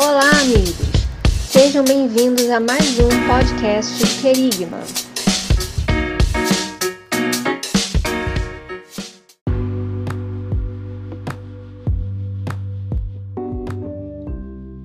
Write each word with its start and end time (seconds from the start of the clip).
Olá, 0.00 0.30
amigos! 0.42 0.76
Sejam 1.26 1.84
bem-vindos 1.84 2.48
a 2.50 2.60
mais 2.60 3.00
um 3.00 3.08
podcast 3.26 4.22
Querigma. 4.22 4.78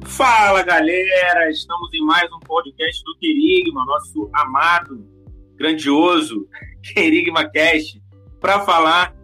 Fala, 0.07 0.63
galera! 0.63 1.51
Estamos 1.51 1.93
em 1.93 2.03
mais 2.03 2.27
um 2.31 2.39
podcast 2.39 3.03
do 3.03 3.15
Querigma, 3.19 3.85
nosso 3.85 4.31
amado, 4.33 5.05
grandioso 5.55 6.47
Querigma 6.81 7.47
Cast, 7.51 8.01
para 8.41 8.61
falar 8.61 9.15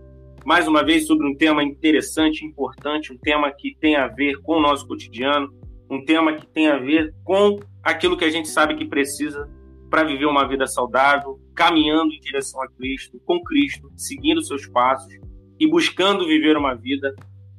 mais 0.45 0.67
uma 0.67 0.83
vez 0.83 1.07
sobre 1.07 1.27
um 1.27 1.35
tema 1.35 1.63
interessante, 1.63 2.45
importante, 2.45 3.11
um 3.11 3.17
tema 3.17 3.51
que 3.51 3.75
tem 3.81 3.95
a 3.95 4.07
ver 4.07 4.35
com 4.43 4.57
o 4.57 4.61
nosso 4.61 4.87
cotidiano, 4.87 5.58
um 5.89 6.03
tema 6.03 6.33
que 6.33 6.45
tem 6.47 6.67
a 6.67 6.77
ver 6.77 7.13
com 7.23 7.59
aquilo 7.83 8.17
que 8.17 8.25
a 8.25 8.29
gente 8.29 8.47
sabe 8.47 8.75
que 8.75 8.85
precisa 8.85 9.49
para 9.89 10.03
viver 10.03 10.25
uma 10.25 10.47
vida 10.47 10.67
saudável, 10.67 11.39
caminhando 11.55 12.13
em 12.13 12.19
direção 12.19 12.61
a 12.61 12.69
Cristo, 12.69 13.19
com 13.25 13.41
Cristo, 13.41 13.91
seguindo 13.97 14.43
seus 14.43 14.67
passos 14.67 15.11
e 15.59 15.67
buscando 15.67 16.27
viver 16.27 16.55
uma 16.55 16.75
vida 16.75 17.13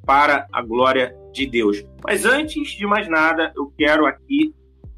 para 0.07 0.47
a 0.53 0.63
glória 0.63 1.15
de 1.33 1.47
Deus. 1.47 1.85
Mas 2.05 2.25
antes 2.25 2.71
de 2.71 2.87
mais 2.87 3.09
nada, 3.09 3.53
eu 3.57 3.73
quero 3.77 4.07
aqui 4.07 4.55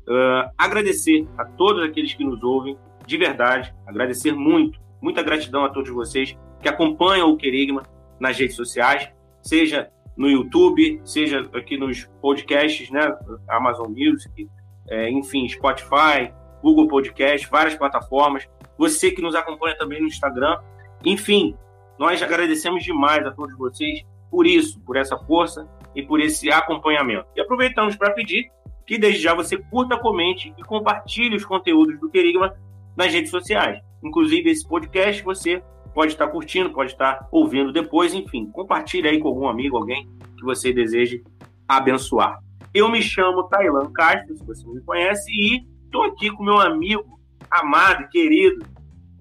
uh, 0.09 0.51
agradecer 0.57 1.27
a 1.39 1.45
todos 1.45 1.83
aqueles 1.83 2.15
que 2.15 2.25
nos 2.25 2.43
ouvem, 2.43 2.77
de 3.07 3.17
verdade, 3.17 3.75
agradecer 3.87 4.33
muito, 4.33 4.79
muita 5.01 5.23
gratidão 5.23 5.65
a 5.65 5.71
todos 5.71 5.91
vocês 5.91 6.37
que 6.61 6.69
acompanham 6.69 7.31
o 7.31 7.37
Querigma 7.37 7.83
nas 8.21 8.39
redes 8.39 8.55
sociais, 8.55 9.11
seja 9.43 9.91
no 10.17 10.29
YouTube, 10.29 11.01
seja 11.05 11.49
aqui 11.55 11.77
nos 11.77 12.05
podcasts, 12.21 12.91
né? 12.91 13.17
Amazon 13.49 13.89
Music, 13.91 14.49
é, 14.89 15.11
enfim, 15.11 15.49
Spotify, 15.49 16.33
Google 16.63 16.89
Podcast, 16.89 17.49
várias 17.49 17.75
plataformas. 17.75 18.49
Você 18.79 19.11
que 19.11 19.23
nos 19.23 19.35
acompanha 19.35 19.77
também 19.77 20.01
no 20.01 20.07
Instagram. 20.07 20.59
Enfim, 21.05 21.57
nós 21.99 22.23
agradecemos 22.23 22.85
demais 22.85 23.27
a 23.27 23.31
todos 23.31 23.57
vocês 23.57 24.05
por 24.31 24.47
isso, 24.47 24.81
por 24.81 24.97
essa 24.97 25.17
força 25.19 25.69
e 25.95 26.03
por 26.03 26.21
esse 26.21 26.51
acompanhamento. 26.51 27.27
E 27.37 27.41
aproveitamos 27.41 27.97
para 27.97 28.13
pedir 28.13 28.51
que 28.87 28.99
desde 28.99 29.23
já 29.23 29.35
você 29.35 29.57
curta, 29.57 29.97
comente 29.99 30.53
e 30.57 30.63
compartilhe 30.63 31.37
os 31.37 31.45
conteúdos 31.45 31.99
do 32.01 32.11
Querigma 32.11 32.55
nas 32.97 33.13
redes 33.13 33.31
sociais. 33.31 33.81
Inclusive, 34.03 34.51
esse 34.51 34.67
podcast 34.67 35.23
você 35.23 35.63
pode 35.95 36.13
estar 36.13 36.27
curtindo, 36.29 36.71
pode 36.71 36.93
estar 36.93 37.27
ouvindo 37.31 37.73
depois, 37.73 38.15
enfim, 38.15 38.47
compartilhe 38.47 39.09
aí 39.09 39.19
com 39.19 39.29
algum 39.29 39.49
amigo, 39.49 39.77
alguém 39.77 40.09
que 40.37 40.45
você 40.45 40.73
deseje 40.73 41.23
abençoar. 41.69 42.39
Eu 42.75 42.89
me 42.89 43.03
chamo 43.03 43.45
Tailan 43.45 43.93
Castro, 43.93 44.37
se 44.37 44.45
você 44.45 44.67
me 44.67 44.81
conhece, 44.81 45.31
e 45.31 45.65
estou 45.85 46.05
aqui 46.05 46.31
com 46.31 46.43
meu 46.43 46.59
amigo 46.59 47.21
amado, 47.51 48.09
querido, 48.09 48.65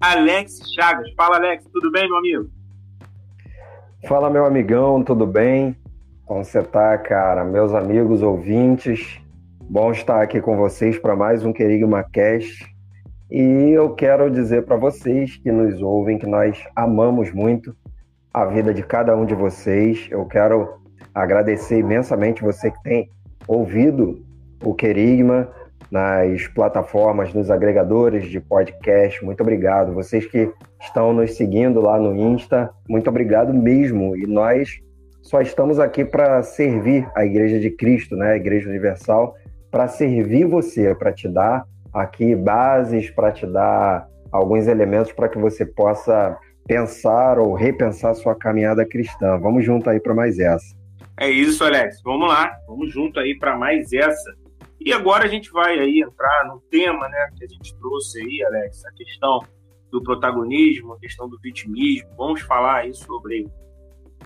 Alex 0.00 0.60
Chagas. 0.74 1.12
Fala, 1.14 1.36
Alex, 1.36 1.64
tudo 1.72 1.90
bem, 1.90 2.08
meu 2.08 2.16
amigo? 2.16 2.50
Fala, 4.08 4.30
meu 4.30 4.46
amigão, 4.46 5.04
tudo 5.04 5.26
bem? 5.26 5.76
Como 6.24 6.44
você 6.44 6.62
tá, 6.62 6.96
cara? 6.96 7.44
Meus 7.44 7.74
amigos 7.74 8.22
ouvintes, 8.22 9.20
bom 9.60 9.92
estar 9.92 10.22
aqui 10.22 10.40
com 10.40 10.56
vocês 10.56 10.98
para 10.98 11.14
mais 11.14 11.44
um 11.44 11.52
Querigma 11.52 12.02
Cast. 12.02 12.71
E 13.34 13.70
eu 13.70 13.94
quero 13.94 14.30
dizer 14.30 14.66
para 14.66 14.76
vocês 14.76 15.38
que 15.38 15.50
nos 15.50 15.80
ouvem 15.80 16.18
que 16.18 16.26
nós 16.26 16.62
amamos 16.76 17.32
muito 17.32 17.74
a 18.30 18.44
vida 18.44 18.74
de 18.74 18.82
cada 18.82 19.16
um 19.16 19.24
de 19.24 19.34
vocês. 19.34 20.06
Eu 20.10 20.26
quero 20.26 20.68
agradecer 21.14 21.78
imensamente 21.78 22.42
você 22.42 22.70
que 22.70 22.82
tem 22.82 23.08
ouvido 23.48 24.22
o 24.62 24.74
Querigma 24.74 25.48
nas 25.90 26.46
plataformas, 26.48 27.32
nos 27.32 27.50
agregadores 27.50 28.26
de 28.26 28.38
podcast. 28.38 29.24
Muito 29.24 29.40
obrigado. 29.40 29.94
Vocês 29.94 30.26
que 30.26 30.52
estão 30.78 31.14
nos 31.14 31.34
seguindo 31.34 31.80
lá 31.80 31.98
no 31.98 32.14
Insta, 32.14 32.68
muito 32.86 33.08
obrigado 33.08 33.54
mesmo. 33.54 34.14
E 34.14 34.26
nós 34.26 34.78
só 35.22 35.40
estamos 35.40 35.80
aqui 35.80 36.04
para 36.04 36.42
servir 36.42 37.08
a 37.16 37.24
Igreja 37.24 37.58
de 37.58 37.70
Cristo, 37.70 38.14
né? 38.14 38.32
A 38.32 38.36
Igreja 38.36 38.68
Universal, 38.68 39.34
para 39.70 39.88
servir 39.88 40.44
você, 40.44 40.94
para 40.94 41.14
te 41.14 41.30
dar 41.30 41.64
aqui 41.92 42.34
bases 42.34 43.10
para 43.10 43.32
te 43.32 43.46
dar 43.46 44.08
alguns 44.30 44.66
elementos 44.66 45.12
para 45.12 45.28
que 45.28 45.38
você 45.38 45.66
possa 45.66 46.38
pensar 46.66 47.38
ou 47.38 47.54
repensar 47.54 48.14
sua 48.14 48.34
caminhada 48.34 48.86
cristã. 48.86 49.38
Vamos 49.38 49.64
junto 49.64 49.90
aí 49.90 50.00
para 50.00 50.14
mais 50.14 50.38
essa. 50.38 50.74
É 51.18 51.28
isso, 51.28 51.62
Alex. 51.64 52.00
Vamos 52.02 52.28
lá. 52.28 52.52
Vamos 52.66 52.92
junto 52.92 53.20
aí 53.20 53.36
para 53.38 53.56
mais 53.56 53.92
essa. 53.92 54.34
E 54.80 54.92
agora 54.92 55.24
a 55.24 55.28
gente 55.28 55.50
vai 55.50 55.78
aí 55.78 56.00
entrar 56.00 56.46
no 56.46 56.60
tema, 56.70 57.08
né, 57.08 57.30
que 57.36 57.44
a 57.44 57.48
gente 57.48 57.76
trouxe 57.78 58.20
aí, 58.20 58.42
Alex, 58.44 58.84
a 58.84 58.92
questão 58.92 59.40
do 59.92 60.02
protagonismo, 60.02 60.94
a 60.94 60.98
questão 60.98 61.28
do 61.28 61.38
vitimismo. 61.38 62.08
Vamos 62.16 62.40
falar 62.40 62.78
aí 62.78 62.94
sobre 62.94 63.46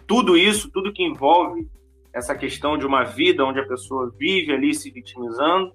tudo 0.06 0.36
isso, 0.36 0.70
tudo 0.70 0.92
que 0.92 1.02
envolve 1.02 1.68
essa 2.14 2.34
questão 2.34 2.78
de 2.78 2.86
uma 2.86 3.04
vida 3.04 3.44
onde 3.44 3.60
a 3.60 3.66
pessoa 3.66 4.10
vive 4.16 4.52
ali 4.52 4.72
se 4.72 4.90
vitimizando 4.90 5.72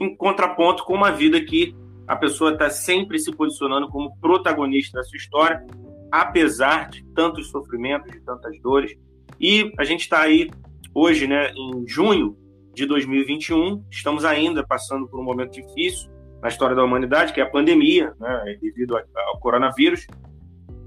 em 0.00 0.16
contraponto 0.16 0.84
com 0.84 0.94
uma 0.94 1.12
vida 1.12 1.40
que 1.40 1.76
a 2.08 2.16
pessoa 2.16 2.52
está 2.52 2.70
sempre 2.70 3.18
se 3.18 3.30
posicionando 3.30 3.88
como 3.88 4.16
protagonista 4.18 4.98
da 4.98 5.04
sua 5.04 5.16
história, 5.16 5.64
apesar 6.10 6.88
de 6.88 7.04
tantos 7.14 7.50
sofrimentos, 7.50 8.10
de 8.10 8.20
tantas 8.22 8.58
dores. 8.60 8.96
E 9.38 9.72
a 9.78 9.84
gente 9.84 10.00
está 10.00 10.22
aí 10.22 10.50
hoje, 10.94 11.26
né, 11.26 11.52
em 11.52 11.86
junho 11.86 12.36
de 12.74 12.86
2021, 12.86 13.84
estamos 13.90 14.24
ainda 14.24 14.66
passando 14.66 15.06
por 15.06 15.20
um 15.20 15.22
momento 15.22 15.52
difícil 15.52 16.10
na 16.42 16.48
história 16.48 16.74
da 16.74 16.82
humanidade, 16.82 17.32
que 17.32 17.40
é 17.40 17.44
a 17.44 17.50
pandemia, 17.50 18.14
né, 18.18 18.58
devido 18.60 18.96
ao 18.96 19.38
coronavírus. 19.38 20.06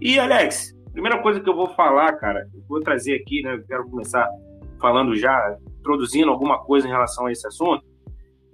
E, 0.01 0.19
Alex, 0.19 0.75
primeira 0.91 1.22
coisa 1.22 1.40
que 1.40 1.50
eu 1.50 1.56
vou 1.56 1.69
falar, 1.69 2.12
cara, 2.13 2.50
eu 2.53 2.63
vou 2.68 2.81
trazer 2.81 3.16
aqui, 3.16 3.41
né, 3.44 3.63
quero 3.68 3.88
começar 3.90 4.28
falando 4.81 5.16
já, 5.16 5.57
introduzindo 5.80 6.30
alguma 6.30 6.59
coisa 6.59 6.88
em 6.88 6.91
relação 6.91 7.28
a 7.28 7.31
esse 7.31 7.47
assunto, 7.47 7.85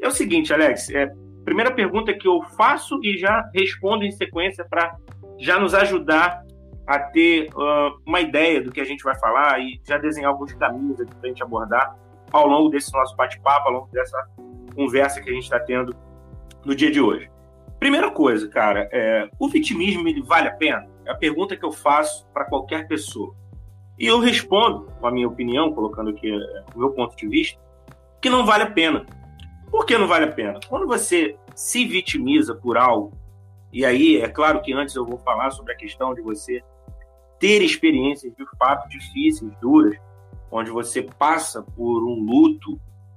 é 0.01 0.07
o 0.07 0.11
seguinte, 0.11 0.53
Alex, 0.53 0.89
é, 0.89 1.11
primeira 1.43 1.71
pergunta 1.71 2.13
que 2.13 2.27
eu 2.27 2.41
faço 2.57 2.99
e 3.03 3.17
já 3.17 3.49
respondo 3.53 4.03
em 4.03 4.11
sequência 4.11 4.65
para 4.65 4.95
já 5.37 5.59
nos 5.59 5.73
ajudar 5.73 6.43
a 6.85 6.99
ter 6.99 7.49
uh, 7.53 8.01
uma 8.05 8.19
ideia 8.19 8.61
do 8.61 8.71
que 8.71 8.81
a 8.81 8.83
gente 8.83 9.03
vai 9.03 9.17
falar 9.19 9.59
e 9.59 9.79
já 9.87 9.97
desenhar 9.97 10.31
alguns 10.31 10.53
caminhos 10.53 10.97
para 10.97 11.19
a 11.23 11.27
gente 11.27 11.43
abordar 11.43 11.95
ao 12.31 12.47
longo 12.47 12.69
desse 12.69 12.91
nosso 12.93 13.15
bate-papo, 13.15 13.67
ao 13.67 13.73
longo 13.73 13.91
dessa 13.91 14.17
conversa 14.75 15.21
que 15.21 15.29
a 15.29 15.33
gente 15.33 15.43
está 15.43 15.59
tendo 15.59 15.95
no 16.65 16.75
dia 16.75 16.91
de 16.91 16.99
hoje. 16.99 17.29
Primeira 17.79 18.11
coisa, 18.11 18.47
cara, 18.49 18.89
é, 18.91 19.29
o 19.39 19.47
vitimismo 19.47 20.07
ele 20.07 20.21
vale 20.21 20.47
a 20.47 20.53
pena? 20.53 20.87
É 21.05 21.11
a 21.11 21.15
pergunta 21.15 21.55
que 21.55 21.63
eu 21.63 21.71
faço 21.71 22.27
para 22.33 22.45
qualquer 22.45 22.87
pessoa. 22.87 23.33
E 23.97 24.07
eu 24.07 24.19
respondo, 24.19 24.91
com 24.99 25.07
a 25.07 25.11
minha 25.11 25.27
opinião, 25.27 25.71
colocando 25.71 26.09
aqui 26.09 26.29
é, 26.29 26.63
o 26.75 26.79
meu 26.79 26.91
ponto 26.91 27.15
de 27.15 27.27
vista, 27.27 27.59
que 28.21 28.29
não 28.29 28.45
vale 28.45 28.63
a 28.63 28.71
pena. 28.71 29.05
Por 29.71 29.85
que 29.85 29.97
não 29.97 30.07
vale 30.07 30.25
a 30.25 30.31
pena? 30.31 30.59
Quando 30.67 30.87
você 30.87 31.35
se 31.55 31.85
vitimiza 31.85 32.55
por 32.55 32.77
algo, 32.77 33.13
e 33.71 33.85
aí 33.85 34.17
é 34.17 34.27
claro 34.27 34.61
que 34.61 34.73
antes 34.73 34.95
eu 34.95 35.05
vou 35.05 35.17
falar 35.19 35.51
sobre 35.51 35.73
a 35.73 35.75
questão 35.75 36.13
de 36.13 36.21
você 36.21 36.61
ter 37.39 37.61
experiências 37.61 38.33
de 38.35 38.45
fato 38.57 38.89
difíceis, 38.89 39.51
duras, 39.61 39.95
onde 40.51 40.71
você 40.71 41.03
passa 41.03 41.61
por 41.61 42.03
um 42.03 42.19
luto 42.19 42.73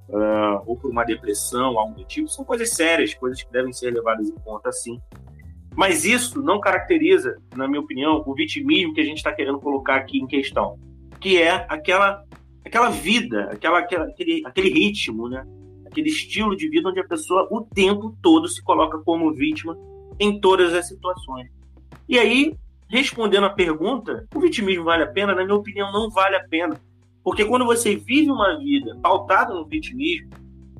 uh, 0.09 0.61
ou 0.65 0.77
por 0.77 0.91
uma 0.91 1.03
depressão, 1.03 1.77
algo 1.77 1.95
do 1.95 2.05
tipo, 2.05 2.29
são 2.29 2.45
coisas 2.45 2.69
sérias, 2.69 3.13
coisas 3.13 3.41
que 3.41 3.51
devem 3.51 3.73
ser 3.73 3.91
levadas 3.91 4.29
em 4.29 4.35
conta 4.35 4.71
sim. 4.71 5.01
Mas 5.75 6.05
isso 6.05 6.41
não 6.41 6.59
caracteriza, 6.59 7.35
na 7.55 7.67
minha 7.67 7.81
opinião, 7.81 8.23
o 8.25 8.33
vitimismo 8.35 8.93
que 8.93 9.01
a 9.01 9.05
gente 9.05 9.17
está 9.17 9.33
querendo 9.33 9.59
colocar 9.59 9.95
aqui 9.95 10.19
em 10.19 10.27
questão, 10.27 10.77
que 11.19 11.41
é 11.41 11.65
aquela, 11.67 12.23
aquela 12.63 12.89
vida, 12.89 13.49
aquela, 13.51 13.79
aquela 13.79 14.05
aquele, 14.05 14.43
aquele 14.45 14.69
ritmo, 14.69 15.27
né? 15.27 15.43
Aquele 15.93 16.09
estilo 16.09 16.57
de 16.57 16.67
vida 16.67 16.89
onde 16.89 16.99
a 16.99 17.07
pessoa 17.07 17.47
o 17.51 17.61
tempo 17.61 18.17
todo 18.21 18.47
se 18.47 18.61
coloca 18.63 18.97
como 18.99 19.33
vítima 19.33 19.77
em 20.19 20.39
todas 20.39 20.73
as 20.73 20.87
situações. 20.87 21.49
E 22.09 22.17
aí, 22.17 22.55
respondendo 22.89 23.45
a 23.45 23.49
pergunta, 23.51 24.27
o 24.35 24.39
vitimismo 24.39 24.83
vale 24.83 25.03
a 25.03 25.07
pena? 25.07 25.35
Na 25.35 25.43
minha 25.43 25.55
opinião, 25.55 25.91
não 25.91 26.09
vale 26.09 26.35
a 26.35 26.43
pena. 26.47 26.79
Porque 27.23 27.45
quando 27.45 27.65
você 27.65 27.95
vive 27.95 28.29
uma 28.29 28.57
vida 28.57 28.97
pautada 29.01 29.53
no 29.53 29.65
vitimismo, 29.65 30.29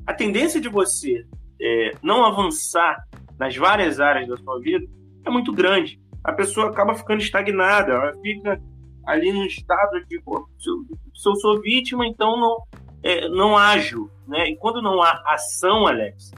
a 0.06 0.12
tendência 0.12 0.60
de 0.60 0.68
você 0.68 1.24
é, 1.60 1.92
não 2.02 2.24
avançar 2.24 2.96
nas 3.38 3.56
várias 3.56 4.00
áreas 4.00 4.28
da 4.28 4.36
sua 4.36 4.60
vida 4.60 4.84
é 5.24 5.30
muito 5.30 5.52
grande. 5.52 5.98
A 6.22 6.32
pessoa 6.32 6.68
acaba 6.68 6.94
ficando 6.94 7.22
estagnada, 7.22 7.92
ela 7.92 8.12
fica 8.20 8.60
ali 9.06 9.32
num 9.32 9.44
estado 9.44 10.04
de, 10.06 10.18
se 10.18 10.70
eu, 10.70 10.84
se 11.14 11.28
eu 11.28 11.36
sou 11.36 11.60
vítima, 11.60 12.06
então 12.06 12.38
não, 12.38 12.56
é, 13.02 13.28
não 13.28 13.56
ajo. 13.56 14.10
Né? 14.26 14.50
E 14.50 14.56
quando 14.56 14.82
não 14.82 15.02
há 15.02 15.22
ação, 15.26 15.86
Alex, 15.86 16.32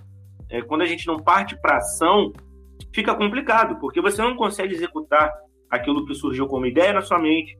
é, 0.48 0.62
quando 0.62 0.82
a 0.82 0.86
gente 0.86 1.06
não 1.06 1.18
parte 1.18 1.56
para 1.60 1.78
ação, 1.78 2.32
fica 2.92 3.14
complicado, 3.14 3.78
porque 3.80 4.00
você 4.00 4.22
não 4.22 4.36
consegue 4.36 4.74
executar 4.74 5.32
aquilo 5.70 6.06
que 6.06 6.14
surgiu 6.14 6.46
como 6.46 6.66
ideia 6.66 6.92
na 6.92 7.02
sua 7.02 7.18
mente, 7.18 7.56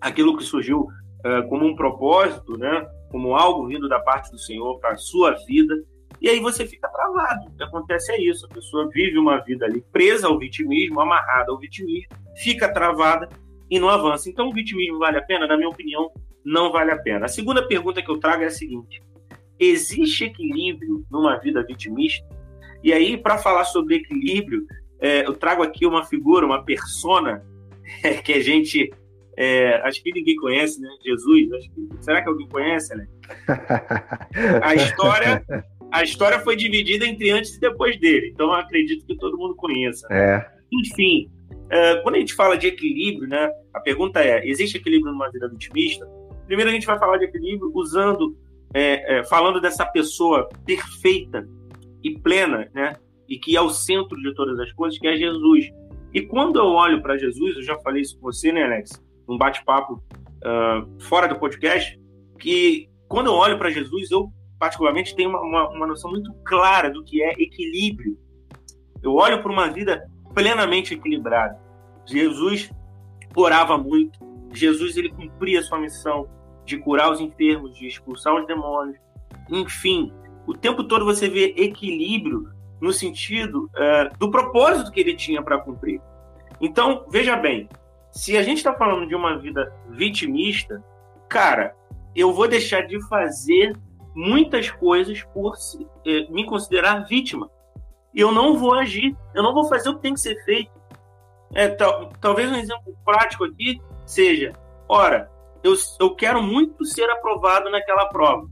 aquilo 0.00 0.36
que 0.36 0.44
surgiu 0.44 0.86
é, 1.24 1.42
como 1.42 1.66
um 1.66 1.74
propósito, 1.74 2.56
né? 2.58 2.86
como 3.10 3.36
algo 3.36 3.66
vindo 3.66 3.88
da 3.88 4.00
parte 4.00 4.30
do 4.30 4.38
Senhor 4.38 4.78
para 4.80 4.92
a 4.92 4.96
sua 4.96 5.32
vida, 5.46 5.74
e 6.20 6.28
aí 6.28 6.38
você 6.38 6.64
fica 6.64 6.88
travado. 6.88 7.48
O 7.48 7.56
que 7.56 7.62
acontece 7.62 8.12
é 8.12 8.20
isso: 8.20 8.46
a 8.46 8.48
pessoa 8.48 8.88
vive 8.88 9.18
uma 9.18 9.38
vida 9.38 9.66
ali 9.66 9.84
presa 9.92 10.28
ao 10.28 10.38
vitimismo, 10.38 11.00
amarrada 11.00 11.50
ao 11.50 11.58
vitimismo, 11.58 12.08
fica 12.36 12.72
travada 12.72 13.28
e 13.68 13.78
não 13.78 13.88
avança. 13.88 14.30
Então, 14.30 14.48
o 14.48 14.52
vitimismo 14.52 14.98
vale 14.98 15.18
a 15.18 15.22
pena? 15.22 15.46
Na 15.46 15.56
minha 15.56 15.68
opinião, 15.68 16.10
não 16.44 16.70
vale 16.70 16.92
a 16.92 16.96
pena. 16.96 17.26
A 17.26 17.28
segunda 17.28 17.66
pergunta 17.66 18.02
que 18.02 18.10
eu 18.10 18.18
trago 18.18 18.44
é 18.44 18.46
a 18.46 18.50
seguinte: 18.50 19.02
existe 19.70 20.24
equilíbrio 20.24 21.04
numa 21.10 21.38
vida 21.38 21.62
vitimista? 21.62 22.26
E 22.82 22.92
aí, 22.92 23.16
para 23.16 23.38
falar 23.38 23.64
sobre 23.64 23.96
equilíbrio, 23.96 24.66
é, 25.00 25.26
eu 25.26 25.34
trago 25.34 25.62
aqui 25.62 25.86
uma 25.86 26.04
figura, 26.04 26.46
uma 26.46 26.64
persona 26.64 27.44
é, 28.02 28.14
que 28.14 28.32
a 28.32 28.40
gente 28.40 28.90
é, 29.36 29.76
acho 29.86 30.02
que 30.02 30.12
ninguém 30.12 30.36
conhece, 30.36 30.80
né? 30.80 30.88
Jesus. 31.04 31.48
Que, 31.68 31.88
será 32.04 32.22
que 32.22 32.28
alguém 32.28 32.48
conhece, 32.48 32.94
né? 32.94 33.06
A 34.62 34.74
história, 34.74 35.44
a 35.90 36.02
história 36.02 36.38
foi 36.40 36.56
dividida 36.56 37.06
entre 37.06 37.30
antes 37.30 37.56
e 37.56 37.60
depois 37.60 37.98
dele. 37.98 38.30
Então 38.32 38.52
acredito 38.52 39.06
que 39.06 39.16
todo 39.16 39.38
mundo 39.38 39.54
conheça. 39.54 40.06
É. 40.10 40.44
Enfim, 40.72 41.30
é, 41.70 41.96
quando 41.96 42.16
a 42.16 42.18
gente 42.18 42.34
fala 42.34 42.56
de 42.56 42.66
equilíbrio, 42.66 43.28
né? 43.28 43.50
A 43.72 43.80
pergunta 43.80 44.22
é: 44.22 44.46
existe 44.46 44.76
equilíbrio 44.76 45.12
numa 45.12 45.30
vida 45.30 45.48
vitimista? 45.48 46.06
Primeiro 46.46 46.70
a 46.70 46.74
gente 46.74 46.86
vai 46.86 46.98
falar 46.98 47.18
de 47.18 47.24
equilíbrio 47.24 47.70
usando, 47.74 48.36
é, 48.74 49.18
é, 49.18 49.24
falando 49.24 49.60
dessa 49.60 49.84
pessoa 49.84 50.48
perfeita 50.64 51.46
e 52.02 52.18
plena, 52.18 52.68
né? 52.74 52.96
E 53.28 53.38
que 53.38 53.56
é 53.56 53.60
o 53.60 53.70
centro 53.70 54.20
de 54.20 54.34
todas 54.34 54.58
as 54.58 54.72
coisas, 54.72 54.98
que 54.98 55.06
é 55.06 55.16
Jesus. 55.16 55.66
E 56.12 56.22
quando 56.22 56.58
eu 56.58 56.66
olho 56.66 57.00
para 57.00 57.16
Jesus, 57.16 57.56
eu 57.56 57.62
já 57.62 57.78
falei 57.80 58.02
isso 58.02 58.18
com 58.18 58.22
você, 58.22 58.52
né, 58.52 58.64
Alex? 58.64 59.02
Um 59.28 59.38
bate-papo 59.38 59.94
uh, 59.94 61.02
fora 61.02 61.28
do 61.28 61.38
podcast, 61.38 61.98
que 62.38 62.88
quando 63.08 63.28
eu 63.28 63.34
olho 63.34 63.58
para 63.58 63.70
Jesus, 63.70 64.10
eu 64.10 64.30
particularmente 64.58 65.14
tenho 65.14 65.30
uma, 65.30 65.40
uma, 65.40 65.68
uma, 65.70 65.86
noção 65.86 66.10
muito 66.10 66.32
clara 66.44 66.90
do 66.90 67.02
que 67.02 67.22
é 67.22 67.32
equilíbrio. 67.32 68.18
Eu 69.02 69.14
olho 69.14 69.42
para 69.42 69.50
uma 69.50 69.68
vida 69.68 70.08
plenamente 70.34 70.94
equilibrada. 70.94 71.58
Jesus 72.06 72.70
orava 73.34 73.76
muito. 73.76 74.18
Jesus 74.52 74.96
ele 74.96 75.10
cumpria 75.10 75.60
a 75.60 75.62
sua 75.62 75.78
missão 75.78 76.28
de 76.64 76.78
curar 76.78 77.10
os 77.10 77.20
enfermos, 77.20 77.74
de 77.74 77.86
expulsar 77.86 78.34
os 78.34 78.46
demônios. 78.46 78.98
Enfim, 79.50 80.12
o 80.46 80.54
tempo 80.54 80.84
todo 80.84 81.04
você 81.04 81.28
vê 81.28 81.54
equilíbrio 81.56 82.48
no 82.80 82.92
sentido 82.92 83.70
uh, 83.74 84.18
do 84.18 84.30
propósito 84.30 84.90
que 84.90 85.00
ele 85.00 85.14
tinha 85.14 85.42
para 85.42 85.58
cumprir. 85.58 86.00
Então, 86.60 87.04
veja 87.08 87.36
bem, 87.36 87.68
se 88.10 88.36
a 88.36 88.42
gente 88.42 88.58
está 88.58 88.74
falando 88.74 89.06
de 89.06 89.14
uma 89.14 89.38
vida 89.38 89.72
vitimista, 89.88 90.82
cara, 91.28 91.74
eu 92.14 92.32
vou 92.32 92.46
deixar 92.46 92.82
de 92.82 93.00
fazer 93.08 93.74
muitas 94.14 94.70
coisas 94.70 95.22
por 95.32 95.54
eh, 96.06 96.26
me 96.30 96.44
considerar 96.44 97.06
vítima. 97.06 97.50
Eu 98.14 98.30
não 98.30 98.58
vou 98.58 98.74
agir, 98.74 99.16
eu 99.34 99.42
não 99.42 99.54
vou 99.54 99.64
fazer 99.64 99.88
o 99.88 99.94
que 99.96 100.02
tem 100.02 100.14
que 100.14 100.20
ser 100.20 100.44
feito. 100.44 100.70
É, 101.54 101.68
tal, 101.68 102.10
talvez 102.20 102.50
um 102.50 102.56
exemplo 102.56 102.94
prático 103.04 103.44
aqui 103.44 103.80
seja: 104.04 104.52
ora, 104.88 105.30
eu, 105.62 105.74
eu 106.00 106.14
quero 106.14 106.42
muito 106.42 106.84
ser 106.84 107.08
aprovado 107.10 107.70
naquela 107.70 108.06
prova, 108.06 108.48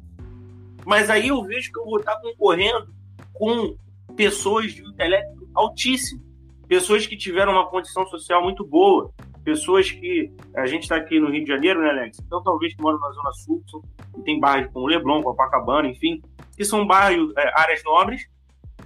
mas 0.85 1.11
aí 1.11 1.29
eu 1.29 1.43
vejo 1.45 1.73
que 1.73 1.79
eu 1.79 1.85
vou 1.85 1.99
estar 1.99 2.17
concorrendo 2.21 2.89
com 3.35 3.77
pessoas 4.17 4.73
de 4.73 4.83
intelecto 4.83 5.49
altíssimo, 5.55 6.23
pessoas 6.69 7.07
que 7.07 7.17
tiveram 7.17 7.53
uma 7.53 7.69
condição 7.69 8.07
social 8.07 8.43
muito 8.43 8.65
boa, 8.65 9.11
pessoas 9.45 9.91
que 9.91 10.33
a 10.55 10.67
gente 10.67 10.83
está 10.83 10.97
aqui 10.97 11.19
no 11.19 11.31
Rio 11.31 11.45
de 11.45 11.49
Janeiro, 11.49 11.81
né, 11.81 11.91
Alex? 11.91 12.19
Então 12.21 12.43
talvez 12.43 12.75
que 12.75 12.83
moram 12.83 12.99
na 12.99 13.11
Zona 13.11 13.33
Sul, 13.33 13.63
que 14.15 14.23
tem 14.23 14.39
bairros 14.39 14.73
como 14.73 14.87
Leblon, 14.87 15.23
Copacabana, 15.23 15.89
enfim, 15.89 16.23
que 16.57 16.65
são 16.65 16.87
bairros, 16.87 17.33
é, 17.37 17.61
áreas 17.61 17.83
nobres, 17.85 18.23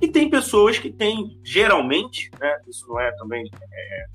e 0.01 0.09
tem 0.09 0.29
pessoas 0.29 0.79
que 0.79 0.91
têm, 0.91 1.39
geralmente, 1.43 2.31
né, 2.41 2.61
isso 2.69 2.87
não 2.89 3.01
é 3.01 3.13
também 3.13 3.51
é, 3.73 4.07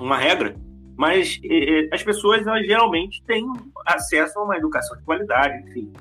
uma 0.00 0.16
regra, 0.16 0.54
mas 0.96 1.38
é 1.44 1.88
as 1.92 2.02
pessoas 2.02 2.46
elas, 2.46 2.66
geralmente 2.66 3.22
têm 3.24 3.44
acesso 3.84 4.38
a 4.38 4.44
uma 4.44 4.56
educação 4.56 4.96
de 4.96 5.04
qualidade, 5.04 5.68
enfim. 5.68 5.92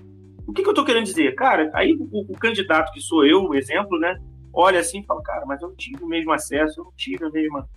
O 0.48 0.54
que, 0.54 0.62
que 0.62 0.68
eu 0.68 0.72
estou 0.72 0.86
querendo 0.86 1.06
dizer? 1.06 1.36
Cara, 1.36 1.70
aí 1.74 1.94
o, 1.94 2.32
o 2.32 2.38
candidato 2.38 2.92
que 2.94 3.02
sou 3.02 3.26
eu, 3.26 3.44
o 3.44 3.56
exemplo, 3.56 4.00
né, 4.00 4.18
olha 4.54 4.80
assim 4.80 5.00
e 5.02 5.06
fala, 5.06 5.22
cara, 5.22 5.46
mas 5.46 5.62
eu 5.62 5.70
não 5.70 5.76
tive 5.76 6.04
o 6.04 6.08
mesmo 6.08 6.32
acesso, 6.32 6.80
eu 6.80 6.86
não 6.86 6.94
tive 6.96 7.26
a 7.26 7.30
mesma. 7.30 7.68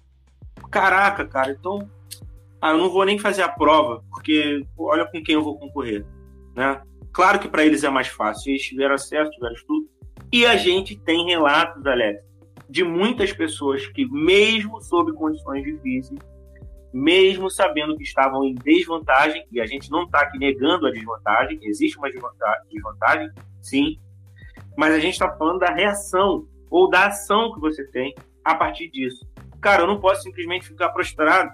Caraca, 0.71 1.27
cara, 1.27 1.51
então. 1.51 1.89
Ah, 2.61 2.73
eu 2.73 2.79
não 2.79 2.91
vou 2.91 3.05
nem 3.05 3.19
fazer 3.19 3.43
a 3.43 3.49
prova, 3.49 4.03
porque 4.11 4.67
olha 4.77 5.07
com 5.07 5.23
quem 5.23 5.37
eu 5.37 5.43
vou 5.43 5.57
concorrer. 5.57 6.05
Né? 6.57 6.81
Claro 7.13 7.39
que 7.39 7.49
para 7.49 7.65
eles 7.65 7.85
é 7.85 7.89
mais 7.89 8.09
fácil, 8.09 8.51
eles 8.51 8.63
tiveram 8.63 8.97
acesso, 8.97 9.31
tiveram 9.31 9.55
estudo. 9.55 9.89
E 10.33 10.45
a 10.45 10.57
gente 10.57 10.99
tem 10.99 11.25
relatos, 11.27 11.87
Alex, 11.87 12.21
de 12.69 12.83
muitas 12.83 13.33
pessoas 13.33 13.87
que, 13.87 14.07
mesmo 14.07 14.81
sob 14.83 15.13
condições 15.13 15.63
difíceis, 15.63 16.19
mesmo 16.99 17.49
sabendo 17.49 17.97
que 17.97 18.03
estavam 18.03 18.45
em 18.45 18.55
desvantagem, 18.55 19.47
e 19.53 19.61
a 19.61 19.67
gente 19.67 19.91
não 19.91 20.03
está 20.03 20.21
aqui 20.21 20.39
negando 20.39 20.87
a 20.87 20.91
desvantagem, 20.91 21.61
existe 21.63 21.97
uma 21.97 22.11
desvantagem, 22.11 23.31
sim, 23.63 23.99
mas 24.77 24.93
a 24.93 24.99
gente 24.99 25.13
está 25.13 25.31
falando 25.31 25.61
da 25.61 25.73
reação 25.73 26.47
ou 26.71 26.91
da 26.91 27.07
ação 27.07 27.53
que 27.55 27.61
você 27.61 27.85
tem 27.87 28.15
a 28.45 28.55
partir 28.55 28.91
disso. 28.91 29.27
Cara, 29.61 29.83
eu 29.83 29.87
não 29.87 30.01
posso 30.01 30.23
simplesmente 30.23 30.67
ficar 30.67 30.89
prostrado 30.91 31.53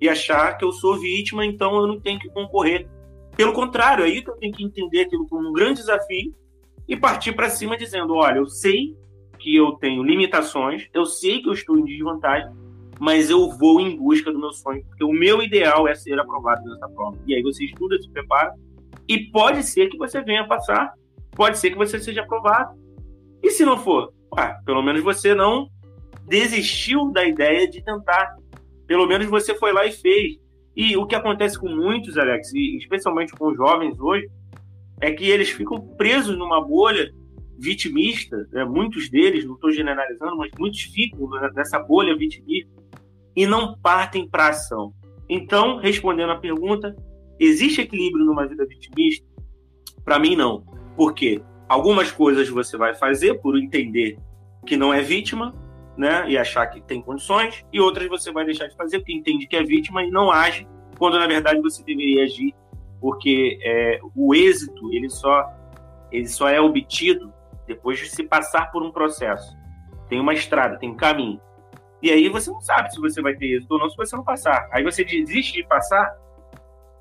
e 0.00 0.08
achar 0.08 0.56
que 0.56 0.64
eu 0.64 0.72
sou 0.72 0.98
vítima, 0.98 1.44
então 1.44 1.74
eu 1.76 1.86
não 1.86 2.00
tenho 2.00 2.18
que 2.18 2.28
concorrer. 2.28 2.88
Pelo 3.36 3.52
contrário, 3.52 4.04
é 4.04 4.06
aí 4.06 4.22
que 4.22 4.30
eu 4.30 4.36
tenho 4.36 4.52
que 4.52 4.64
entender 4.64 5.02
aquilo 5.02 5.26
como 5.28 5.48
um 5.48 5.52
grande 5.52 5.80
desafio 5.80 6.32
e 6.86 6.96
partir 6.96 7.32
para 7.32 7.50
cima 7.50 7.76
dizendo: 7.76 8.14
olha, 8.14 8.38
eu 8.38 8.46
sei 8.46 8.96
que 9.38 9.54
eu 9.54 9.72
tenho 9.72 10.02
limitações, 10.02 10.88
eu 10.92 11.04
sei 11.04 11.42
que 11.42 11.48
eu 11.48 11.52
estou 11.52 11.76
em 11.78 11.84
desvantagem, 11.84 12.50
mas 12.98 13.30
eu 13.30 13.50
vou 13.50 13.80
em 13.80 13.96
busca 13.96 14.32
do 14.32 14.38
meu 14.38 14.52
sonho, 14.52 14.84
porque 14.86 15.04
o 15.04 15.12
meu 15.12 15.42
ideal 15.42 15.88
é 15.88 15.94
ser 15.94 16.18
aprovado 16.18 16.64
nessa 16.64 16.88
prova. 16.88 17.18
E 17.26 17.34
aí 17.34 17.42
você 17.42 17.64
estuda, 17.64 18.00
se 18.00 18.08
prepara, 18.10 18.54
e 19.08 19.30
pode 19.30 19.62
ser 19.62 19.88
que 19.88 19.98
você 19.98 20.22
venha 20.22 20.46
passar, 20.46 20.92
pode 21.32 21.58
ser 21.58 21.70
que 21.70 21.76
você 21.76 21.98
seja 21.98 22.22
aprovado. 22.22 22.78
E 23.42 23.50
se 23.50 23.64
não 23.64 23.76
for, 23.76 24.12
ah, 24.36 24.56
pelo 24.64 24.82
menos 24.82 25.02
você 25.02 25.34
não 25.34 25.68
desistiu 26.26 27.10
da 27.12 27.24
ideia 27.24 27.68
de 27.68 27.82
tentar. 27.82 28.36
Pelo 28.86 29.06
menos 29.06 29.26
você 29.26 29.54
foi 29.54 29.72
lá 29.72 29.84
e 29.84 29.92
fez. 29.92 30.38
E 30.76 30.96
o 30.96 31.06
que 31.06 31.14
acontece 31.14 31.58
com 31.58 31.68
muitos, 31.68 32.16
Alex, 32.16 32.52
e 32.52 32.76
especialmente 32.78 33.32
com 33.32 33.48
os 33.48 33.56
jovens 33.56 33.98
hoje, 34.00 34.28
é 35.00 35.12
que 35.12 35.28
eles 35.28 35.50
ficam 35.50 35.80
presos 35.96 36.36
numa 36.36 36.60
bolha 36.60 37.12
vitimista, 37.58 38.36
né? 38.52 38.64
muitos 38.64 39.08
deles, 39.08 39.44
não 39.44 39.54
estou 39.54 39.70
generalizando, 39.70 40.36
mas 40.36 40.50
muitos 40.58 40.80
ficam 40.80 41.28
nessa 41.54 41.78
bolha 41.78 42.16
vitimista 42.16 42.83
e 43.34 43.46
não 43.46 43.76
partem 43.78 44.28
para 44.28 44.48
ação. 44.48 44.92
Então, 45.28 45.78
respondendo 45.78 46.32
à 46.32 46.36
pergunta, 46.36 46.94
existe 47.38 47.80
equilíbrio 47.80 48.24
numa 48.24 48.46
vida 48.46 48.66
vitimista? 48.66 49.26
Para 50.04 50.18
mim, 50.18 50.36
não. 50.36 50.64
Por 50.96 51.14
quê? 51.14 51.42
Algumas 51.68 52.12
coisas 52.12 52.48
você 52.48 52.76
vai 52.76 52.94
fazer 52.94 53.40
por 53.40 53.58
entender 53.58 54.18
que 54.66 54.76
não 54.76 54.92
é 54.92 55.02
vítima, 55.02 55.52
né, 55.96 56.28
e 56.28 56.36
achar 56.36 56.66
que 56.66 56.80
tem 56.80 57.00
condições, 57.00 57.64
e 57.72 57.80
outras 57.80 58.08
você 58.08 58.32
vai 58.32 58.44
deixar 58.44 58.66
de 58.66 58.76
fazer 58.76 58.98
porque 58.98 59.12
entende 59.12 59.46
que 59.46 59.56
é 59.56 59.62
vítima 59.62 60.02
e 60.02 60.10
não 60.10 60.30
age, 60.30 60.66
quando 60.98 61.18
na 61.18 61.26
verdade 61.26 61.60
você 61.60 61.82
deveria 61.84 62.24
agir, 62.24 62.54
porque 63.00 63.58
é, 63.62 64.00
o 64.14 64.34
êxito 64.34 64.92
ele 64.92 65.08
só 65.08 65.46
ele 66.10 66.28
só 66.28 66.48
é 66.48 66.60
obtido 66.60 67.32
depois 67.66 67.98
de 67.98 68.08
se 68.08 68.22
passar 68.22 68.70
por 68.70 68.82
um 68.82 68.92
processo. 68.92 69.56
Tem 70.08 70.20
uma 70.20 70.32
estrada, 70.32 70.78
tem 70.78 70.90
um 70.90 70.96
caminho. 70.96 71.40
E 72.04 72.10
aí 72.10 72.28
você 72.28 72.50
não 72.50 72.60
sabe 72.60 72.92
se 72.92 73.00
você 73.00 73.22
vai 73.22 73.34
ter 73.34 73.46
êxito 73.46 73.72
ou 73.72 73.80
não 73.80 73.88
se 73.88 73.96
você 73.96 74.14
não 74.14 74.22
passar. 74.22 74.68
Aí 74.70 74.84
você 74.84 75.02
desiste 75.02 75.54
de 75.54 75.66
passar 75.66 76.14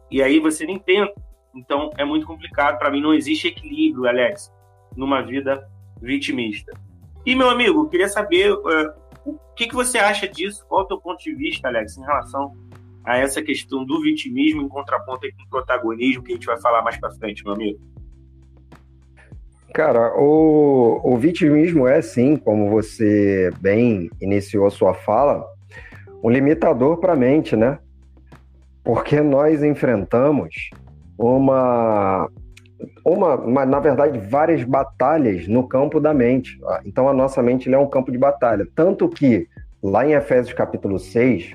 e 0.10 0.24
aí 0.24 0.40
você 0.40 0.66
nem 0.66 0.80
tenta. 0.80 1.14
Então 1.54 1.90
é 1.98 2.06
muito 2.06 2.26
complicado. 2.26 2.80
Para 2.80 2.90
mim 2.90 3.02
não 3.02 3.14
existe 3.14 3.50
equilíbrio, 3.50 4.08
Alex, 4.08 4.50
numa 4.96 5.22
vida 5.22 5.70
vitimista. 6.02 6.72
E, 7.26 7.36
meu 7.36 7.50
amigo, 7.50 7.90
queria 7.90 8.08
saber 8.08 8.54
uh, 8.54 8.94
o 9.26 9.38
que, 9.58 9.68
que 9.68 9.76
você 9.76 9.98
acha 9.98 10.26
disso, 10.26 10.66
qual 10.70 10.84
é 10.84 10.84
o 10.86 10.88
teu 10.88 11.02
ponto 11.02 11.22
de 11.22 11.36
vista, 11.36 11.68
Alex, 11.68 11.98
em 11.98 12.02
relação 12.02 12.56
a 13.04 13.18
essa 13.18 13.42
questão 13.42 13.84
do 13.84 14.02
vitimismo 14.02 14.62
em 14.62 14.70
contraponto 14.70 15.28
com 15.36 15.44
o 15.44 15.50
protagonismo, 15.50 16.24
que 16.24 16.32
a 16.32 16.36
gente 16.36 16.46
vai 16.46 16.62
falar 16.62 16.82
mais 16.82 16.98
para 16.98 17.12
frente, 17.12 17.44
meu 17.44 17.56
amigo. 17.56 17.78
Cara, 19.74 20.14
o, 20.16 21.02
o 21.04 21.18
vitimismo 21.18 21.88
é 21.88 22.00
sim, 22.00 22.36
como 22.36 22.70
você 22.70 23.50
bem 23.60 24.08
iniciou 24.22 24.70
sua 24.70 24.94
fala, 24.94 25.44
um 26.24 26.30
limitador 26.30 26.98
para 26.98 27.14
a 27.14 27.16
mente, 27.16 27.56
né? 27.56 27.80
Porque 28.84 29.20
nós 29.20 29.64
enfrentamos 29.64 30.70
uma 31.18 32.30
uma, 33.04 33.36
uma, 33.36 33.66
na 33.66 33.80
verdade, 33.80 34.20
várias 34.20 34.64
batalhas 34.64 35.48
no 35.48 35.68
campo 35.68 36.00
da 36.00 36.14
mente. 36.14 36.60
Então, 36.86 37.08
a 37.10 37.14
nossa 37.14 37.42
mente 37.42 37.74
é 37.74 37.78
um 37.78 37.88
campo 37.88 38.12
de 38.12 38.18
batalha. 38.18 38.68
Tanto 38.76 39.10
que, 39.10 39.48
lá 39.82 40.06
em 40.06 40.14
Efésios 40.14 40.54
capítulo 40.54 41.00
6, 41.00 41.54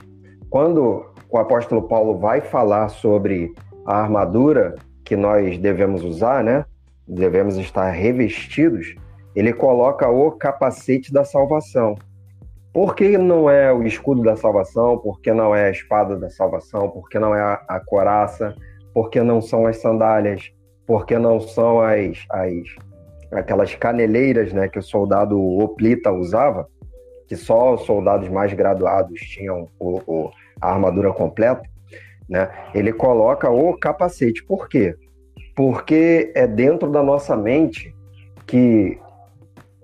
quando 0.50 1.04
o 1.30 1.38
apóstolo 1.38 1.82
Paulo 1.82 2.18
vai 2.18 2.40
falar 2.40 2.88
sobre 2.88 3.52
a 3.86 4.00
armadura 4.00 4.74
que 5.04 5.16
nós 5.16 5.58
devemos 5.58 6.02
usar, 6.02 6.42
né? 6.42 6.64
Devemos 7.08 7.56
estar 7.56 7.90
revestidos. 7.90 8.94
Ele 9.34 9.52
coloca 9.52 10.08
o 10.08 10.32
capacete 10.32 11.12
da 11.12 11.24
salvação. 11.24 11.96
Por 12.72 12.94
que 12.94 13.16
não 13.16 13.48
é 13.48 13.72
o 13.72 13.82
escudo 13.82 14.22
da 14.22 14.36
salvação? 14.36 14.98
Por 14.98 15.20
que 15.20 15.32
não 15.32 15.54
é 15.54 15.66
a 15.66 15.70
espada 15.70 16.16
da 16.16 16.28
salvação? 16.28 16.90
Por 16.90 17.08
que 17.08 17.18
não 17.18 17.34
é 17.34 17.40
a, 17.40 17.54
a 17.66 17.80
coraça? 17.80 18.54
Por 18.92 19.10
que 19.10 19.22
não 19.22 19.40
são 19.40 19.66
as 19.66 19.78
sandálias? 19.78 20.52
Por 20.86 21.06
que 21.06 21.18
não 21.18 21.40
são 21.40 21.80
as, 21.80 22.24
as 22.30 22.52
aquelas 23.32 23.74
caneleiras, 23.74 24.52
né, 24.52 24.68
que 24.68 24.78
o 24.78 24.82
soldado 24.82 25.40
oplita 25.58 26.12
usava? 26.12 26.68
Que 27.26 27.36
só 27.36 27.74
os 27.74 27.82
soldados 27.82 28.28
mais 28.28 28.52
graduados 28.52 29.20
tinham 29.20 29.68
o, 29.78 30.00
o, 30.06 30.30
a 30.60 30.72
armadura 30.72 31.12
completa, 31.12 31.62
né? 32.28 32.50
Ele 32.74 32.92
coloca 32.92 33.50
o 33.50 33.76
capacete. 33.76 34.44
Por 34.44 34.68
quê? 34.68 34.94
Porque 35.58 36.30
é 36.36 36.46
dentro 36.46 36.88
da 36.88 37.02
nossa 37.02 37.36
mente 37.36 37.92
que 38.46 38.96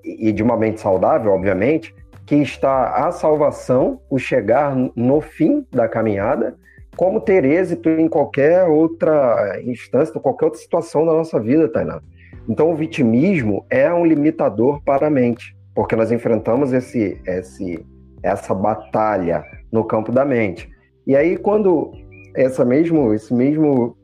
e 0.04 0.30
de 0.30 0.40
uma 0.40 0.56
mente 0.56 0.80
saudável, 0.80 1.32
obviamente, 1.32 1.92
que 2.24 2.36
está 2.36 3.08
a 3.08 3.10
salvação, 3.10 4.00
o 4.08 4.16
chegar 4.16 4.72
no 4.94 5.20
fim 5.20 5.66
da 5.72 5.88
caminhada, 5.88 6.54
como 6.96 7.20
ter 7.20 7.44
êxito 7.44 7.88
em 7.88 8.06
qualquer 8.06 8.68
outra 8.68 9.60
instância, 9.64 10.20
qualquer 10.20 10.44
outra 10.44 10.60
situação 10.60 11.04
da 11.04 11.12
nossa 11.12 11.40
vida, 11.40 11.66
Tainá. 11.66 12.00
Então, 12.48 12.70
o 12.70 12.76
vitimismo 12.76 13.66
é 13.68 13.92
um 13.92 14.06
limitador 14.06 14.80
para 14.84 15.08
a 15.08 15.10
mente, 15.10 15.56
porque 15.74 15.96
nós 15.96 16.12
enfrentamos 16.12 16.72
esse, 16.72 17.20
esse, 17.26 17.84
essa 18.22 18.54
batalha 18.54 19.44
no 19.72 19.82
campo 19.82 20.12
da 20.12 20.24
mente. 20.24 20.70
E 21.04 21.16
aí, 21.16 21.36
quando 21.36 21.90
essa 22.32 22.64
mesmo, 22.64 23.12
esse 23.12 23.34
mesmo 23.34 23.96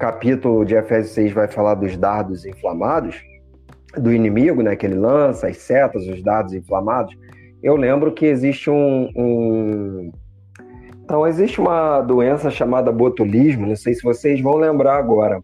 capítulo 0.00 0.64
de 0.64 0.74
Efésios 0.74 1.12
6 1.12 1.32
vai 1.32 1.46
falar 1.46 1.74
dos 1.74 1.94
dardos 1.94 2.46
inflamados, 2.46 3.22
do 3.98 4.10
inimigo, 4.10 4.62
né, 4.62 4.74
que 4.74 4.86
ele 4.86 4.94
lança, 4.94 5.48
as 5.48 5.58
setas, 5.58 6.06
os 6.08 6.22
dardos 6.22 6.54
inflamados, 6.54 7.14
eu 7.62 7.76
lembro 7.76 8.10
que 8.12 8.24
existe 8.24 8.70
um, 8.70 9.10
um, 9.14 10.10
Então, 11.04 11.26
existe 11.26 11.60
uma 11.60 12.00
doença 12.00 12.50
chamada 12.50 12.90
botulismo, 12.90 13.66
não 13.66 13.76
sei 13.76 13.92
se 13.92 14.02
vocês 14.02 14.40
vão 14.40 14.56
lembrar 14.56 14.96
agora. 14.96 15.42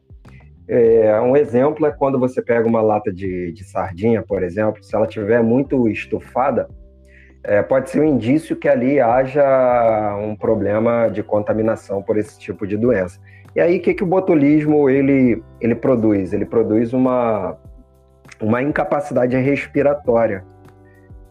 É, 0.66 1.20
um 1.20 1.36
exemplo 1.36 1.84
é 1.84 1.92
quando 1.92 2.18
você 2.18 2.40
pega 2.40 2.66
uma 2.66 2.80
lata 2.80 3.12
de, 3.12 3.52
de 3.52 3.62
sardinha, 3.62 4.22
por 4.22 4.42
exemplo, 4.42 4.82
se 4.82 4.96
ela 4.96 5.06
estiver 5.06 5.42
muito 5.42 5.86
estufada, 5.86 6.66
é, 7.44 7.62
pode 7.62 7.90
ser 7.90 8.00
um 8.00 8.04
indício 8.04 8.56
que 8.56 8.68
ali 8.68 8.98
haja 8.98 10.16
um 10.16 10.34
problema 10.34 11.08
de 11.08 11.22
contaminação 11.22 12.02
por 12.02 12.16
esse 12.16 12.38
tipo 12.38 12.66
de 12.66 12.76
doença. 12.76 13.20
E 13.56 13.60
aí, 13.60 13.78
o 13.78 13.80
que, 13.80 13.94
que 13.94 14.04
o 14.04 14.06
botulismo 14.06 14.90
ele, 14.90 15.42
ele 15.62 15.74
produz? 15.74 16.34
Ele 16.34 16.44
produz 16.44 16.92
uma, 16.92 17.56
uma 18.38 18.62
incapacidade 18.62 19.34
respiratória 19.34 20.44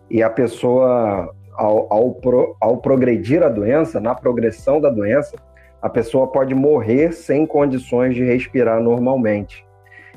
e 0.09 0.23
a 0.23 0.29
pessoa, 0.29 1.31
ao, 1.53 1.93
ao, 1.93 2.15
pro, 2.15 2.57
ao 2.59 2.77
progredir 2.77 3.43
a 3.43 3.49
doença, 3.49 3.99
na 3.99 4.15
progressão 4.15 4.81
da 4.81 4.89
doença, 4.89 5.35
a 5.79 5.87
pessoa 5.87 6.25
pode 6.25 6.55
morrer 6.55 7.11
sem 7.11 7.45
condições 7.45 8.15
de 8.15 8.23
respirar 8.23 8.81
normalmente. 8.81 9.63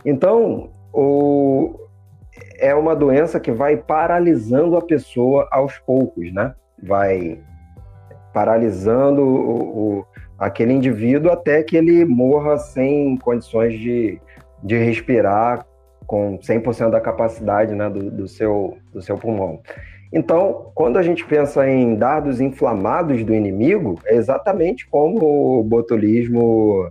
Então, 0.03 0.71
o, 0.91 1.79
é 2.59 2.75
uma 2.75 2.97
doença 2.97 3.38
que 3.38 3.53
vai 3.53 3.77
paralisando 3.77 4.79
a 4.79 4.81
pessoa 4.83 5.47
aos 5.50 5.77
poucos, 5.77 6.33
né? 6.33 6.55
Vai 6.83 7.38
paralisando 8.33 9.21
o, 9.21 9.99
o, 9.99 10.07
aquele 10.38 10.73
indivíduo 10.73 11.33
até 11.33 11.62
que 11.62 11.76
ele 11.76 12.04
morra 12.04 12.57
sem 12.57 13.16
condições 13.16 13.78
de, 13.78 14.21
de 14.62 14.76
respirar 14.76 15.66
com 16.07 16.38
100% 16.38 16.90
da 16.90 17.00
capacidade 17.00 17.75
né, 17.75 17.90
do, 17.90 18.11
do, 18.11 18.28
seu, 18.28 18.78
do 18.92 19.02
seu 19.02 19.18
pulmão. 19.18 19.61
Então, 20.11 20.71
quando 20.75 20.97
a 20.97 21.02
gente 21.02 21.25
pensa 21.26 21.68
em 21.68 21.95
dados 21.95 22.40
inflamados 22.40 23.23
do 23.25 23.35
inimigo, 23.35 24.00
é 24.07 24.14
exatamente 24.14 24.88
como 24.88 25.61
o 25.61 25.62
botulismo 25.62 26.88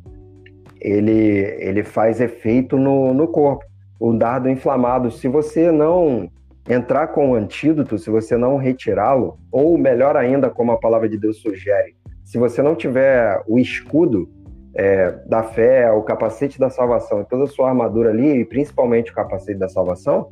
ele, 0.79 1.55
ele 1.57 1.83
faz 1.83 2.21
efeito 2.21 2.77
no, 2.77 3.13
no 3.13 3.27
corpo. 3.27 3.65
O 3.99 4.13
dardo 4.13 4.47
inflamado, 4.47 5.09
se 5.09 5.27
você 5.27 5.71
não 5.71 6.29
entrar 6.69 7.07
com 7.07 7.31
o 7.31 7.35
antídoto, 7.35 7.97
se 7.97 8.11
você 8.11 8.37
não 8.37 8.57
retirá-lo, 8.57 9.39
ou 9.51 9.77
melhor 9.77 10.15
ainda, 10.15 10.49
como 10.49 10.71
a 10.71 10.77
palavra 10.77 11.09
de 11.09 11.17
Deus 11.17 11.37
sugere, 11.41 11.95
se 12.27 12.37
você 12.37 12.61
não 12.61 12.75
tiver 12.75 13.41
o 13.47 13.57
escudo 13.57 14.29
é, 14.75 15.11
da 15.25 15.43
fé, 15.43 15.89
o 15.93 16.03
capacete 16.03 16.59
da 16.59 16.69
salvação 16.69 17.23
toda 17.23 17.45
a 17.45 17.47
sua 17.47 17.69
armadura 17.69 18.09
ali, 18.09 18.41
e 18.41 18.45
principalmente 18.45 19.11
o 19.11 19.15
capacete 19.15 19.57
da 19.57 19.69
salvação, 19.69 20.29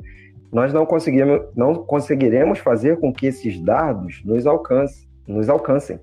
nós 0.52 0.74
não 0.74 0.84
conseguiremos, 0.84 1.46
não 1.56 1.74
conseguiremos 1.74 2.58
fazer 2.58 3.00
com 3.00 3.10
que 3.10 3.26
esses 3.26 3.58
dardos 3.58 4.22
nos, 4.26 4.46
alcance, 4.46 5.08
nos 5.26 5.48
alcancem. 5.48 5.98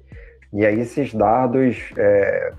E 0.51 0.65
aí 0.65 0.79
esses 0.79 1.13
dardos, 1.13 1.93
é, 1.95 2.51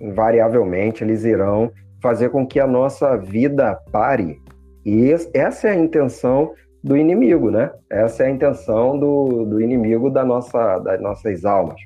invariavelmente, 0.00 1.04
eles 1.04 1.24
irão 1.24 1.70
fazer 2.00 2.30
com 2.30 2.46
que 2.46 2.58
a 2.58 2.66
nossa 2.66 3.14
vida 3.14 3.78
pare. 3.92 4.40
E 4.86 5.12
essa 5.34 5.68
é 5.68 5.72
a 5.72 5.78
intenção 5.78 6.54
do 6.82 6.96
inimigo, 6.96 7.50
né? 7.50 7.70
Essa 7.90 8.22
é 8.22 8.26
a 8.28 8.30
intenção 8.30 8.98
do, 8.98 9.44
do 9.44 9.60
inimigo 9.60 10.08
da 10.08 10.24
nossa, 10.24 10.78
das 10.78 10.98
nossas 10.98 11.44
almas. 11.44 11.78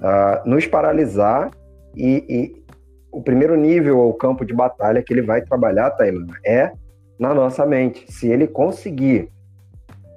Uh, 0.00 0.48
nos 0.48 0.66
paralisar 0.66 1.50
e, 1.94 2.24
e, 2.28 2.64
o 3.12 3.22
primeiro 3.22 3.54
nível 3.54 3.98
ou 3.98 4.14
campo 4.14 4.44
de 4.44 4.54
batalha 4.54 5.02
que 5.02 5.12
ele 5.12 5.22
vai 5.22 5.42
trabalhar, 5.42 5.90
Tailândia, 5.90 6.34
é 6.44 6.72
na 7.18 7.34
nossa 7.34 7.66
mente. 7.66 8.10
Se 8.10 8.30
ele 8.30 8.46
conseguir 8.46 9.28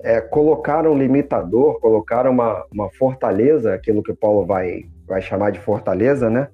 é, 0.03 0.21
colocar 0.21 0.87
um 0.87 0.97
limitador, 0.97 1.79
colocar 1.79 2.27
uma, 2.27 2.65
uma 2.71 2.89
fortaleza, 2.91 3.73
aquilo 3.73 4.03
que 4.03 4.13
Paulo 4.13 4.45
vai, 4.45 4.83
vai 5.07 5.21
chamar 5.21 5.51
de 5.51 5.59
fortaleza, 5.59 6.29
né? 6.29 6.47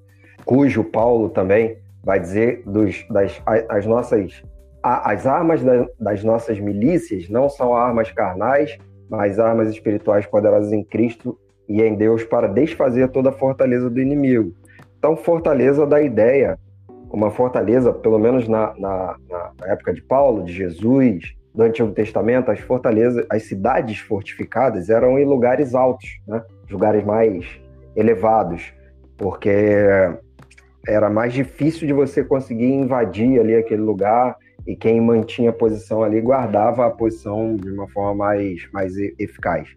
Cujo 0.44 0.82
Paulo 0.82 1.28
também 1.28 1.76
vai 2.02 2.18
dizer 2.18 2.62
dos, 2.64 3.04
das 3.10 3.42
as 3.68 3.84
nossas 3.84 4.42
as 4.82 5.26
armas 5.26 5.60
das 5.98 6.24
nossas 6.24 6.58
milícias 6.58 7.28
não 7.28 7.50
são 7.50 7.74
armas 7.74 8.10
carnais, 8.10 8.78
mas 9.10 9.38
armas 9.38 9.68
espirituais 9.68 10.24
poderosas 10.24 10.72
em 10.72 10.82
Cristo 10.82 11.38
e 11.70 11.80
em 11.80 11.94
Deus 11.94 12.24
para 12.24 12.48
desfazer 12.48 13.08
toda 13.10 13.28
a 13.28 13.32
fortaleza 13.32 13.88
do 13.88 14.00
inimigo. 14.00 14.52
Então, 14.98 15.16
fortaleza 15.16 15.86
da 15.86 16.02
ideia, 16.02 16.58
uma 17.12 17.30
fortaleza, 17.30 17.92
pelo 17.92 18.18
menos 18.18 18.48
na, 18.48 18.74
na, 18.76 19.16
na 19.30 19.66
época 19.68 19.94
de 19.94 20.02
Paulo, 20.02 20.42
de 20.42 20.52
Jesus, 20.52 21.32
do 21.54 21.62
Antigo 21.62 21.92
Testamento, 21.92 22.50
as 22.50 22.58
fortalezas, 22.58 23.24
as 23.30 23.44
cidades 23.44 24.00
fortificadas 24.00 24.90
eram 24.90 25.16
em 25.16 25.24
lugares 25.24 25.72
altos, 25.72 26.08
né? 26.26 26.42
lugares 26.68 27.04
mais 27.04 27.46
elevados, 27.94 28.72
porque 29.16 30.10
era 30.86 31.10
mais 31.10 31.32
difícil 31.32 31.86
de 31.86 31.92
você 31.92 32.24
conseguir 32.24 32.72
invadir 32.72 33.38
ali 33.40 33.54
aquele 33.54 33.82
lugar 33.82 34.36
e 34.66 34.76
quem 34.76 35.00
mantinha 35.00 35.50
a 35.50 35.52
posição 35.52 36.02
ali 36.02 36.20
guardava 36.20 36.86
a 36.86 36.90
posição 36.90 37.56
de 37.56 37.70
uma 37.70 37.88
forma 37.88 38.14
mais, 38.14 38.68
mais 38.72 38.96
eficaz. 39.18 39.68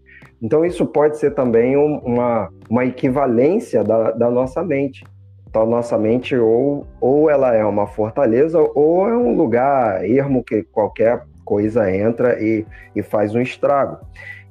Então, 0.41 0.65
isso 0.65 0.86
pode 0.86 1.17
ser 1.17 1.31
também 1.31 1.75
uma, 1.77 2.50
uma 2.69 2.86
equivalência 2.86 3.83
da, 3.83 4.12
da 4.12 4.29
nossa 4.29 4.63
mente. 4.63 5.03
Então, 5.50 5.65
nossa 5.65 5.98
mente 5.98 6.36
ou, 6.36 6.86
ou 7.00 7.29
ela 7.29 7.53
é 7.55 7.63
uma 7.63 7.86
fortaleza 7.86 8.60
ou 8.60 9.07
é 9.07 9.15
um 9.15 9.36
lugar 9.36 10.03
ermo 10.03 10.43
que 10.43 10.63
qualquer 10.63 11.24
coisa 11.45 11.93
entra 11.93 12.41
e, 12.41 12.65
e 12.95 13.03
faz 13.03 13.36
um 13.36 13.41
estrago. 13.41 14.00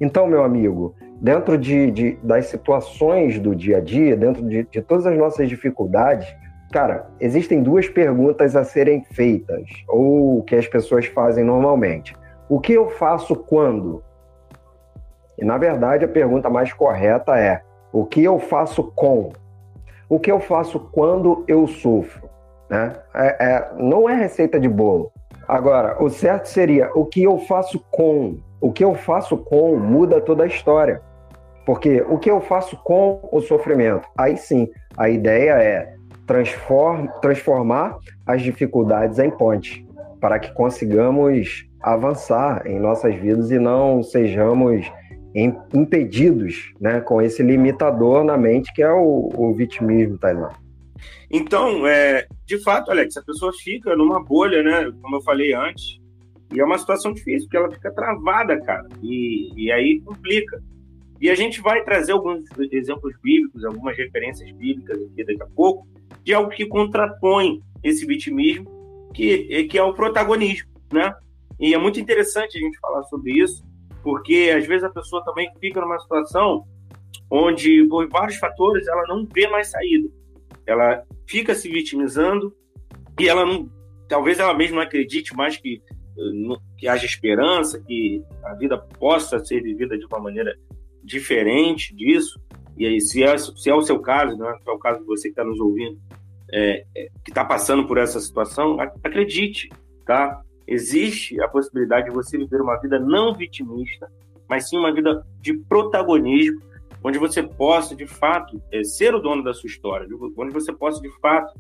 Então, 0.01 0.27
meu 0.27 0.45
amigo, 0.45 0.95
dentro 1.21 1.59
de, 1.59 1.91
de 1.91 2.19
das 2.23 2.47
situações 2.47 3.39
do 3.39 3.55
dia 3.55 3.79
a 3.79 3.81
dia, 3.81 4.17
dentro 4.17 4.43
de, 4.43 4.65
de 4.65 4.83
todas 4.83 5.07
as 5.07 5.17
nossas 5.17 5.49
dificuldades, 5.49 6.27
cara, 6.73 7.07
existem 7.21 7.63
duas 7.63 7.87
perguntas 7.89 8.57
a 8.57 8.65
serem 8.65 9.05
feitas, 9.05 9.69
ou 9.87 10.43
que 10.43 10.57
as 10.57 10.67
pessoas 10.67 11.07
fazem 11.07 11.45
normalmente. 11.45 12.17
O 12.49 12.59
que 12.59 12.73
eu 12.73 12.89
faço 12.89 13.37
quando? 13.37 14.03
E, 15.39 15.45
na 15.45 15.59
verdade, 15.59 16.05
a 16.05 16.09
pergunta 16.09 16.51
mais 16.51 16.73
correta 16.73 17.39
é: 17.39 17.63
o 17.93 18.05
que 18.05 18.25
eu 18.25 18.39
faço 18.39 18.91
com? 18.97 19.31
O 20.09 20.19
que 20.19 20.33
eu 20.33 20.41
faço 20.41 20.81
quando 20.93 21.45
eu 21.47 21.67
sofro? 21.67 22.29
Né? 22.69 22.95
É, 23.15 23.37
é, 23.39 23.73
não 23.77 24.09
é 24.09 24.15
receita 24.15 24.59
de 24.59 24.69
bolo. 24.69 25.13
Agora, 25.47 26.03
o 26.03 26.09
certo 26.09 26.47
seria 26.47 26.91
o 26.95 27.05
que 27.05 27.23
eu 27.23 27.39
faço 27.39 27.85
com. 27.91 28.39
O 28.61 28.73
que 28.73 28.85
eu 28.85 28.95
faço 28.95 29.37
com 29.37 29.77
muda 29.77 30.21
toda 30.21 30.45
a 30.45 30.47
história. 30.47 31.03
Porque 31.67 32.03
o 32.09 32.19
que 32.19 32.31
eu 32.31 32.41
faço 32.41 32.77
com 32.83 33.21
o 33.31 33.41
sofrimento? 33.41 34.09
Aí 34.17 34.37
sim, 34.37 34.69
a 34.97 35.09
ideia 35.09 35.53
é 35.53 35.95
transform, 36.27 37.09
transformar 37.21 37.99
as 38.27 38.43
dificuldades 38.43 39.19
em 39.19 39.31
ponte, 39.31 39.87
para 40.21 40.39
que 40.39 40.53
consigamos 40.55 41.67
avançar 41.81 42.67
em 42.67 42.79
nossas 42.79 43.15
vidas 43.15 43.51
e 43.51 43.59
não 43.59 44.03
sejamos 44.03 44.87
impedidos 45.35 46.73
né, 46.81 47.01
com 47.01 47.21
esse 47.21 47.43
limitador 47.43 48.23
na 48.23 48.37
mente 48.37 48.73
que 48.75 48.83
é 48.83 48.93
o, 48.93 49.31
o 49.35 49.55
vitimismo, 49.55 50.19
Tailan. 50.19 50.51
Então, 51.31 51.87
é, 51.87 52.27
de 52.45 52.63
fato, 52.63 52.91
Alex, 52.91 53.17
a 53.17 53.23
pessoa 53.23 53.53
fica 53.55 53.97
numa 53.97 54.23
bolha, 54.23 54.63
né? 54.63 54.93
Como 55.01 55.17
eu 55.17 55.23
falei 55.23 55.55
antes, 55.55 55.99
e 56.53 56.61
é 56.61 56.65
uma 56.65 56.79
situação 56.79 57.13
difícil, 57.15 57.49
porque 57.49 57.57
ela 57.57 57.71
fica 57.71 57.91
travada, 57.91 58.61
cara, 58.61 58.87
e, 59.03 59.51
e 59.57 59.73
aí 59.73 60.01
complica. 60.03 60.63
E 61.19 61.31
a 61.31 61.35
gente 61.35 61.61
vai 61.63 61.83
trazer 61.83 62.13
alguns 62.13 62.45
exemplos 62.71 63.15
bíblicos, 63.23 63.65
algumas 63.65 63.97
referências 63.97 64.51
bíblicas 64.53 65.01
aqui 65.01 65.25
daqui 65.25 65.43
a 65.43 65.47
pouco, 65.47 65.87
de 66.23 66.33
algo 66.35 66.51
que 66.51 66.67
contrapõe 66.67 67.61
esse 67.83 68.07
vitimismo, 68.07 68.71
que, 69.13 69.65
que 69.65 69.79
é 69.79 69.83
o 69.83 69.95
protagonismo, 69.95 70.71
né? 70.93 71.15
E 71.59 71.75
é 71.75 71.79
muito 71.79 72.01
interessante 72.01 72.59
a 72.59 72.61
gente 72.61 72.79
falar 72.79 73.03
sobre 73.05 73.33
isso, 73.33 73.65
porque 74.03 74.53
às 74.57 74.67
vezes 74.67 74.85
a 74.85 74.91
pessoa 74.91 75.25
também 75.25 75.51
fica 75.61 75.81
numa 75.81 75.99
situação 75.99 76.65
onde, 77.31 77.87
por 77.89 78.09
vários 78.09 78.37
fatores, 78.37 78.87
ela 78.87 79.07
não 79.07 79.27
vê 79.33 79.49
mais 79.49 79.69
saída. 79.69 80.09
Ela 80.67 81.03
fica 81.27 81.55
se 81.55 81.69
vitimizando 81.69 82.55
e 83.19 83.29
ela 83.29 83.47
não, 83.47 83.71
talvez 84.09 84.39
ela 84.39 84.55
mesma 84.55 84.83
acredite 84.83 85.35
mais 85.35 85.57
que, 85.57 85.83
que 86.77 86.87
haja 86.87 87.07
esperança, 87.07 87.81
que 87.81 88.23
a 88.45 88.55
vida 88.55 88.77
possa 88.77 89.39
ser 89.45 89.63
vivida 89.63 89.97
de 89.97 90.05
uma 90.07 90.21
maneira 90.21 90.55
diferente 91.03 91.95
disso. 91.95 92.41
E 92.83 92.87
aí, 92.87 93.01
se 93.01 93.23
é, 93.23 93.39
se 93.39 93.71
é 93.71 93.75
o 93.77 93.81
seu 93.81 94.01
caso, 94.01 94.37
né, 94.37 94.57
se 94.61 94.69
é 94.69 94.73
o 94.73 94.79
caso 94.79 94.99
de 94.99 95.07
você 95.07 95.29
que 95.29 95.41
está 95.41 95.45
nos 95.45 95.61
ouvindo, 95.61 95.97
é, 96.53 96.85
é, 96.97 97.09
que 97.25 97.31
está 97.31 97.45
passando 97.45 97.87
por 97.87 97.97
essa 97.97 98.19
situação, 98.19 98.81
acredite, 98.81 99.69
tá? 100.05 100.43
Existe 100.67 101.41
a 101.41 101.47
possibilidade 101.47 102.07
de 102.07 102.11
você 102.11 102.37
viver 102.37 102.61
uma 102.61 102.77
vida 102.81 102.99
não 102.99 103.35
vitimista, 103.35 104.11
mas 104.49 104.69
sim 104.69 104.77
uma 104.77 104.93
vida 104.93 105.25
de 105.41 105.55
protagonismo, 105.55 106.61
onde 107.05 107.21
você 107.21 107.41
possa, 107.41 107.95
de 107.95 108.05
fato, 108.05 108.61
é, 108.73 108.83
ser 108.83 109.15
o 109.15 109.21
dono 109.21 109.45
da 109.45 109.55
sua 109.55 109.69
história, 109.69 110.09
onde 110.37 110.53
você 110.53 110.73
possa, 110.73 111.01
de 111.01 111.11
fato, 111.21 111.55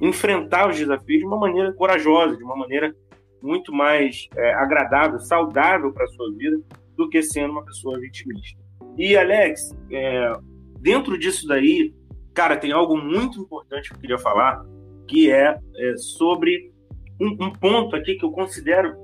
enfrentar 0.00 0.70
os 0.70 0.78
desafios 0.78 1.18
de 1.18 1.26
uma 1.26 1.38
maneira 1.38 1.72
corajosa, 1.72 2.36
de 2.36 2.44
uma 2.44 2.54
maneira 2.54 2.94
muito 3.42 3.72
mais 3.72 4.28
é, 4.36 4.54
agradável, 4.54 5.18
saudável 5.18 5.92
para 5.92 6.04
a 6.04 6.08
sua 6.08 6.32
vida, 6.34 6.60
do 6.96 7.08
que 7.08 7.20
sendo 7.20 7.50
uma 7.50 7.64
pessoa 7.64 7.98
vitimista. 7.98 8.62
E, 8.96 9.16
Alex, 9.16 9.74
é, 9.90 10.32
dentro 10.82 11.16
disso 11.16 11.46
daí, 11.46 11.94
cara, 12.34 12.56
tem 12.56 12.72
algo 12.72 12.96
muito 12.96 13.40
importante 13.40 13.88
que 13.88 13.94
eu 13.94 14.00
queria 14.00 14.18
falar, 14.18 14.64
que 15.06 15.30
é, 15.30 15.56
é 15.76 15.96
sobre 15.96 16.72
um, 17.20 17.28
um, 17.28 17.52
ponto 17.52 17.94
aqui 17.94 18.16
que 18.16 18.24
eu 18.24 18.32
considero 18.32 18.94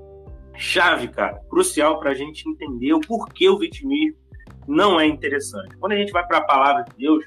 chave, 0.54 1.06
cara, 1.08 1.40
crucial 1.48 2.00
para 2.00 2.10
a 2.10 2.14
gente 2.14 2.48
entender 2.48 2.92
o 2.92 3.00
porquê 3.00 3.48
o 3.48 3.58
vitimismo 3.58 4.18
não 4.66 4.98
é 5.00 5.06
interessante. 5.06 5.76
Quando 5.78 5.92
a 5.92 5.96
gente 5.96 6.12
vai 6.12 6.26
para 6.26 6.38
a 6.38 6.44
palavra 6.44 6.82
de 6.82 6.96
Deus, 6.96 7.24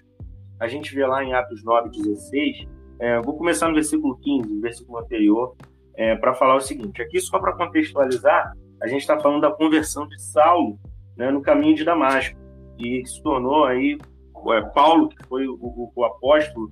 a 0.60 0.67
gente 0.67 0.93
vê 0.93 1.05
lá 1.05 1.24
em 1.24 1.34
Atos 1.34 1.63
9, 1.63 1.89
16, 1.89 2.67
é, 3.00 3.22
vou 3.22 3.36
começar 3.38 3.70
no 3.70 3.74
versículo 3.74 4.17
15, 4.17 4.48
no 4.48 4.62
versículo 4.62 5.00
anterior, 5.00 5.55
é, 5.96 6.15
para 6.15 6.34
falar 6.34 6.55
o 6.55 6.62
seguinte: 6.62 7.01
aqui, 7.01 7.20
só 7.20 7.39
para 7.39 7.53
contextualizar, 7.53 8.53
a 8.81 8.88
gente 8.88 9.01
está 9.01 9.17
falando 9.20 9.41
da 9.41 9.51
conversão 9.51 10.08
de 10.08 10.22
Saulo 10.22 10.77
né, 11.15 11.31
no 11.31 11.41
caminho 11.41 11.75
de 11.75 11.84
Damasco, 11.84 12.38
e 12.77 13.03
se 13.05 13.22
tornou 13.24 13.65
aí 13.65 13.98
é, 14.48 14.62
Paulo, 14.62 15.10
que 15.10 15.24
foi 15.27 15.48
o, 15.48 15.53
o, 15.53 15.91
o 15.95 16.03
apóstolo 16.03 16.71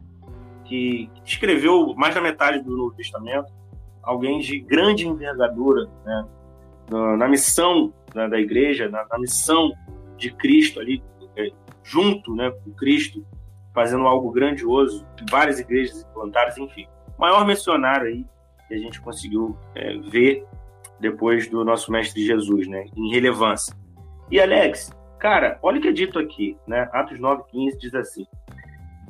que 0.66 1.10
escreveu 1.26 1.94
mais 1.96 2.14
da 2.14 2.22
metade 2.22 2.62
do 2.62 2.76
Novo 2.76 2.96
Testamento, 2.96 3.52
alguém 4.04 4.40
de 4.40 4.60
grande 4.60 5.08
envergadura 5.08 5.90
né, 6.06 6.28
na, 6.90 7.18
na, 7.18 7.28
missão 7.28 7.94
né, 8.14 8.28
da 8.28 8.40
igreja, 8.40 8.88
na, 8.90 9.06
na, 9.10 9.20
missão 9.20 9.72
de 10.18 10.32
Cristo 10.32 10.80
ali, 10.80 11.04
é, 11.36 11.50
junto 11.84 12.36
né, 12.36 12.52
com 12.64 12.72
Cristo, 12.72 13.26
fazendo 13.74 14.06
algo 14.08 14.32
grandioso, 14.32 15.06
várias 15.30 15.60
igrejas 15.60 16.02
implantadas, 16.04 16.58
enfim. 16.58 16.88
O 17.18 17.22
maior 17.22 17.46
missionário 17.46 18.08
aí 18.08 18.26
que 18.68 18.74
a 18.76 18.78
gente 18.78 19.02
conseguiu 19.02 19.58
é, 19.76 19.98
ver 19.98 20.46
depois 21.00 21.50
do 21.50 21.64
nosso 21.64 21.92
mestre 21.92 22.26
Jesus, 22.26 22.68
né, 22.68 22.86
em 22.96 23.12
relevância. 23.12 23.76
E 24.30 24.40
Alex, 24.40 24.92
cara, 25.20 25.60
olha 25.62 25.78
o 25.78 25.82
que 25.82 25.90
é 25.90 25.92
dito 25.92 26.18
aqui, 26.18 26.58
né? 26.68 26.90
Atos 26.94 27.20
9:15 27.20 27.78
diz 27.78 27.94
assim: 27.94 28.26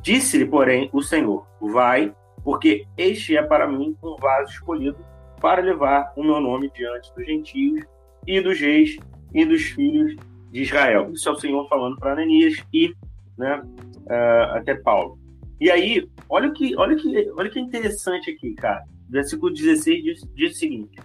Disse-lhe, 0.02 0.46
porém, 0.46 0.90
o 0.92 1.02
Senhor: 1.02 1.46
Vai, 1.62 2.14
porque 2.44 2.86
este 2.98 3.38
é 3.38 3.44
para 3.44 3.68
mim 3.68 3.96
um 4.04 4.16
vaso 4.18 4.52
escolhido 4.52 4.98
para 5.40 5.62
levar 5.62 6.12
o 6.16 6.24
meu 6.24 6.40
nome 6.40 6.70
diante 6.74 7.14
dos 7.14 7.26
gentios 7.26 7.86
e 8.28 8.42
dos 8.42 8.60
reis 8.60 8.98
e 9.34 9.46
dos 9.46 9.62
filhos 9.62 10.16
de 10.52 10.62
Israel. 10.62 11.12
Isso 11.14 11.30
é 11.30 11.32
o 11.32 11.40
Senhor 11.40 11.68
falando 11.68 11.98
para 11.98 12.14
Ananias 12.14 12.56
e 12.74 12.94
né, 13.38 13.62
uh, 13.62 14.58
até 14.58 14.76
Paulo. 14.76 15.18
E 15.60 15.70
aí, 15.70 16.08
olha 16.30 16.52
que, 16.52 16.76
olha 16.78 16.96
que, 16.96 17.32
olha 17.32 17.50
que 17.50 17.60
interessante 17.60 18.32
aqui, 18.32 18.54
cara. 18.54 18.84
Versículo 19.10 19.54
16 19.54 20.04
diz, 20.04 20.22
diz 20.34 20.56
o 20.56 20.60
seguinte: 20.60 21.00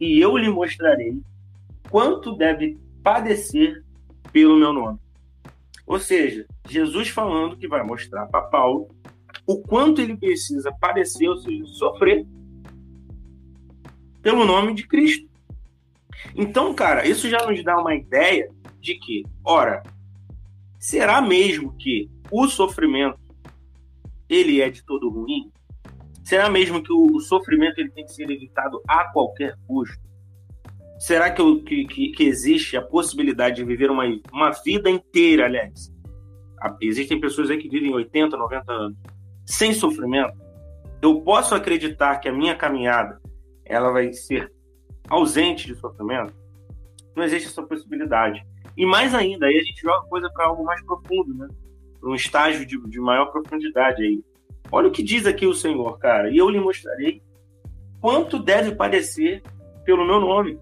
E 0.00 0.20
eu 0.20 0.36
lhe 0.36 0.48
mostrarei 0.48 1.18
quanto 1.90 2.36
deve 2.36 2.78
padecer 3.02 3.84
pelo 4.36 4.58
meu 4.58 4.70
nome. 4.70 4.98
Ou 5.86 5.98
seja, 5.98 6.46
Jesus 6.68 7.08
falando 7.08 7.56
que 7.56 7.66
vai 7.66 7.82
mostrar 7.82 8.26
para 8.26 8.42
Paulo 8.42 8.86
o 9.46 9.62
quanto 9.62 10.02
ele 10.02 10.14
precisa 10.14 10.70
padecer, 10.78 11.26
ou 11.26 11.38
seja, 11.38 11.64
sofrer 11.64 12.26
pelo 14.20 14.44
nome 14.44 14.74
de 14.74 14.86
Cristo. 14.86 15.26
Então, 16.34 16.74
cara, 16.74 17.08
isso 17.08 17.30
já 17.30 17.46
nos 17.46 17.64
dá 17.64 17.78
uma 17.78 17.94
ideia 17.94 18.50
de 18.78 18.96
que, 18.96 19.24
ora, 19.42 19.82
será 20.78 21.22
mesmo 21.22 21.74
que 21.78 22.10
o 22.30 22.46
sofrimento 22.46 23.18
ele 24.28 24.60
é 24.60 24.68
de 24.68 24.84
todo 24.84 25.08
ruim? 25.08 25.50
Será 26.22 26.50
mesmo 26.50 26.82
que 26.82 26.92
o, 26.92 27.20
sofrimento 27.20 27.78
ele 27.78 27.90
tem 27.90 28.04
que 28.04 28.12
ser 28.12 28.28
evitado 28.28 28.82
a 28.86 29.04
qualquer 29.04 29.56
custo? 29.66 30.05
Será 30.98 31.30
que, 31.30 31.42
que, 31.86 32.12
que, 32.12 32.24
existe 32.24 32.76
a 32.76 32.82
possibilidade 32.82 33.56
de 33.56 33.64
viver 33.64 33.90
uma, 33.90 34.04
uma 34.32 34.50
vida 34.64 34.88
inteira, 34.88 35.44
aliás? 35.44 35.92
Existem 36.80 37.20
pessoas 37.20 37.50
aí 37.50 37.58
que 37.58 37.68
vivem 37.68 37.94
80, 37.94 38.36
90 38.36 38.72
anos 38.72 38.96
sem 39.44 39.72
sofrimento. 39.72 40.34
Eu 41.00 41.20
posso 41.20 41.54
acreditar 41.54 42.16
que 42.16 42.28
a 42.28 42.32
minha 42.32 42.56
caminhada 42.56 43.20
ela 43.64 43.92
vai 43.92 44.12
ser 44.12 44.52
ausente 45.08 45.66
de 45.66 45.74
sofrimento? 45.76 46.34
Não 47.14 47.24
existe 47.24 47.48
essa 47.48 47.62
possibilidade. 47.62 48.44
E 48.76 48.84
mais 48.84 49.14
ainda, 49.14 49.46
aí 49.46 49.58
a 49.58 49.62
gente 49.62 49.80
joga 49.80 50.06
coisa 50.08 50.28
para 50.30 50.46
algo 50.46 50.64
mais 50.64 50.82
profundo, 50.84 51.34
né? 51.34 51.48
Para 52.00 52.10
um 52.10 52.14
estágio 52.14 52.66
de, 52.66 52.78
de 52.88 53.00
maior 53.00 53.26
profundidade 53.26 54.02
aí. 54.02 54.22
Olha 54.70 54.88
o 54.88 54.90
que 54.90 55.02
diz 55.02 55.26
aqui 55.26 55.46
o 55.46 55.54
Senhor, 55.54 55.98
cara. 55.98 56.30
E 56.30 56.36
eu 56.36 56.50
lhe 56.50 56.60
mostrarei 56.60 57.22
quanto 58.00 58.38
deve 58.38 58.74
padecer 58.74 59.42
pelo 59.84 60.04
meu 60.04 60.20
nome. 60.20 60.58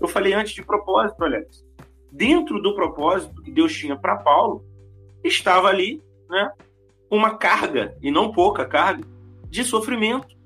Eu 0.00 0.08
falei 0.08 0.32
antes 0.32 0.54
de 0.54 0.64
propósito, 0.64 1.22
Alex. 1.22 1.64
Dentro 2.10 2.60
do 2.60 2.74
propósito 2.74 3.42
que 3.42 3.50
Deus 3.50 3.72
tinha 3.76 3.96
para 3.96 4.16
Paulo, 4.16 4.64
estava 5.22 5.68
ali, 5.68 6.02
né, 6.28 6.50
uma 7.10 7.36
carga, 7.36 7.96
e 8.00 8.10
não 8.10 8.32
pouca 8.32 8.64
carga, 8.64 9.04
de 9.48 9.64
sofrimento, 9.64 10.36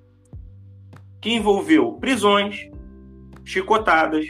que 1.21 1.33
envolveu 1.33 1.93
prisões, 1.95 2.69
chicotadas, 3.45 4.27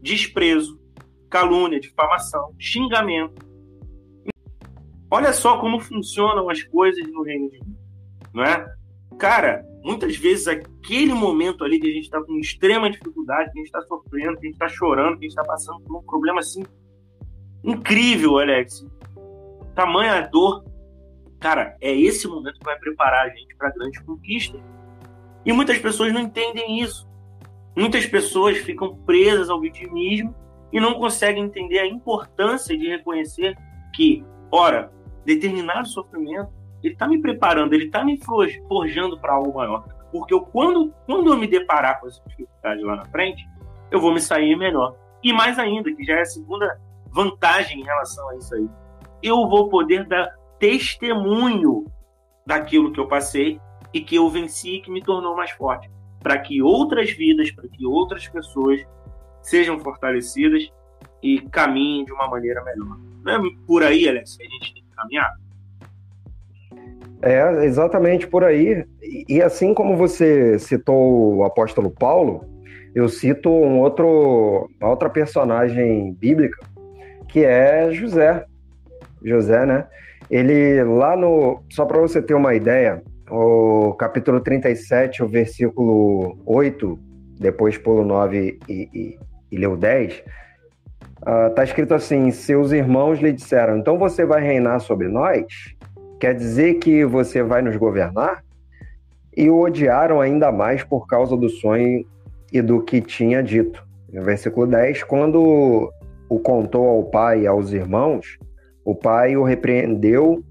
desprezo, 0.00 0.80
calúnia, 1.28 1.80
difamação, 1.80 2.54
xingamento. 2.58 3.46
Olha 5.10 5.32
só 5.32 5.58
como 5.58 5.80
funcionam 5.80 6.48
as 6.48 6.62
coisas 6.62 7.06
no 7.10 7.22
reino 7.22 7.50
de 7.50 7.58
Deus, 7.58 7.76
não 8.32 8.44
é? 8.44 8.66
Cara, 9.18 9.66
muitas 9.82 10.16
vezes 10.16 10.48
aquele 10.48 11.12
momento 11.12 11.64
ali 11.64 11.78
que 11.80 11.86
a 11.86 11.92
gente 11.92 12.04
está 12.04 12.22
com 12.22 12.38
extrema 12.38 12.90
dificuldade, 12.90 13.50
que 13.52 13.58
a 13.58 13.62
gente 13.62 13.66
está 13.66 13.82
sofrendo, 13.82 14.38
que 14.38 14.46
a 14.46 14.50
gente 14.50 14.54
está 14.54 14.68
chorando, 14.68 15.18
que 15.18 15.26
a 15.26 15.28
gente 15.28 15.38
está 15.38 15.44
passando 15.44 15.80
por 15.80 15.98
um 15.98 16.02
problema 16.02 16.40
assim 16.40 16.64
incrível, 17.62 18.38
Alex. 18.38 18.86
Tamanha 19.74 20.28
dor. 20.28 20.64
Cara, 21.40 21.76
é 21.80 21.94
esse 21.94 22.26
momento 22.26 22.58
que 22.58 22.64
vai 22.64 22.78
preparar 22.78 23.26
a 23.26 23.28
gente 23.28 23.54
para 23.56 23.70
grandes 23.70 24.00
conquistas. 24.02 24.60
E 25.44 25.52
muitas 25.52 25.78
pessoas 25.78 26.12
não 26.12 26.20
entendem 26.20 26.80
isso. 26.80 27.08
Muitas 27.76 28.04
pessoas 28.06 28.58
ficam 28.58 28.96
presas 29.06 29.48
ao 29.48 29.60
vitimismo 29.60 30.34
e 30.72 30.80
não 30.80 30.94
conseguem 30.94 31.44
entender 31.44 31.78
a 31.78 31.86
importância 31.86 32.76
de 32.76 32.88
reconhecer 32.88 33.56
que, 33.94 34.24
ora, 34.50 34.92
determinado 35.24 35.86
sofrimento 35.86 36.50
ele 36.82 36.94
está 36.94 37.08
me 37.08 37.20
preparando, 37.20 37.72
ele 37.72 37.86
está 37.86 38.04
me 38.04 38.18
forjando 38.68 39.18
para 39.18 39.34
algo 39.34 39.54
maior. 39.54 39.84
Porque 40.10 40.32
eu, 40.32 40.40
quando, 40.40 40.92
quando 41.06 41.32
eu 41.32 41.36
me 41.36 41.46
deparar 41.46 42.00
com 42.00 42.06
essa 42.06 42.22
dificuldade 42.26 42.82
lá 42.82 42.96
na 42.96 43.04
frente, 43.06 43.46
eu 43.90 44.00
vou 44.00 44.12
me 44.12 44.20
sair 44.20 44.56
melhor. 44.56 44.96
E 45.22 45.32
mais 45.32 45.58
ainda, 45.58 45.92
que 45.92 46.04
já 46.04 46.14
é 46.14 46.20
a 46.20 46.26
segunda 46.26 46.80
vantagem 47.10 47.80
em 47.80 47.84
relação 47.84 48.28
a 48.30 48.36
isso 48.36 48.54
aí, 48.54 48.68
eu 49.22 49.48
vou 49.48 49.68
poder 49.68 50.06
dar 50.06 50.28
testemunho 50.58 51.86
daquilo 52.46 52.92
que 52.92 53.00
eu 53.00 53.06
passei 53.06 53.60
e 53.92 54.00
que 54.00 54.16
eu 54.16 54.28
venci 54.28 54.76
e 54.76 54.80
que 54.80 54.90
me 54.90 55.02
tornou 55.02 55.36
mais 55.36 55.50
forte. 55.50 55.90
Para 56.20 56.38
que 56.38 56.62
outras 56.62 57.10
vidas, 57.10 57.50
para 57.50 57.68
que 57.68 57.86
outras 57.86 58.26
pessoas 58.28 58.80
sejam 59.42 59.78
fortalecidas 59.78 60.70
e 61.22 61.40
caminhem 61.40 62.04
de 62.04 62.12
uma 62.12 62.28
maneira 62.28 62.62
melhor. 62.64 62.98
Não 63.22 63.32
é 63.32 63.50
por 63.66 63.82
aí, 63.82 64.08
Alex, 64.08 64.36
que 64.36 64.46
a 64.46 64.48
gente 64.48 64.74
tem 64.74 64.82
que 64.82 64.90
caminhar? 64.96 65.32
É, 67.22 67.64
exatamente 67.64 68.26
por 68.26 68.44
aí. 68.44 68.84
E, 69.28 69.42
assim 69.42 69.74
como 69.74 69.96
você 69.96 70.58
citou 70.58 71.36
o 71.36 71.44
apóstolo 71.44 71.90
Paulo, 71.90 72.44
eu 72.94 73.08
cito 73.08 73.50
um 73.50 73.80
outro, 73.80 74.68
uma 74.80 74.90
outra 74.90 75.10
personagem 75.10 76.14
bíblica, 76.14 76.58
que 77.28 77.44
é 77.44 77.90
José. 77.92 78.44
José, 79.24 79.66
né? 79.66 79.86
Ele 80.30 80.82
lá 80.84 81.16
no. 81.16 81.62
Só 81.70 81.84
para 81.84 82.00
você 82.00 82.22
ter 82.22 82.34
uma 82.34 82.54
ideia, 82.54 83.02
o 83.30 83.94
capítulo 83.94 84.40
37, 84.40 85.22
o 85.22 85.28
versículo 85.28 86.38
8, 86.46 86.98
depois 87.40 87.76
pulo 87.76 88.04
9 88.04 88.58
e, 88.68 88.88
e, 88.94 89.18
e 89.50 89.58
leu 89.58 89.76
10, 89.76 90.22
está 91.48 91.62
uh, 91.62 91.64
escrito 91.64 91.94
assim: 91.94 92.30
Seus 92.30 92.70
irmãos 92.72 93.18
lhe 93.18 93.32
disseram, 93.32 93.78
então 93.78 93.98
você 93.98 94.24
vai 94.24 94.42
reinar 94.42 94.80
sobre 94.80 95.08
nós? 95.08 95.46
Quer 96.20 96.34
dizer 96.34 96.74
que 96.74 97.04
você 97.04 97.42
vai 97.42 97.62
nos 97.62 97.76
governar? 97.76 98.42
E 99.36 99.48
o 99.48 99.60
odiaram 99.60 100.20
ainda 100.20 100.50
mais 100.50 100.82
por 100.82 101.06
causa 101.06 101.36
do 101.36 101.48
sonho 101.48 102.04
e 102.52 102.60
do 102.60 102.82
que 102.82 103.00
tinha 103.00 103.40
dito. 103.40 103.86
No 104.12 104.24
versículo 104.24 104.66
10, 104.66 105.04
quando 105.04 105.92
o 106.28 106.40
contou 106.40 106.88
ao 106.88 107.04
pai 107.04 107.42
e 107.42 107.46
aos 107.46 107.72
irmãos, 107.72 108.36
o 108.84 108.96
pai 108.96 109.36
o 109.36 109.44
repreendeu 109.44 110.42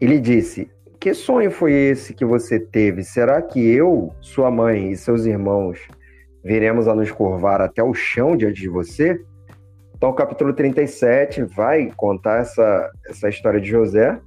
e 0.00 0.06
lhe 0.06 0.18
disse: 0.18 0.68
Que 0.98 1.14
sonho 1.14 1.50
foi 1.50 1.72
esse 1.72 2.12
que 2.12 2.24
você 2.24 2.58
teve? 2.58 3.04
Será 3.04 3.40
que 3.40 3.60
eu, 3.60 4.12
sua 4.20 4.50
mãe 4.50 4.90
e 4.90 4.96
seus 4.96 5.26
irmãos 5.26 5.78
viremos 6.42 6.88
a 6.88 6.94
nos 6.94 7.12
curvar 7.12 7.60
até 7.60 7.84
o 7.84 7.94
chão 7.94 8.36
diante 8.36 8.62
de 8.62 8.68
você? 8.68 9.20
Então, 9.94 10.10
o 10.10 10.14
capítulo 10.14 10.52
37 10.52 11.42
vai 11.44 11.90
contar 11.96 12.40
essa, 12.40 12.90
essa 13.08 13.28
história 13.28 13.60
de 13.60 13.68
José 13.68 14.18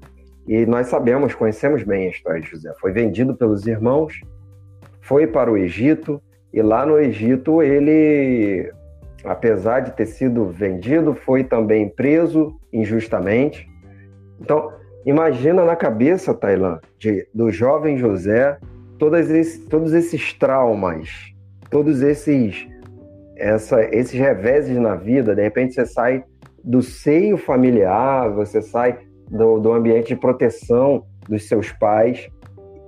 e 0.49 0.65
nós 0.65 0.87
sabemos, 0.87 1.35
conhecemos 1.35 1.83
bem 1.83 2.07
a 2.07 2.09
história 2.09 2.41
de 2.41 2.49
José. 2.49 2.73
Foi 2.81 2.91
vendido 2.91 3.35
pelos 3.35 3.67
irmãos, 3.67 4.19
foi 4.99 5.27
para 5.27 5.51
o 5.51 5.55
Egito, 5.55 6.19
e 6.51 6.59
lá 6.59 6.87
no 6.87 6.97
Egito 6.97 7.61
ele, 7.61 8.73
apesar 9.23 9.81
de 9.81 9.91
ter 9.91 10.07
sido 10.07 10.47
vendido, 10.47 11.13
foi 11.13 11.43
também 11.43 11.87
preso 11.87 12.59
injustamente. 12.73 13.69
Então, 14.41 14.73
imagina 15.05 15.63
na 15.63 15.75
cabeça, 15.75 16.33
Tailã, 16.33 16.79
do 17.31 17.51
jovem 17.51 17.99
José, 17.99 18.57
todos 18.97 19.29
esses, 19.29 19.63
todos 19.67 19.93
esses 19.93 20.33
traumas, 20.33 21.31
todos 21.69 22.01
esses, 22.01 22.67
essa, 23.37 23.83
esses 23.95 24.19
reveses 24.19 24.75
na 24.77 24.95
vida. 24.95 25.35
De 25.35 25.43
repente 25.43 25.75
você 25.75 25.85
sai 25.85 26.23
do 26.63 26.81
seio 26.81 27.37
familiar, 27.37 28.31
você 28.33 28.63
sai 28.63 29.07
do, 29.29 29.59
do 29.59 29.71
ambiente 29.71 30.09
de 30.09 30.15
proteção 30.15 31.05
dos 31.27 31.47
seus 31.47 31.71
pais, 31.71 32.29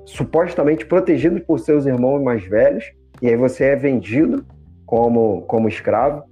supostamente 0.06 0.86
protegido 0.86 1.40
por 1.42 1.60
seus 1.60 1.86
irmãos 1.86 2.22
mais 2.22 2.44
velhos, 2.44 2.92
e 3.22 3.28
aí 3.28 3.36
você 3.36 3.66
é 3.66 3.76
vendido 3.76 4.46
como, 4.86 5.44
como 5.44 5.68
escravo. 5.68 6.24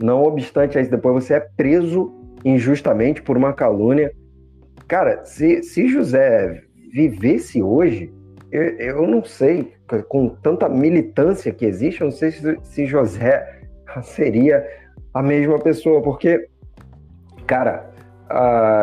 Não 0.00 0.22
obstante 0.22 0.78
isso, 0.78 0.90
depois 0.90 1.24
você 1.24 1.34
é 1.34 1.40
preso 1.40 2.12
injustamente 2.44 3.22
por 3.22 3.36
uma 3.36 3.52
calúnia. 3.52 4.12
Cara, 4.86 5.24
se, 5.24 5.62
se 5.62 5.88
José 5.88 6.62
vivesse 6.92 7.62
hoje, 7.62 8.12
eu, 8.52 8.62
eu 8.62 9.06
não 9.06 9.24
sei, 9.24 9.72
com 10.08 10.28
tanta 10.28 10.68
militância 10.68 11.52
que 11.52 11.64
existe, 11.64 12.02
eu 12.02 12.06
não 12.06 12.12
sei 12.12 12.30
se, 12.30 12.58
se 12.62 12.86
José 12.86 13.62
seria 14.02 14.64
a 15.12 15.22
mesma 15.22 15.58
pessoa, 15.58 16.02
porque, 16.02 16.48
cara, 17.46 17.93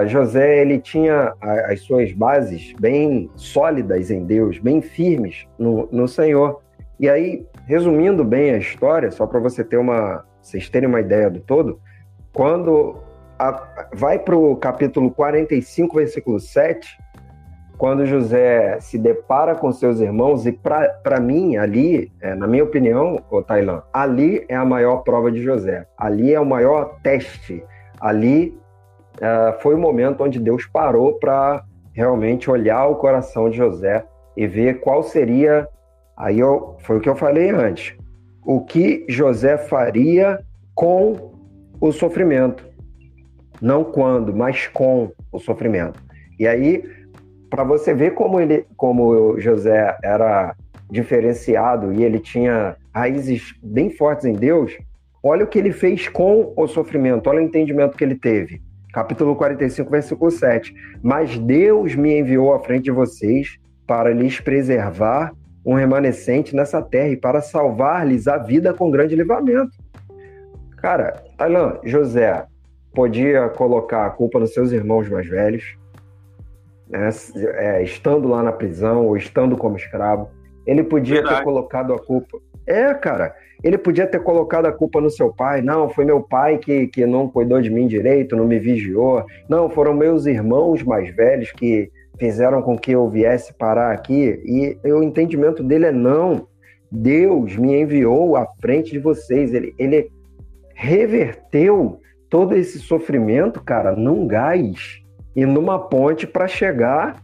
José 0.06 0.62
ele 0.62 0.80
tinha 0.80 1.34
as 1.42 1.82
suas 1.82 2.12
bases 2.12 2.74
bem 2.80 3.30
sólidas 3.36 4.12
em 4.12 4.24
Deus, 4.24 4.60
bem 4.60 4.82
firmes 4.82 5.48
no, 5.58 5.88
no 5.92 6.08
Senhor. 6.08 6.62
E 7.00 7.10
aí, 7.10 7.46
resumindo 7.66 8.24
bem 8.24 8.52
a 8.52 8.58
história, 8.58 9.10
só 9.10 9.26
para 9.26 9.40
você 9.40 9.64
ter 9.64 9.78
uma, 9.78 10.24
vocês 10.42 10.70
terem 10.70 10.88
uma 10.88 11.00
ideia 11.00 11.30
do 11.30 11.40
todo, 11.40 11.80
quando 12.32 12.96
a, 13.40 13.88
vai 13.94 14.20
para 14.20 14.36
o 14.36 14.56
capítulo 14.56 15.10
45, 15.10 15.98
versículo 15.98 16.40
7, 16.40 16.98
quando 17.78 18.06
José 18.06 18.80
se 18.80 19.00
depara 19.00 19.56
com 19.56 19.72
seus 19.72 20.00
irmãos, 20.00 20.46
e 20.46 20.52
para 20.52 21.20
mim, 21.20 21.58
ali, 21.58 22.12
é, 22.22 22.36
na 22.36 22.46
minha 22.46 22.64
opinião, 22.64 23.20
o 23.32 23.42
Tailã, 23.42 23.82
ali 23.92 24.46
é 24.48 24.56
a 24.56 24.64
maior 24.64 24.98
prova 24.98 25.32
de 25.32 25.42
José, 25.42 25.88
ali 25.98 26.32
é 26.32 26.40
o 26.40 26.46
maior 26.46 27.00
teste, 27.02 27.64
ali 28.00 28.56
uh, 29.18 29.60
foi 29.62 29.76
o 29.76 29.80
momento 29.80 30.24
onde 30.24 30.40
Deus 30.40 30.66
parou 30.66 31.14
para 31.14 31.64
realmente 31.94 32.50
olhar 32.50 32.88
o 32.88 32.96
coração 32.96 33.50
de 33.50 33.58
José 33.58 34.06
e 34.36 34.48
ver 34.48 34.80
qual 34.80 35.04
seria. 35.04 35.68
Aí 36.16 36.40
eu, 36.40 36.78
foi 36.80 36.98
o 36.98 37.00
que 37.00 37.10
eu 37.10 37.16
falei 37.16 37.50
antes. 37.50 37.96
O 38.46 38.62
que 38.62 39.06
José 39.10 39.58
faria 39.58 40.40
com 40.74 41.34
o 41.80 41.92
sofrimento. 41.92 42.66
Não 43.62 43.84
quando, 43.84 44.36
mas 44.36 44.68
com 44.68 45.12
o 45.32 45.40
sofrimento. 45.40 46.02
E 46.40 46.48
aí, 46.48 46.84
para 47.50 47.64
você 47.64 47.94
ver 47.94 48.12
como 48.12 48.40
ele, 48.40 48.66
como 48.76 49.40
José 49.40 49.96
era 50.04 50.56
diferenciado 50.90 51.94
e 51.94 52.04
ele 52.04 52.20
tinha 52.20 52.76
raízes 52.94 53.54
bem 53.62 53.90
fortes 53.90 54.26
em 54.26 54.34
Deus, 54.34 54.78
olha 55.24 55.44
o 55.44 55.48
que 55.48 55.60
ele 55.60 55.72
fez 55.72 56.08
com 56.08 56.52
o 56.56 56.68
sofrimento, 56.68 57.30
olha 57.30 57.40
o 57.40 57.44
entendimento 57.44 57.96
que 57.96 58.04
ele 58.04 58.16
teve 58.16 58.62
capítulo 58.92 59.36
45, 59.36 59.90
versículo 59.90 60.32
7. 60.32 60.74
Mas 61.02 61.38
Deus 61.38 61.96
me 61.96 62.20
enviou 62.20 62.54
à 62.54 62.60
frente 62.60 62.86
de 62.86 62.92
vocês 62.92 63.58
para 63.88 64.14
lhes 64.14 64.40
preservar 64.40 65.32
um 65.66 65.74
remanescente 65.74 66.56
nessa 66.56 66.82
terra 66.82 67.10
e 67.10 67.18
para 67.18 67.42
salvar-lhes 67.42 68.28
a 68.28 68.38
vida 68.38 68.74
com 68.74 68.90
grande 68.90 69.16
livramento. 69.16 69.72
Cara, 70.78 71.24
Tailan, 71.38 71.80
José 71.84 72.46
podia 72.94 73.50
colocar 73.50 74.06
a 74.06 74.10
culpa 74.10 74.40
nos 74.40 74.54
seus 74.54 74.72
irmãos 74.72 75.08
mais 75.08 75.28
velhos, 75.28 75.78
né, 76.90 77.10
é, 77.54 77.84
estando 77.84 78.28
lá 78.28 78.44
na 78.44 78.52
prisão 78.52 79.06
ou 79.06 79.16
estando 79.16 79.56
como 79.56 79.78
escravo. 79.78 80.30
Ele 80.66 80.84
podia 80.84 81.16
Verdade. 81.16 81.38
ter 81.38 81.44
colocado 81.44 81.94
a 81.94 82.00
culpa. 82.00 82.40
É, 82.68 82.94
cara, 82.94 83.36
ele 83.64 83.78
podia 83.78 84.08
ter 84.08 84.22
colocado 84.24 84.66
a 84.66 84.72
culpa 84.72 85.00
no 85.00 85.10
seu 85.10 85.34
pai. 85.34 85.62
Não, 85.62 85.90
foi 85.90 86.06
meu 86.06 86.22
pai 86.22 86.58
que, 86.58 86.88
que 86.88 87.06
não 87.06 87.28
cuidou 87.28 87.62
de 87.62 87.70
mim 87.70 87.88
direito, 87.88 88.36
não 88.36 88.46
me 88.46 88.60
vigiou. 88.60 89.26
Não, 89.48 89.70
foram 89.70 89.94
meus 89.94 90.26
irmãos 90.26 90.84
mais 90.84 91.14
velhos 91.16 91.52
que 91.52 91.90
fizeram 92.20 92.62
com 92.62 92.78
que 92.78 92.92
eu 92.92 93.10
viesse 93.10 93.54
parar 93.54 93.92
aqui. 93.92 94.42
E 94.46 94.92
o 94.92 95.04
entendimento 95.04 95.64
dele 95.64 95.88
é: 95.88 95.92
não, 95.92 96.48
Deus 96.92 97.56
me 97.56 97.80
enviou 97.80 98.36
à 98.36 98.48
frente 98.60 98.92
de 98.92 99.00
vocês. 99.00 99.54
Ele, 99.54 99.74
ele 99.78 100.12
reverteu 100.74 102.00
todo 102.30 102.56
esse 102.56 102.80
sofrimento, 102.80 103.62
cara, 103.62 103.96
num 103.96 104.26
gás 104.26 105.02
e 105.36 105.46
numa 105.46 105.78
ponte 105.78 106.26
para 106.26 106.48
chegar 106.48 107.22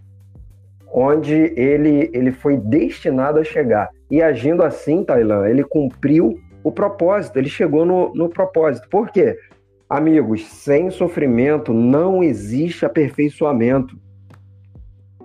onde 0.93 1.33
ele, 1.55 2.09
ele 2.13 2.31
foi 2.31 2.57
destinado 2.57 3.39
a 3.39 3.43
chegar. 3.43 3.89
E 4.09 4.21
agindo 4.21 4.63
assim, 4.63 5.03
Tailã, 5.03 5.47
ele 5.47 5.63
cumpriu 5.63 6.39
o 6.63 6.71
propósito, 6.71 7.37
ele 7.37 7.49
chegou 7.49 7.85
no, 7.85 8.13
no 8.13 8.29
propósito. 8.29 8.87
Por 8.89 9.09
quê? 9.09 9.37
Amigos, 9.89 10.45
sem 10.45 10.89
sofrimento 10.89 11.73
não 11.73 12.23
existe 12.23 12.85
aperfeiçoamento. 12.85 13.97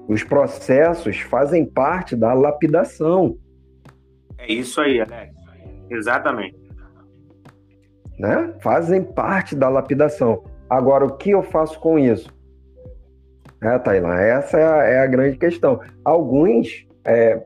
Os 0.06 0.22
processos 0.22 1.18
fazem 1.20 1.64
parte 1.64 2.14
da 2.14 2.32
lapidação. 2.32 3.36
É 4.38 4.52
isso 4.52 4.80
aí, 4.80 5.00
Alex. 5.00 5.34
Exatamente. 5.90 6.56
Né? 8.18 8.54
Fazem 8.60 9.02
parte 9.02 9.56
da 9.56 9.68
lapidação. 9.68 10.44
Agora, 10.68 11.04
o 11.04 11.16
que 11.16 11.30
eu 11.30 11.42
faço 11.42 11.78
com 11.80 11.98
isso? 11.98 12.32
É, 13.62 13.78
Tailã, 13.78 14.14
essa 14.16 14.58
é 14.58 14.64
a, 14.64 14.84
é 14.84 14.98
a 15.00 15.06
grande 15.06 15.38
questão. 15.38 15.80
Alguns 16.04 16.84
é, 17.04 17.40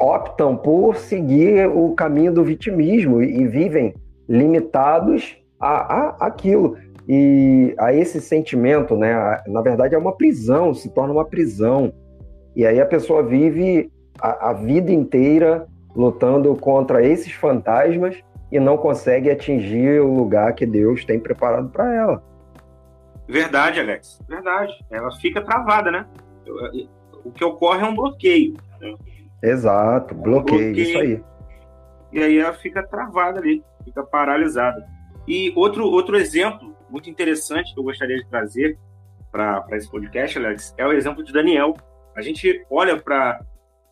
optam 0.00 0.56
por 0.56 0.96
seguir 0.96 1.68
o 1.68 1.92
caminho 1.94 2.32
do 2.32 2.42
vitimismo 2.42 3.22
e, 3.22 3.42
e 3.42 3.46
vivem 3.46 3.94
limitados 4.28 5.36
a, 5.60 5.94
a, 5.94 6.26
aquilo. 6.26 6.76
E 7.06 7.74
a 7.78 7.92
esse 7.92 8.20
sentimento, 8.20 8.96
né? 8.96 9.42
Na 9.48 9.60
verdade, 9.60 9.94
é 9.94 9.98
uma 9.98 10.16
prisão, 10.16 10.72
se 10.72 10.88
torna 10.88 11.12
uma 11.12 11.24
prisão. 11.24 11.92
E 12.56 12.64
aí 12.64 12.80
a 12.80 12.86
pessoa 12.86 13.22
vive 13.22 13.90
a, 14.20 14.50
a 14.50 14.52
vida 14.54 14.90
inteira 14.90 15.66
lutando 15.94 16.54
contra 16.56 17.04
esses 17.04 17.32
fantasmas 17.32 18.16
e 18.50 18.58
não 18.58 18.78
consegue 18.78 19.30
atingir 19.30 20.00
o 20.00 20.14
lugar 20.14 20.54
que 20.54 20.64
Deus 20.64 21.04
tem 21.04 21.18
preparado 21.18 21.68
para 21.70 21.94
ela. 21.94 22.31
Verdade, 23.32 23.80
Alex. 23.80 24.20
Verdade. 24.28 24.74
Ela 24.90 25.10
fica 25.12 25.40
travada, 25.40 25.90
né? 25.90 26.06
O 27.24 27.32
que 27.32 27.42
ocorre 27.42 27.80
é 27.82 27.88
um 27.88 27.94
bloqueio. 27.94 28.54
Né? 28.78 28.94
Exato, 29.42 30.14
bloqueio, 30.14 30.74
bloqueio, 30.74 30.78
isso 30.78 30.98
aí. 30.98 31.24
E 32.12 32.22
aí 32.22 32.38
ela 32.38 32.52
fica 32.52 32.86
travada 32.86 33.40
ali, 33.40 33.64
fica 33.84 34.02
paralisada. 34.02 34.86
E 35.26 35.50
outro, 35.56 35.86
outro 35.86 36.14
exemplo 36.14 36.76
muito 36.90 37.08
interessante 37.08 37.72
que 37.72 37.80
eu 37.80 37.84
gostaria 37.84 38.18
de 38.18 38.28
trazer 38.28 38.78
para 39.30 39.64
esse 39.72 39.90
podcast, 39.90 40.38
Alex, 40.38 40.74
é 40.76 40.86
o 40.86 40.92
exemplo 40.92 41.24
de 41.24 41.32
Daniel. 41.32 41.74
A 42.14 42.20
gente 42.20 42.66
olha 42.68 43.00
para 43.00 43.40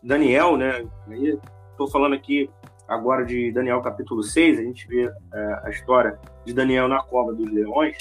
Daniel, 0.02 0.58
né? 0.58 0.84
Estou 1.70 1.90
falando 1.90 2.14
aqui 2.14 2.50
agora 2.86 3.24
de 3.24 3.50
Daniel 3.52 3.80
capítulo 3.80 4.22
6, 4.22 4.58
a 4.58 4.62
gente 4.62 4.86
vê 4.86 5.10
é, 5.32 5.60
a 5.64 5.70
história 5.70 6.18
de 6.44 6.52
Daniel 6.52 6.88
na 6.88 7.02
cova 7.02 7.32
dos 7.32 7.50
leões. 7.50 7.96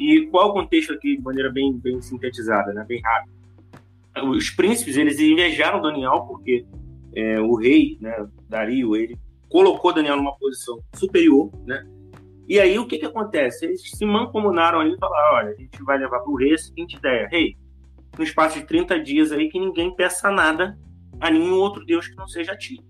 E 0.00 0.26
qual 0.28 0.48
o 0.48 0.52
contexto 0.54 0.94
aqui 0.94 1.18
de 1.18 1.22
maneira 1.22 1.52
bem, 1.52 1.74
bem 1.74 2.00
sintetizada, 2.00 2.72
né? 2.72 2.86
bem 2.88 3.02
rápida? 3.02 3.34
Os 4.24 4.48
príncipes, 4.48 4.96
eles 4.96 5.20
invejaram 5.20 5.82
Daniel 5.82 6.22
porque 6.26 6.64
é, 7.14 7.38
o 7.38 7.54
rei, 7.54 7.98
né, 8.00 8.26
Dario, 8.48 8.96
ele 8.96 9.18
colocou 9.50 9.92
Daniel 9.92 10.16
numa 10.16 10.34
posição 10.36 10.80
superior, 10.94 11.52
né? 11.66 11.86
E 12.48 12.58
aí 12.58 12.78
o 12.78 12.86
que 12.86 12.98
que 12.98 13.04
acontece? 13.04 13.66
Eles 13.66 13.82
se 13.82 14.04
mancomunaram 14.06 14.80
ali 14.80 14.94
e 14.94 14.98
falaram, 14.98 15.36
olha, 15.36 15.50
a 15.50 15.54
gente 15.54 15.82
vai 15.84 15.98
levar 15.98 16.20
para 16.20 16.30
o 16.30 16.36
rei 16.36 16.54
a 16.54 16.58
seguinte 16.58 16.96
ideia, 16.96 17.28
rei, 17.30 17.56
no 18.16 18.24
espaço 18.24 18.58
de 18.58 18.66
30 18.66 18.98
dias 19.00 19.30
aí 19.30 19.50
que 19.50 19.58
ninguém 19.58 19.94
peça 19.94 20.30
nada 20.30 20.78
a 21.20 21.30
nenhum 21.30 21.56
outro 21.56 21.84
deus 21.84 22.08
que 22.08 22.16
não 22.16 22.26
seja 22.26 22.52
a 22.52 22.58
ti. 22.58 22.82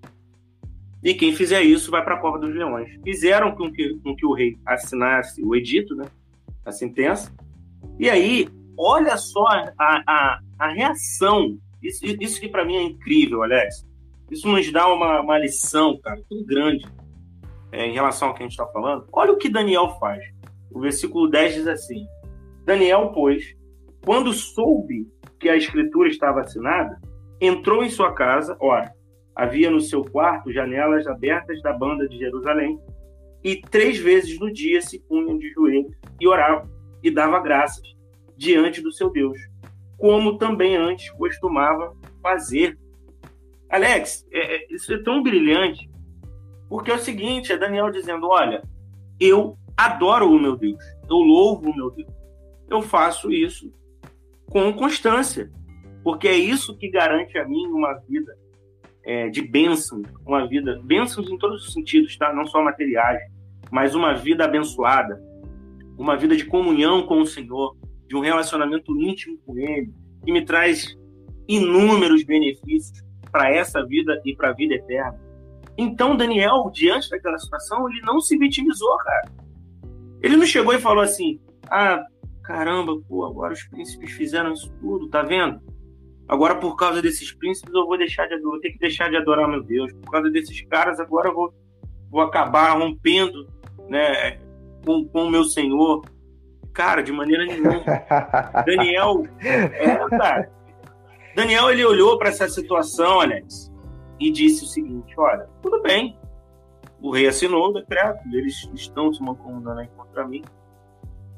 E 1.03 1.13
quem 1.13 1.35
fizer 1.35 1.63
isso 1.63 1.91
vai 1.91 2.05
para 2.05 2.15
a 2.15 2.21
cova 2.21 2.39
dos 2.39 2.55
leões. 2.55 2.89
Fizeram 3.03 3.53
com 3.53 3.71
que, 3.73 3.99
com 3.99 4.15
que 4.15 4.25
o 4.25 4.33
rei 4.33 4.57
assinasse 4.65 5.43
o 5.43 5.57
edito, 5.57 5.95
né? 5.97 6.05
A 6.71 6.73
sentença. 6.73 7.35
E 7.99 8.09
aí, 8.09 8.49
olha 8.79 9.17
só 9.17 9.45
a, 9.45 9.73
a, 9.79 10.41
a 10.59 10.69
reação. 10.69 11.59
Isso, 11.83 12.05
isso 12.21 12.41
que 12.41 12.49
para 12.49 12.65
mim 12.65 12.77
é 12.77 12.83
incrível, 12.83 13.43
Alex. 13.43 13.85
Isso 14.31 14.47
nos 14.47 14.71
dá 14.71 14.87
uma, 14.87 15.21
uma 15.21 15.37
lição, 15.37 15.99
cara, 16.01 16.23
tão 16.29 16.45
grande 16.45 16.87
é, 17.73 17.87
em 17.87 17.93
relação 17.93 18.29
ao 18.29 18.35
que 18.35 18.43
a 18.43 18.47
gente 18.47 18.53
está 18.53 18.67
falando. 18.67 19.07
Olha 19.13 19.33
o 19.33 19.37
que 19.37 19.49
Daniel 19.49 19.97
faz. 19.99 20.23
O 20.71 20.81
versículo 20.81 21.29
10 21.29 21.55
diz 21.55 21.67
assim: 21.67 22.07
Daniel, 22.65 23.11
pois, 23.13 23.45
quando 24.05 24.33
soube 24.33 25.09
que 25.41 25.49
a 25.49 25.57
escritura 25.57 26.09
estava 26.09 26.43
assinada, 26.43 27.01
entrou 27.41 27.83
em 27.83 27.91
sua 27.91 28.15
casa. 28.15 28.57
Ora, 28.61 28.93
havia 29.35 29.71
no 29.71 29.81
seu 29.81 30.05
quarto 30.05 30.53
janelas 30.53 31.07
abertas 31.09 31.61
da 31.63 31.73
banda 31.73 32.09
de 32.09 32.17
Jerusalém, 32.19 32.79
e 33.43 33.57
três 33.57 33.99
vezes 33.99 34.39
no 34.39 34.53
dia 34.53 34.81
se 34.81 34.99
punham 35.01 35.39
de 35.39 35.51
joelhos 35.53 35.97
e 36.21 36.29
oravam 36.29 36.69
e 37.03 37.11
dava 37.11 37.41
graças 37.41 37.83
diante 38.37 38.81
do 38.81 38.93
seu 38.93 39.11
Deus, 39.11 39.39
como 39.97 40.39
também 40.39 40.77
antes 40.77 41.11
costumava 41.11 41.95
fazer. 42.23 42.79
Alex, 43.69 44.27
é, 44.33 44.57
é, 44.57 44.67
isso 44.71 44.93
é 44.93 45.03
tão 45.03 45.23
brilhante, 45.23 45.89
porque 46.69 46.91
é 46.91 46.95
o 46.95 46.99
seguinte, 46.99 47.53
é 47.53 47.59
Daniel 47.59 47.91
dizendo, 47.91 48.29
olha, 48.29 48.63
eu 49.19 49.57
adoro 49.77 50.31
o 50.31 50.39
meu 50.39 50.57
Deus, 50.57 50.83
eu 51.09 51.17
louvo 51.17 51.71
o 51.71 51.77
meu 51.77 51.91
Deus, 51.91 52.13
eu 52.69 52.83
faço 52.83 53.31
isso 53.31 53.73
com 54.47 54.73
constância, 54.73 55.51
porque 56.03 56.29
é 56.29 56.37
isso 56.37 56.77
que 56.77 56.91
garante 56.91 57.39
a 57.39 57.47
mim 57.47 57.67
uma 57.69 57.95
vida 58.09 58.37
é, 59.05 59.29
de 59.29 59.43
bênção, 59.43 60.03
uma 60.27 60.47
vida, 60.47 60.81
bênçãos 60.85 61.29
em 61.31 61.39
todos 61.39 61.67
os 61.67 61.73
sentidos, 61.73 62.17
tá? 62.17 62.33
Não 62.33 62.47
só 62.47 62.63
materiais, 62.63 63.21
mas 63.71 63.95
uma 63.95 64.15
vida 64.15 64.45
abençoada, 64.45 65.23
uma 65.99 66.17
vida 66.17 66.37
de 66.37 66.45
comunhão 66.45 67.03
com 67.03 67.21
o 67.21 67.27
Senhor, 67.27 67.77
de 68.07 68.17
um 68.17 68.21
relacionamento 68.21 68.99
íntimo 69.01 69.39
com 69.47 69.59
Ele, 69.59 69.93
que 70.25 70.33
me 70.33 70.45
traz 70.45 70.97
inúmeros 71.49 72.23
benefícios 72.25 73.03
para 73.31 73.53
essa 73.53 73.85
vida 73.85 74.21
e 74.25 74.35
para 74.35 74.51
a 74.51 74.53
vida 74.53 74.75
eterna. 74.75 75.19
Então, 75.77 76.17
Daniel, 76.17 76.71
diante 76.73 77.09
daquela 77.09 77.39
situação, 77.39 77.89
ele 77.89 78.01
não 78.03 78.21
se 78.21 78.37
vitimizou, 78.37 78.97
cara. 78.99 79.33
Ele 80.23 80.37
não 80.37 80.45
chegou 80.45 80.75
e 80.75 80.81
falou 80.81 81.03
assim: 81.03 81.41
ah, 81.71 82.05
caramba, 82.43 83.01
pô, 83.09 83.25
agora 83.25 83.55
os 83.55 83.63
príncipes 83.65 84.13
fizeram 84.13 84.53
isso 84.53 84.71
tudo, 84.81 85.09
tá 85.09 85.23
vendo? 85.23 85.61
Agora, 86.31 86.55
por 86.55 86.77
causa 86.77 87.03
desses 87.03 87.33
príncipes, 87.33 87.75
eu 87.75 87.85
vou 87.85 87.99
deixar 87.99 88.29
de 88.29 88.35
adorar, 88.35 88.53
vou 88.53 88.61
ter 88.61 88.71
que 88.71 88.79
deixar 88.79 89.11
de 89.11 89.17
adorar 89.17 89.49
meu 89.49 89.65
Deus. 89.65 89.93
Por 89.95 90.13
causa 90.13 90.31
desses 90.31 90.65
caras, 90.69 91.01
agora 91.01 91.29
eu 91.29 91.35
vou, 91.35 91.53
vou 92.09 92.21
acabar 92.21 92.79
rompendo 92.79 93.49
né, 93.89 94.39
com, 94.87 95.11
o 95.13 95.29
meu 95.29 95.43
Senhor. 95.43 96.05
Cara, 96.73 97.03
de 97.03 97.11
maneira 97.11 97.45
nenhuma. 97.45 97.83
Daniel, 98.65 99.27
é, 99.41 100.09
cara. 100.09 100.53
Daniel, 101.35 101.69
ele 101.69 101.85
olhou 101.85 102.17
para 102.17 102.29
essa 102.29 102.49
situação, 102.49 103.21
Alex, 103.21 103.69
e 104.21 104.31
disse 104.31 104.63
o 104.63 104.69
seguinte: 104.69 105.13
olha, 105.19 105.49
tudo 105.61 105.83
bem. 105.83 106.17
O 107.03 107.11
rei 107.11 107.27
assinou 107.27 107.71
o 107.71 107.73
decreto, 107.73 108.21
eles 108.33 108.71
estão 108.73 109.13
se 109.13 109.21
mancomunando 109.21 109.81
aí 109.81 109.89
contra 109.97 110.29
mim, 110.29 110.45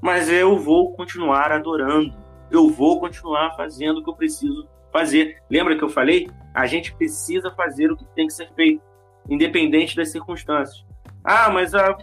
mas 0.03 0.29
eu 0.29 0.59
vou 0.59 0.93
continuar 0.93 1.51
adorando, 1.51 2.13
eu 2.51 2.69
vou 2.69 3.01
continuar 3.01 3.55
fazendo 3.57 4.01
o 4.01 4.05
que 4.05 4.11
eu 4.11 4.17
preciso 4.17 4.69
fazer. 4.93 5.39
Lembra 5.51 5.77
que 5.77 5.83
eu 5.83 5.89
falei? 5.89 6.29
A 6.55 6.67
gente 6.67 6.95
precisa 6.95 7.51
fazer 7.53 7.91
o 7.91 7.97
que 7.97 8.05
tem 8.15 8.27
que 8.27 8.35
ser 8.35 8.53
feito, 8.55 8.83
independente 9.29 9.97
das 9.97 10.11
circunstâncias. 10.11 10.85
Ah, 11.25 11.51
mas 11.51 11.75
a, 11.75 11.97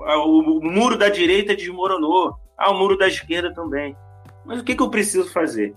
a, 0.00 0.18
o, 0.18 0.58
o, 0.58 0.64
muro 0.64 0.96
da 0.98 1.08
direita 1.08 1.56
desmoronou. 1.56 2.36
Ah, 2.56 2.70
o 2.70 2.78
muro 2.78 2.98
da 2.98 3.08
esquerda 3.08 3.52
também. 3.52 3.96
Mas 4.44 4.60
o 4.60 4.64
que, 4.64 4.74
que 4.74 4.82
eu 4.82 4.90
preciso 4.90 5.32
fazer? 5.32 5.74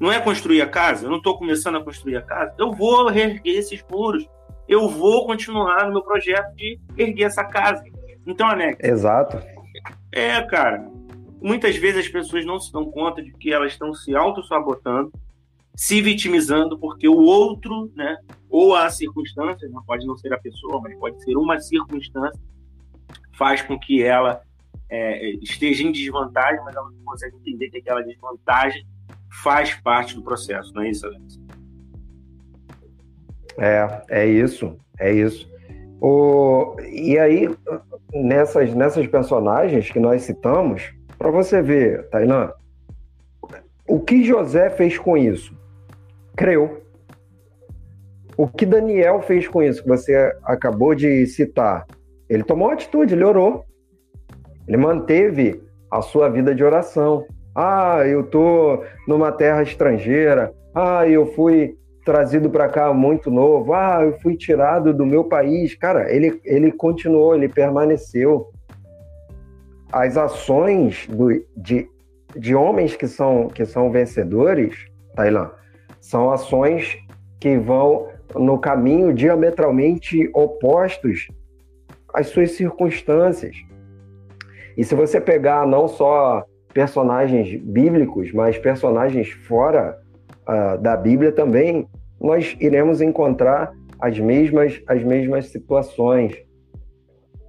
Não 0.00 0.10
é 0.10 0.20
construir 0.20 0.62
a 0.62 0.68
casa? 0.68 1.06
Eu 1.06 1.10
não 1.10 1.18
estou 1.18 1.38
começando 1.38 1.76
a 1.76 1.84
construir 1.84 2.16
a 2.16 2.22
casa? 2.22 2.54
Eu 2.58 2.72
vou 2.72 3.08
reerguer 3.08 3.58
esses 3.58 3.84
muros. 3.90 4.26
Eu 4.68 4.88
vou 4.88 5.26
continuar 5.26 5.86
no 5.86 5.92
meu 5.92 6.02
projeto 6.02 6.54
de 6.54 6.78
erguer 6.96 7.24
essa 7.24 7.44
casa. 7.44 7.84
Então, 8.26 8.48
Anex. 8.48 8.78
Exato. 8.82 9.40
É, 10.12 10.40
cara. 10.42 10.88
Muitas 11.40 11.76
vezes 11.76 12.06
as 12.06 12.08
pessoas 12.08 12.44
não 12.44 12.58
se 12.58 12.72
dão 12.72 12.90
conta 12.90 13.22
de 13.22 13.30
que 13.32 13.52
elas 13.52 13.72
estão 13.72 13.92
se 13.94 14.16
auto-sabotando 14.16 15.12
se 15.76 16.00
vitimizando 16.00 16.78
porque 16.78 17.06
o 17.06 17.18
outro, 17.18 17.92
né, 17.94 18.16
ou 18.48 18.74
a 18.74 18.88
circunstância, 18.88 19.68
não 19.68 19.84
pode 19.84 20.06
não 20.06 20.16
ser 20.16 20.32
a 20.32 20.38
pessoa, 20.38 20.80
mas 20.80 20.98
pode 20.98 21.22
ser 21.22 21.36
uma 21.36 21.60
circunstância, 21.60 22.40
faz 23.36 23.60
com 23.60 23.78
que 23.78 24.02
ela 24.02 24.40
é, 24.88 25.30
esteja 25.42 25.82
em 25.82 25.92
desvantagem, 25.92 26.64
mas 26.64 26.74
ela 26.74 26.90
não 26.90 27.04
consegue 27.04 27.36
entender 27.36 27.68
que 27.68 27.78
aquela 27.78 28.02
desvantagem 28.02 28.86
faz 29.42 29.74
parte 29.74 30.14
do 30.14 30.22
processo, 30.22 30.72
não 30.72 30.82
é 30.82 30.90
isso, 30.90 31.06
Alex? 31.06 31.40
É, 33.58 34.02
é 34.08 34.26
isso, 34.26 34.78
é 34.98 35.12
isso. 35.12 35.50
O, 36.00 36.76
e 36.90 37.18
aí, 37.18 37.54
nessas, 38.12 38.74
nessas 38.74 39.06
personagens 39.06 39.90
que 39.90 40.00
nós 40.00 40.22
citamos, 40.22 40.94
para 41.18 41.30
você 41.30 41.60
ver, 41.60 42.08
Tailã, 42.08 42.52
o 43.86 44.00
que 44.00 44.24
José 44.24 44.70
fez 44.70 44.98
com 44.98 45.16
isso? 45.16 45.54
Creu. 46.36 46.82
O 48.36 48.46
que 48.46 48.66
Daniel 48.66 49.22
fez 49.22 49.48
com 49.48 49.62
isso, 49.62 49.82
que 49.82 49.88
você 49.88 50.14
acabou 50.44 50.94
de 50.94 51.26
citar? 51.26 51.86
Ele 52.28 52.42
tomou 52.42 52.70
atitude, 52.70 53.14
ele 53.14 53.24
orou. 53.24 53.64
Ele 54.68 54.76
manteve 54.76 55.62
a 55.90 56.02
sua 56.02 56.28
vida 56.28 56.54
de 56.54 56.62
oração. 56.62 57.24
Ah, 57.54 58.02
eu 58.06 58.24
tô 58.24 58.84
numa 59.08 59.32
terra 59.32 59.62
estrangeira. 59.62 60.52
Ah, 60.74 61.08
eu 61.08 61.32
fui 61.32 61.78
trazido 62.04 62.50
para 62.50 62.68
cá 62.68 62.92
muito 62.92 63.30
novo. 63.30 63.72
Ah, 63.72 64.00
eu 64.04 64.18
fui 64.20 64.36
tirado 64.36 64.92
do 64.92 65.06
meu 65.06 65.24
país. 65.24 65.74
Cara, 65.74 66.12
ele, 66.14 66.38
ele 66.44 66.70
continuou, 66.70 67.34
ele 67.34 67.48
permaneceu. 67.48 68.48
As 69.90 70.16
ações 70.18 71.06
do, 71.08 71.28
de, 71.56 71.88
de 72.36 72.54
homens 72.54 72.96
que 72.96 73.06
são, 73.06 73.48
que 73.48 73.64
são 73.64 73.90
vencedores, 73.90 74.74
Tailã, 75.14 75.50
são 76.06 76.30
ações 76.30 76.96
que 77.40 77.58
vão 77.58 78.06
no 78.36 78.58
caminho 78.58 79.12
diametralmente 79.12 80.30
opostos 80.32 81.26
às 82.14 82.28
suas 82.28 82.52
circunstâncias. 82.52 83.56
E 84.76 84.84
se 84.84 84.94
você 84.94 85.20
pegar 85.20 85.66
não 85.66 85.88
só 85.88 86.44
personagens 86.72 87.60
bíblicos, 87.60 88.32
mas 88.32 88.56
personagens 88.56 89.30
fora 89.30 89.98
uh, 90.48 90.80
da 90.80 90.96
Bíblia 90.96 91.32
também, 91.32 91.88
nós 92.20 92.56
iremos 92.60 93.00
encontrar 93.00 93.72
as 93.98 94.16
mesmas, 94.20 94.80
as 94.86 95.02
mesmas 95.02 95.46
situações. 95.46 96.36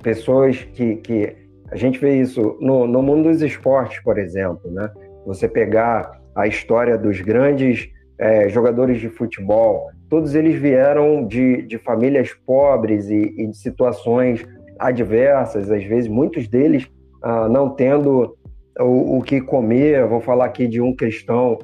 Pessoas 0.02 0.64
que, 0.74 0.96
que 0.96 1.36
a 1.70 1.76
gente 1.76 2.00
vê 2.00 2.20
isso 2.20 2.58
no, 2.60 2.88
no 2.88 3.04
mundo 3.04 3.30
dos 3.30 3.44
esportes, 3.44 4.02
por 4.02 4.18
exemplo, 4.18 4.72
né? 4.72 4.90
Você 5.28 5.48
pegar 5.48 6.20
a 6.34 6.48
história 6.48 6.98
dos 6.98 7.22
grandes 7.22 7.96
é, 8.20 8.50
jogadores 8.50 9.00
de 9.00 9.10
futebol, 9.10 9.90
todos 10.10 10.34
eles 10.36 10.56
vieram 10.60 11.26
de, 11.26 11.62
de 11.64 11.78
famílias 11.78 12.34
pobres 12.46 13.10
e, 13.10 13.34
e, 13.38 13.48
de 13.48 13.58
situações 13.58 14.46
adversas, 14.80 15.72
às 15.72 15.84
vezes 15.84 16.08
muitos 16.08 16.48
deles 16.48 16.88
ah, 17.22 17.48
não 17.48 17.70
tendo 17.70 18.36
o, 18.80 19.18
o, 19.18 19.22
que 19.22 19.42
comer. 19.42 20.06
Vou 20.08 20.22
falar 20.22 20.46
aqui 20.46 20.68
de 20.68 20.82
um 20.82 20.96
cristão, 20.96 21.58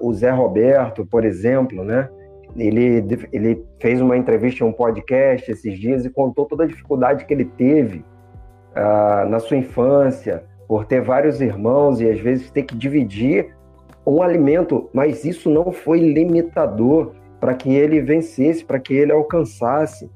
o 0.00 0.12
Zé 0.12 0.30
Roberto, 0.30 1.06
por 1.06 1.24
exemplo, 1.24 1.84
né? 1.84 2.08
Ele, 2.56 3.04
ele 3.32 3.64
fez 3.80 4.00
uma 4.00 4.16
entrevista 4.16 4.64
em 4.64 4.66
um 4.66 4.72
podcast 4.72 5.50
esses 5.50 5.78
dias 5.78 6.04
e 6.04 6.10
contou 6.10 6.46
toda 6.46 6.64
a 6.64 6.66
dificuldade 6.66 7.24
que 7.24 7.34
ele 7.34 7.44
teve 7.44 8.04
ah, 8.74 9.26
na 9.28 9.38
sua 9.38 9.56
infância, 9.56 10.44
por 10.66 10.84
ter 10.84 11.00
vários 11.00 11.40
irmãos 11.40 12.00
e 12.00 12.08
às 12.08 12.18
vezes 12.18 12.50
ter 12.50 12.64
que 12.64 12.76
dividir 12.76 13.54
um 14.06 14.22
alimento, 14.22 14.88
mas 14.92 15.24
isso 15.24 15.50
não 15.50 15.72
foi 15.72 15.98
limitador 15.98 17.12
para 17.40 17.54
que 17.54 17.74
ele 17.74 18.00
vencesse, 18.00 18.64
para 18.64 18.78
que 18.78 18.94
ele 18.94 19.12
alcançasse, 19.12 20.10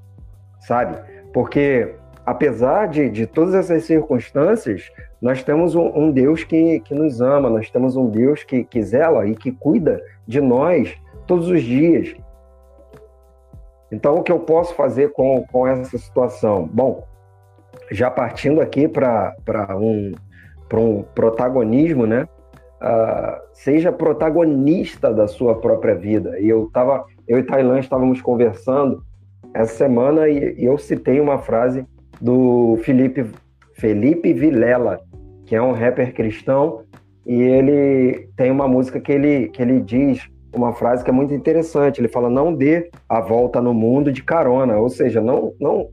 sabe? 0.61 0.99
Porque 1.33 1.95
apesar 2.25 2.87
de, 2.87 3.11
de 3.11 3.27
todas 3.27 3.55
essas 3.55 3.85
circunstâncias, 3.85 4.91
nós 5.21 5.43
temos 5.43 5.75
um, 5.75 5.87
um, 5.95 6.11
Deus 6.11 6.45
que, 6.45 6.81
que 6.81 6.95
nos 6.95 7.21
ama, 7.21 7.51
nós 7.51 7.71
temos 7.71 7.97
um 7.97 8.09
Deus 8.09 8.45
que, 8.45 8.65
que 8.65 8.83
zela 8.83 9.27
e 9.27 9.35
que 9.35 9.51
cuida 9.51 10.03
de 10.27 10.41
nós 10.41 10.97
todos 11.27 11.49
os 11.49 11.63
dias. 11.63 12.15
Então, 13.93 14.17
o 14.17 14.23
que 14.23 14.31
eu 14.31 14.39
posso 14.39 14.75
fazer 14.75 15.13
com, 15.13 15.45
com 15.51 15.67
essa 15.67 15.99
situação? 15.99 16.69
Bom, 16.73 17.05
já 17.91 18.11
partindo 18.11 18.61
aqui 18.61 18.87
para 18.87 19.35
um, 19.77 20.13
um 20.73 21.03
protagonismo, 21.03 22.07
né? 22.07 22.29
Uh, 22.81 23.39
seja 23.53 23.93
protagonista 23.93 25.13
da 25.13 25.29
sua 25.29 25.55
própria 25.55 25.95
vida. 25.95 26.41
E 26.41 26.49
eu 26.49 26.71
tava, 26.73 27.05
eu 27.29 27.39
e 27.39 27.43
Tailã 27.43 27.79
estávamos 27.79 28.23
conversando 28.23 29.03
essa 29.53 29.75
semana 29.75 30.29
e, 30.29 30.55
e 30.59 30.65
eu 30.65 30.79
citei 30.79 31.21
uma 31.21 31.39
frase 31.39 31.85
do 32.21 32.79
Felipe 32.83 33.27
Felipe 33.75 34.33
Vilela, 34.33 35.01
que 35.45 35.55
é 35.55 35.61
um 35.61 35.73
rapper 35.73 36.15
cristão, 36.15 36.83
e 37.27 37.43
ele 37.43 38.29
tem 38.37 38.51
uma 38.51 38.67
música 38.67 39.01
que 39.01 39.13
ele, 39.13 39.49
que 39.49 39.61
ele 39.61 39.81
diz 39.81 40.29
uma 40.55 40.73
frase 40.73 41.05
que 41.05 41.11
é 41.11 41.13
muito 41.13 41.35
interessante. 41.35 42.01
Ele 42.01 42.09
fala: 42.09 42.29
"Não 42.31 42.55
dê 42.55 42.91
a 43.09 43.21
volta 43.21 43.61
no 43.61 43.75
mundo 43.75 44.13
de 44.13 44.23
carona", 44.23 44.77
ou 44.79 44.89
seja, 44.89 45.21
não 45.21 45.53
não 45.61 45.89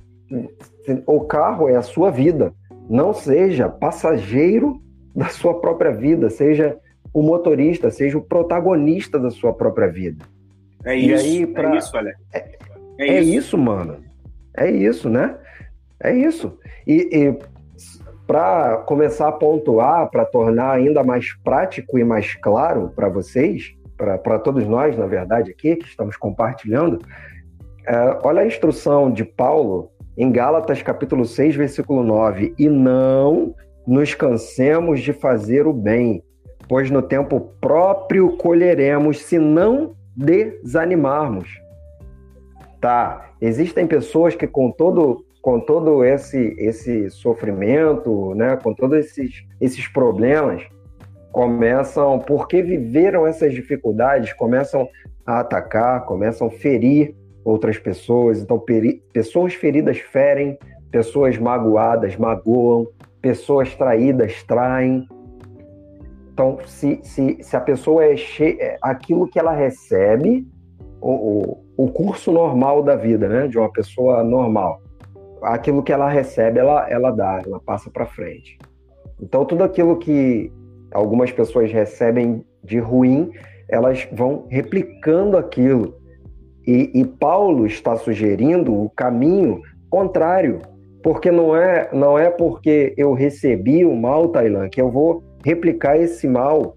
o 1.05 1.21
carro 1.21 1.69
é 1.69 1.75
a 1.75 1.81
sua 1.81 2.11
vida. 2.11 2.53
Não 2.89 3.13
seja 3.13 3.69
passageiro 3.69 4.81
da 5.17 5.29
sua 5.29 5.59
própria 5.59 5.91
vida, 5.91 6.29
seja 6.29 6.77
o 7.11 7.23
motorista, 7.23 7.89
seja 7.89 8.19
o 8.19 8.21
protagonista 8.21 9.17
da 9.17 9.31
sua 9.31 9.51
própria 9.51 9.87
vida. 9.87 10.23
É 10.85 10.95
isso, 10.95 11.25
aí, 11.25 11.41
é 11.41 11.47
pra... 11.47 11.73
é 11.73 11.77
isso, 11.77 11.97
Alex. 11.97 12.19
É, 12.31 12.37
é, 12.99 13.07
é 13.07 13.21
isso. 13.21 13.37
isso. 13.39 13.57
mano. 13.57 13.97
É 14.55 14.69
isso, 14.69 15.09
né? 15.09 15.35
É 15.99 16.13
isso. 16.13 16.59
E, 16.85 17.09
e 17.11 17.39
para 18.27 18.77
começar 18.85 19.29
a 19.29 19.31
pontuar, 19.31 20.07
para 20.11 20.23
tornar 20.23 20.73
ainda 20.73 21.03
mais 21.03 21.33
prático 21.43 21.97
e 21.97 22.03
mais 22.03 22.35
claro 22.35 22.91
para 22.95 23.09
vocês, 23.09 23.75
para 23.97 24.37
todos 24.37 24.67
nós, 24.67 24.95
na 24.95 25.07
verdade, 25.07 25.49
aqui, 25.49 25.77
que 25.77 25.87
estamos 25.87 26.15
compartilhando, 26.15 26.99
é, 27.87 28.19
olha 28.23 28.41
a 28.41 28.45
instrução 28.45 29.11
de 29.11 29.25
Paulo 29.25 29.91
em 30.15 30.31
Gálatas 30.31 30.83
capítulo 30.83 31.25
6, 31.25 31.55
versículo 31.55 32.03
9. 32.03 32.53
E 32.59 32.69
não 32.69 33.55
nos 33.87 34.13
cansemos 34.13 35.01
de 35.01 35.13
fazer 35.13 35.65
o 35.65 35.73
bem, 35.73 36.21
pois 36.67 36.91
no 36.91 37.01
tempo 37.01 37.39
próprio 37.61 38.35
colheremos 38.35 39.19
se 39.19 39.39
não 39.39 39.95
desanimarmos. 40.15 41.49
Tá, 42.81 43.31
existem 43.39 43.87
pessoas 43.87 44.35
que 44.35 44.45
com 44.45 44.71
todo 44.71 45.23
com 45.41 45.61
todo 45.61 46.03
esse 46.03 46.55
esse 46.57 47.09
sofrimento, 47.09 48.35
né, 48.35 48.57
com 48.57 48.73
todos 48.73 48.97
esses 48.97 49.45
esses 49.61 49.87
problemas, 49.87 50.67
começam 51.31 52.19
porque 52.19 52.61
viveram 52.61 53.25
essas 53.25 53.53
dificuldades, 53.53 54.33
começam 54.33 54.89
a 55.25 55.39
atacar, 55.39 56.05
começam 56.05 56.47
a 56.47 56.51
ferir 56.51 57.15
outras 57.45 57.77
pessoas. 57.77 58.41
Então, 58.41 58.59
peri 58.59 59.01
pessoas 59.13 59.53
feridas 59.53 59.99
ferem, 59.99 60.57
pessoas 60.91 61.37
magoadas 61.37 62.15
magoam, 62.17 62.87
pessoas 63.27 63.75
traídas 63.75 64.41
traem. 64.43 65.05
Então, 66.31 66.59
se, 66.65 67.01
se, 67.03 67.37
se 67.41 67.55
a 67.57 67.59
pessoa 67.59 68.05
é 68.05 68.15
cheia, 68.15 68.57
é 68.61 68.77
aquilo 68.81 69.27
que 69.27 69.37
ela 69.37 69.51
recebe, 69.51 70.47
o, 71.01 71.11
o, 71.11 71.85
o 71.85 71.91
curso 71.91 72.31
normal 72.31 72.81
da 72.81 72.95
vida, 72.95 73.27
né, 73.27 73.47
de 73.49 73.57
uma 73.57 73.69
pessoa 73.69 74.23
normal, 74.23 74.81
aquilo 75.41 75.83
que 75.83 75.91
ela 75.91 76.09
recebe, 76.09 76.57
ela, 76.57 76.89
ela 76.89 77.11
dá, 77.11 77.41
ela 77.45 77.59
passa 77.59 77.89
para 77.89 78.05
frente. 78.05 78.57
Então, 79.21 79.43
tudo 79.43 79.63
aquilo 79.65 79.97
que 79.97 80.49
algumas 80.93 81.29
pessoas 81.29 81.69
recebem 81.69 82.45
de 82.63 82.79
ruim, 82.79 83.31
elas 83.67 84.07
vão 84.13 84.45
replicando 84.49 85.35
aquilo. 85.35 85.97
E, 86.65 86.91
e 86.93 87.05
Paulo 87.05 87.65
está 87.65 87.97
sugerindo 87.97 88.73
o 88.73 88.89
caminho 88.89 89.61
contrário, 89.89 90.61
porque 91.07 91.31
não 91.31 91.55
é, 91.55 91.87
não 91.93 92.19
é 92.19 92.29
porque 92.29 92.93
eu 92.97 93.13
recebi 93.13 93.85
o 93.85 93.95
mal, 93.95 94.27
Tailã, 94.27 94.67
que 94.67 94.81
eu 94.81 94.91
vou 94.91 95.23
replicar 95.41 95.95
esse 95.97 96.27
mal 96.27 96.75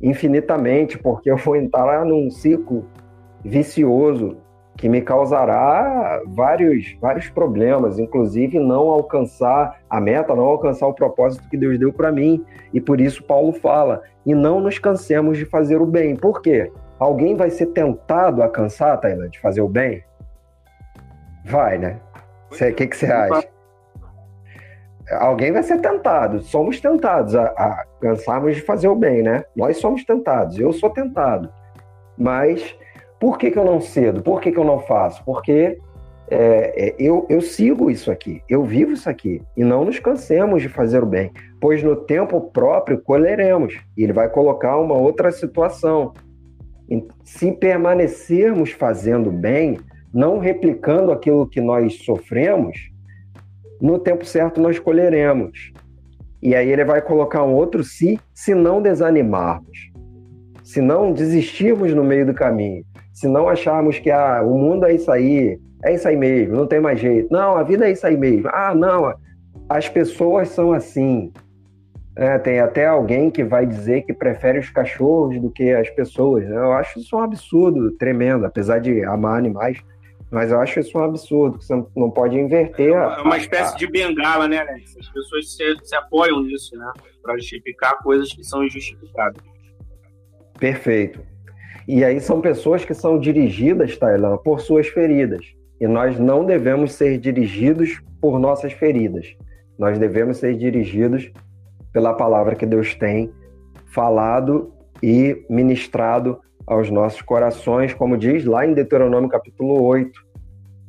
infinitamente, 0.00 0.96
porque 0.96 1.28
eu 1.28 1.36
vou 1.36 1.56
entrar 1.56 2.04
num 2.04 2.30
ciclo 2.30 2.86
vicioso 3.44 4.36
que 4.76 4.88
me 4.88 5.00
causará 5.00 6.22
vários, 6.28 6.96
vários 7.00 7.28
problemas, 7.28 7.98
inclusive 7.98 8.56
não 8.60 8.88
alcançar 8.88 9.80
a 9.90 10.00
meta, 10.00 10.32
não 10.32 10.44
alcançar 10.44 10.86
o 10.86 10.94
propósito 10.94 11.48
que 11.48 11.56
Deus 11.56 11.76
deu 11.76 11.92
para 11.92 12.12
mim. 12.12 12.40
E 12.72 12.80
por 12.80 13.00
isso 13.00 13.24
Paulo 13.24 13.52
fala: 13.52 14.00
e 14.24 14.32
não 14.32 14.60
nos 14.60 14.78
cansemos 14.78 15.36
de 15.36 15.44
fazer 15.44 15.82
o 15.82 15.86
bem. 15.86 16.14
Por 16.14 16.40
quê? 16.40 16.70
Alguém 17.00 17.34
vai 17.34 17.50
ser 17.50 17.66
tentado 17.66 18.44
a 18.44 18.48
cansar, 18.48 19.00
Tailã, 19.00 19.28
de 19.28 19.40
fazer 19.40 19.60
o 19.60 19.68
bem? 19.68 20.04
Vai, 21.44 21.78
né? 21.78 21.98
O 22.48 22.54
que, 22.54 22.86
que 22.86 22.96
você 22.96 23.06
acha? 23.06 23.51
Alguém 25.18 25.52
vai 25.52 25.62
ser 25.62 25.80
tentado. 25.80 26.42
Somos 26.42 26.80
tentados 26.80 27.34
a, 27.34 27.44
a 27.44 27.84
cansarmos 28.00 28.56
de 28.56 28.62
fazer 28.62 28.88
o 28.88 28.96
bem, 28.96 29.22
né? 29.22 29.44
Nós 29.56 29.78
somos 29.78 30.04
tentados. 30.04 30.58
Eu 30.58 30.72
sou 30.72 30.90
tentado. 30.90 31.48
Mas 32.16 32.76
por 33.20 33.38
que, 33.38 33.50
que 33.50 33.58
eu 33.58 33.64
não 33.64 33.80
cedo? 33.80 34.22
Por 34.22 34.40
que, 34.40 34.52
que 34.52 34.58
eu 34.58 34.64
não 34.64 34.80
faço? 34.80 35.24
Porque 35.24 35.78
é, 36.28 36.88
é, 36.88 36.94
eu, 36.98 37.26
eu 37.28 37.40
sigo 37.40 37.90
isso 37.90 38.10
aqui, 38.10 38.42
eu 38.48 38.64
vivo 38.64 38.92
isso 38.92 39.08
aqui. 39.08 39.42
E 39.56 39.62
não 39.62 39.84
nos 39.84 39.98
cansemos 39.98 40.62
de 40.62 40.68
fazer 40.68 41.02
o 41.02 41.06
bem, 41.06 41.30
pois 41.60 41.82
no 41.82 41.94
tempo 41.94 42.40
próprio 42.40 43.00
colheremos. 43.00 43.74
E 43.96 44.02
ele 44.02 44.12
vai 44.12 44.28
colocar 44.28 44.78
uma 44.78 44.94
outra 44.94 45.30
situação. 45.30 46.12
Se 47.24 47.52
permanecermos 47.52 48.72
fazendo 48.72 49.30
bem, 49.30 49.78
não 50.12 50.38
replicando 50.38 51.12
aquilo 51.12 51.46
que 51.46 51.60
nós 51.60 52.02
sofremos, 52.04 52.91
no 53.82 53.98
tempo 53.98 54.24
certo 54.24 54.60
nós 54.60 54.78
colheremos. 54.78 55.72
E 56.40 56.54
aí 56.54 56.70
ele 56.70 56.84
vai 56.84 57.02
colocar 57.02 57.42
um 57.42 57.52
outro 57.52 57.82
se, 57.82 58.18
se 58.32 58.54
não 58.54 58.80
desanimarmos, 58.80 59.90
se 60.62 60.80
não 60.80 61.12
desistirmos 61.12 61.92
no 61.92 62.04
meio 62.04 62.24
do 62.24 62.32
caminho, 62.32 62.84
se 63.12 63.26
não 63.26 63.48
acharmos 63.48 63.98
que 63.98 64.10
ah, 64.10 64.40
o 64.44 64.56
mundo 64.56 64.86
é 64.86 64.94
isso 64.94 65.10
aí, 65.10 65.58
é 65.84 65.94
isso 65.94 66.06
aí 66.06 66.16
mesmo, 66.16 66.54
não 66.54 66.66
tem 66.66 66.80
mais 66.80 67.00
jeito. 67.00 67.28
Não, 67.32 67.56
a 67.56 67.64
vida 67.64 67.88
é 67.88 67.90
isso 67.90 68.06
aí 68.06 68.16
mesmo. 68.16 68.48
Ah, 68.52 68.72
não, 68.72 69.12
as 69.68 69.88
pessoas 69.88 70.48
são 70.48 70.72
assim. 70.72 71.32
É, 72.14 72.38
tem 72.38 72.60
até 72.60 72.86
alguém 72.86 73.30
que 73.30 73.42
vai 73.42 73.66
dizer 73.66 74.02
que 74.02 74.12
prefere 74.12 74.58
os 74.58 74.68
cachorros 74.70 75.40
do 75.40 75.50
que 75.50 75.72
as 75.72 75.90
pessoas. 75.90 76.44
Né? 76.44 76.56
Eu 76.56 76.72
acho 76.72 77.00
isso 77.00 77.16
um 77.16 77.20
absurdo 77.20 77.90
tremendo, 77.92 78.44
apesar 78.44 78.78
de 78.78 79.02
amar 79.02 79.38
animais. 79.38 79.78
Mas 80.32 80.50
eu 80.50 80.58
acho 80.58 80.80
isso 80.80 80.96
um 80.96 81.04
absurdo, 81.04 81.60
você 81.60 81.74
não 81.94 82.10
pode 82.10 82.38
inverter. 82.38 82.94
É 82.94 83.20
uma, 83.20 83.36
espécie 83.36 83.74
a... 83.74 83.76
de 83.76 83.86
bengala, 83.86 84.48
né, 84.48 84.60
Alex? 84.60 84.96
As 84.98 85.08
pessoas 85.10 85.54
se, 85.54 85.76
se 85.84 85.94
apoiam 85.94 86.42
nisso, 86.42 86.74
né? 86.74 86.90
Para 87.22 87.36
justificar 87.36 87.98
coisas 87.98 88.32
que 88.32 88.42
são 88.42 88.64
injustificáveis. 88.64 89.44
Perfeito. 90.58 91.20
E 91.86 92.02
aí 92.02 92.18
são 92.18 92.40
pessoas 92.40 92.82
que 92.82 92.94
são 92.94 93.18
dirigidas, 93.18 93.98
Tailã, 93.98 94.38
por 94.38 94.62
suas 94.62 94.88
feridas. 94.88 95.44
E 95.78 95.86
nós 95.86 96.18
não 96.18 96.46
devemos 96.46 96.92
ser 96.92 97.18
dirigidos 97.18 98.00
por 98.18 98.38
nossas 98.38 98.72
feridas. 98.72 99.36
Nós 99.78 99.98
devemos 99.98 100.38
ser 100.38 100.56
dirigidos 100.56 101.30
pela 101.92 102.14
palavra 102.14 102.56
que 102.56 102.64
Deus 102.64 102.94
tem 102.94 103.30
falado 103.84 104.72
e 105.02 105.44
ministrado 105.50 106.40
aos 106.66 106.90
nossos 106.90 107.22
corações, 107.22 107.94
como 107.94 108.16
diz 108.16 108.44
lá 108.44 108.66
em 108.66 108.74
Deuteronômio 108.74 109.28
capítulo 109.28 109.82
8, 109.82 110.10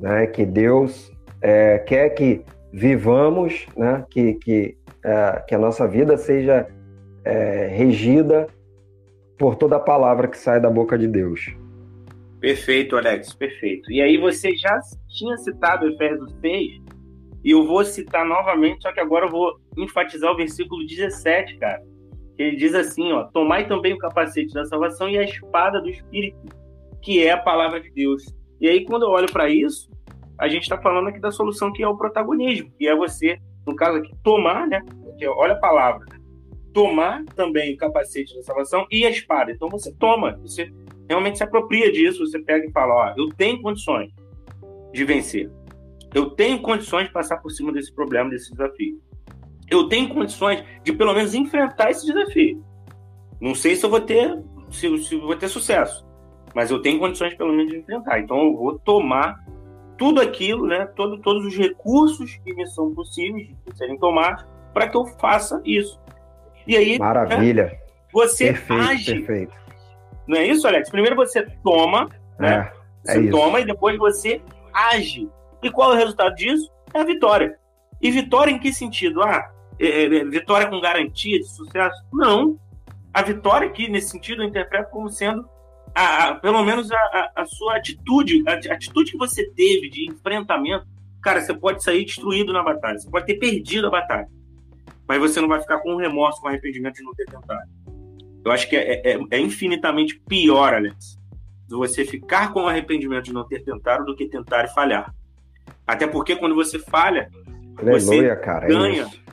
né, 0.00 0.26
que 0.26 0.44
Deus 0.44 1.12
é, 1.40 1.78
quer 1.78 2.10
que 2.10 2.42
vivamos, 2.72 3.66
né, 3.76 4.04
que, 4.10 4.34
que, 4.34 4.76
é, 5.04 5.44
que 5.48 5.54
a 5.54 5.58
nossa 5.58 5.86
vida 5.86 6.16
seja 6.16 6.66
é, 7.24 7.66
regida 7.68 8.46
por 9.38 9.56
toda 9.56 9.76
a 9.76 9.80
palavra 9.80 10.28
que 10.28 10.38
sai 10.38 10.60
da 10.60 10.70
boca 10.70 10.96
de 10.96 11.08
Deus. 11.08 11.54
Perfeito, 12.40 12.96
Alex, 12.96 13.32
perfeito. 13.32 13.90
E 13.90 14.02
aí 14.02 14.18
você 14.18 14.54
já 14.54 14.78
tinha 15.08 15.36
citado 15.38 15.88
Efésios 15.88 16.32
6, 16.40 16.82
e 17.44 17.50
eu 17.50 17.66
vou 17.66 17.84
citar 17.84 18.24
novamente, 18.24 18.82
só 18.82 18.92
que 18.92 19.00
agora 19.00 19.26
eu 19.26 19.30
vou 19.30 19.60
enfatizar 19.76 20.32
o 20.32 20.36
versículo 20.36 20.86
17, 20.86 21.58
cara. 21.58 21.82
Ele 22.38 22.56
diz 22.56 22.74
assim, 22.74 23.12
ó, 23.12 23.24
tomai 23.24 23.66
também 23.68 23.92
o 23.92 23.98
capacete 23.98 24.52
da 24.52 24.64
salvação 24.64 25.08
e 25.08 25.18
a 25.18 25.22
espada 25.22 25.80
do 25.80 25.88
Espírito, 25.88 26.38
que 27.00 27.22
é 27.22 27.30
a 27.30 27.38
palavra 27.38 27.80
de 27.80 27.90
Deus. 27.90 28.24
E 28.60 28.68
aí, 28.68 28.84
quando 28.84 29.04
eu 29.04 29.10
olho 29.10 29.30
para 29.30 29.48
isso, 29.48 29.90
a 30.38 30.48
gente 30.48 30.62
está 30.62 30.76
falando 30.78 31.08
aqui 31.08 31.20
da 31.20 31.30
solução 31.30 31.72
que 31.72 31.82
é 31.82 31.88
o 31.88 31.96
protagonismo, 31.96 32.70
que 32.76 32.88
é 32.88 32.94
você, 32.94 33.38
no 33.66 33.76
caso 33.76 33.98
aqui, 33.98 34.12
tomar, 34.22 34.66
né? 34.66 34.82
Olha 35.36 35.52
a 35.52 35.58
palavra, 35.58 36.04
né? 36.10 36.18
tomar 36.72 37.24
também 37.36 37.74
o 37.74 37.76
capacete 37.76 38.34
da 38.34 38.42
salvação 38.42 38.84
e 38.90 39.06
a 39.06 39.10
espada. 39.10 39.52
Então 39.52 39.68
você 39.68 39.92
toma, 39.92 40.36
você 40.42 40.70
realmente 41.08 41.38
se 41.38 41.44
apropria 41.44 41.90
disso, 41.90 42.26
você 42.26 42.38
pega 42.40 42.66
e 42.66 42.72
fala, 42.72 42.94
ó, 42.94 43.14
eu 43.16 43.28
tenho 43.36 43.62
condições 43.62 44.10
de 44.92 45.04
vencer. 45.04 45.50
Eu 46.12 46.30
tenho 46.30 46.60
condições 46.60 47.06
de 47.06 47.12
passar 47.12 47.38
por 47.38 47.50
cima 47.50 47.72
desse 47.72 47.94
problema, 47.94 48.28
desse 48.28 48.50
desafio. 48.50 49.00
Eu 49.70 49.88
tenho 49.88 50.08
condições 50.08 50.64
de 50.82 50.92
pelo 50.92 51.14
menos 51.14 51.34
enfrentar 51.34 51.90
esse 51.90 52.06
desafio. 52.06 52.62
Não 53.40 53.54
sei 53.54 53.76
se 53.76 53.84
eu 53.84 53.90
vou 53.90 54.00
ter, 54.00 54.38
se, 54.70 54.98
se 54.98 55.14
eu 55.14 55.20
vou 55.20 55.36
ter 55.36 55.48
sucesso, 55.48 56.06
mas 56.54 56.70
eu 56.70 56.80
tenho 56.80 56.98
condições 56.98 57.34
pelo 57.34 57.52
menos 57.52 57.72
de 57.72 57.78
enfrentar. 57.78 58.20
Então 58.20 58.38
eu 58.38 58.56
vou 58.56 58.78
tomar 58.78 59.42
tudo 59.96 60.20
aquilo, 60.20 60.66
né, 60.66 60.86
todo, 60.96 61.18
todos 61.18 61.46
os 61.46 61.56
recursos 61.56 62.36
que 62.44 62.54
me 62.54 62.66
são 62.66 62.94
possíveis 62.94 63.48
de 63.48 63.76
serem 63.76 63.98
tomados 63.98 64.44
para 64.72 64.88
que 64.88 64.96
eu 64.96 65.06
faça 65.06 65.60
isso. 65.64 66.00
E 66.66 66.76
aí, 66.76 66.98
maravilha. 66.98 67.66
Né, 67.66 67.78
você 68.12 68.46
perfeito, 68.46 68.82
age. 68.82 69.14
Perfeito. 69.14 69.52
Não 70.26 70.38
é 70.38 70.46
isso, 70.46 70.66
Alex? 70.66 70.90
Primeiro 70.90 71.16
você 71.16 71.46
toma, 71.62 72.08
né? 72.38 72.72
É, 73.06 73.12
é 73.12 73.14
você 73.14 73.20
isso. 73.22 73.30
toma 73.30 73.60
e 73.60 73.64
depois 73.64 73.98
você 73.98 74.40
age. 74.72 75.28
E 75.62 75.70
qual 75.70 75.92
é 75.92 75.94
o 75.94 75.98
resultado 75.98 76.34
disso? 76.34 76.70
É 76.92 77.00
a 77.00 77.04
vitória. 77.04 77.58
E 78.00 78.10
vitória 78.10 78.50
em 78.50 78.58
que 78.58 78.72
sentido? 78.72 79.22
Ah, 79.22 79.50
é, 79.78 79.86
é, 79.86 80.04
é, 80.04 80.24
vitória 80.24 80.68
com 80.68 80.80
garantia 80.80 81.38
de 81.38 81.48
sucesso? 81.48 81.96
Não. 82.12 82.58
A 83.12 83.22
vitória 83.22 83.68
aqui, 83.68 83.88
nesse 83.88 84.10
sentido, 84.10 84.42
eu 84.42 84.48
interpreto 84.48 84.90
como 84.90 85.08
sendo, 85.08 85.48
a, 85.94 86.28
a 86.28 86.34
pelo 86.34 86.64
menos, 86.64 86.90
a, 86.90 87.32
a, 87.36 87.46
sua 87.46 87.76
atitude, 87.76 88.42
a 88.48 88.54
atitude 88.54 89.12
que 89.12 89.18
você 89.18 89.48
teve 89.50 89.88
de 89.88 90.10
enfrentamento. 90.10 90.86
Cara, 91.22 91.40
você 91.40 91.54
pode 91.54 91.82
sair 91.82 92.04
destruído 92.04 92.52
na 92.52 92.62
batalha, 92.62 92.98
você 92.98 93.08
pode 93.08 93.26
ter 93.26 93.38
perdido 93.38 93.86
a 93.86 93.90
batalha, 93.90 94.28
mas 95.08 95.18
você 95.18 95.40
não 95.40 95.48
vai 95.48 95.60
ficar 95.60 95.78
com 95.78 95.96
remorso, 95.96 96.40
com 96.40 96.48
arrependimento 96.48 96.96
de 96.96 97.02
não 97.02 97.14
ter 97.14 97.24
tentado. 97.24 97.70
Eu 98.44 98.52
acho 98.52 98.68
que 98.68 98.76
é, 98.76 99.12
é, 99.12 99.18
é 99.30 99.38
infinitamente 99.38 100.20
pior, 100.28 100.74
Alex, 100.74 101.18
você 101.68 102.04
ficar 102.04 102.52
com 102.52 102.66
arrependimento 102.66 103.24
de 103.24 103.32
não 103.32 103.46
ter 103.46 103.60
tentado 103.60 104.04
do 104.04 104.14
que 104.14 104.28
tentar 104.28 104.64
e 104.64 104.68
falhar. 104.68 105.14
Até 105.86 106.06
porque 106.06 106.36
quando 106.36 106.54
você 106.54 106.78
falha, 106.78 107.30
Aleluia, 107.78 108.34
você 108.34 108.36
cara, 108.36 108.66
ganha. 108.66 109.02
É, 109.02 109.23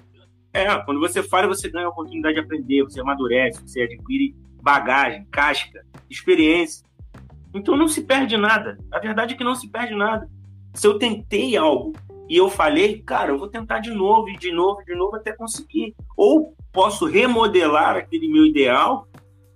é, 0.53 0.75
quando 0.83 0.99
você 0.99 1.23
falha, 1.23 1.47
você 1.47 1.69
ganha 1.69 1.85
a 1.85 1.89
oportunidade 1.89 2.35
de 2.35 2.41
aprender, 2.41 2.83
você 2.83 2.99
amadurece, 2.99 3.61
você 3.61 3.81
adquire 3.81 4.35
bagagem, 4.61 5.25
casca, 5.31 5.85
experiência. 6.09 6.85
Então 7.53 7.75
não 7.75 7.87
se 7.87 8.03
perde 8.03 8.37
nada. 8.37 8.77
A 8.91 8.99
verdade 8.99 9.33
é 9.33 9.37
que 9.37 9.43
não 9.43 9.55
se 9.55 9.69
perde 9.69 9.95
nada. 9.95 10.29
Se 10.73 10.87
eu 10.87 10.97
tentei 10.97 11.57
algo 11.57 11.93
e 12.29 12.37
eu 12.37 12.49
falhei, 12.49 13.01
cara, 13.01 13.31
eu 13.31 13.37
vou 13.37 13.47
tentar 13.47 13.79
de 13.79 13.91
novo, 13.91 14.29
e 14.29 14.37
de 14.37 14.51
novo, 14.51 14.83
de 14.85 14.95
novo 14.95 15.15
até 15.15 15.33
conseguir. 15.33 15.95
Ou 16.15 16.55
posso 16.71 17.05
remodelar 17.05 17.97
aquele 17.97 18.27
meu 18.27 18.45
ideal 18.45 19.07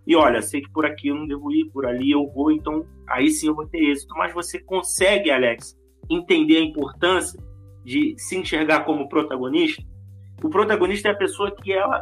e 0.08 0.16
olha, 0.16 0.42
sei 0.42 0.62
que 0.62 0.70
por 0.72 0.86
aqui 0.86 1.08
eu 1.08 1.16
não 1.16 1.28
devo 1.28 1.52
ir, 1.52 1.66
por 1.72 1.86
ali 1.86 2.12
eu 2.12 2.30
vou, 2.32 2.52
então 2.52 2.86
aí 3.08 3.32
sim 3.32 3.48
eu 3.48 3.56
vou 3.56 3.66
ter 3.66 3.80
êxito. 3.80 4.14
Mas 4.16 4.34
você 4.34 4.60
consegue, 4.60 5.32
Alex, 5.32 5.76
entender 6.10 6.58
a 6.58 6.62
importância 6.62 7.40
de 7.84 8.14
se 8.18 8.38
enxergar 8.38 8.82
como 8.82 9.10
protagonista? 9.10 9.84
O 10.44 10.50
protagonista 10.50 11.10
é 11.10 11.12
a 11.12 11.16
pessoa 11.16 11.52
que 11.52 11.72
ela 11.72 12.02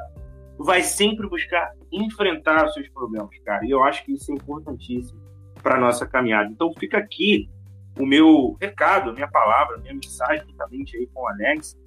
vai 0.58 0.82
sempre 0.82 1.28
buscar 1.28 1.74
enfrentar 1.92 2.66
os 2.66 2.74
seus 2.74 2.88
problemas, 2.90 3.30
cara. 3.44 3.66
E 3.66 3.72
eu 3.72 3.84
acho 3.84 4.04
que 4.06 4.14
isso 4.14 4.32
é 4.32 4.36
importantíssimo 4.36 5.20
para 5.62 5.80
nossa 5.80 6.06
caminhada. 6.06 6.50
Então 6.52 6.74
fica 6.74 6.98
aqui 6.98 7.50
o 7.98 8.06
meu 8.06 8.58
recado, 8.60 9.12
a 9.12 9.14
minha 9.14 9.28
palavra, 9.28 9.78
a 9.78 9.80
minha 9.80 9.94
mensagem 9.94 10.46
juntamente 10.48 10.98
aí 10.98 11.08
com 11.14 11.22
o 11.22 11.28
Alex, 11.28 11.78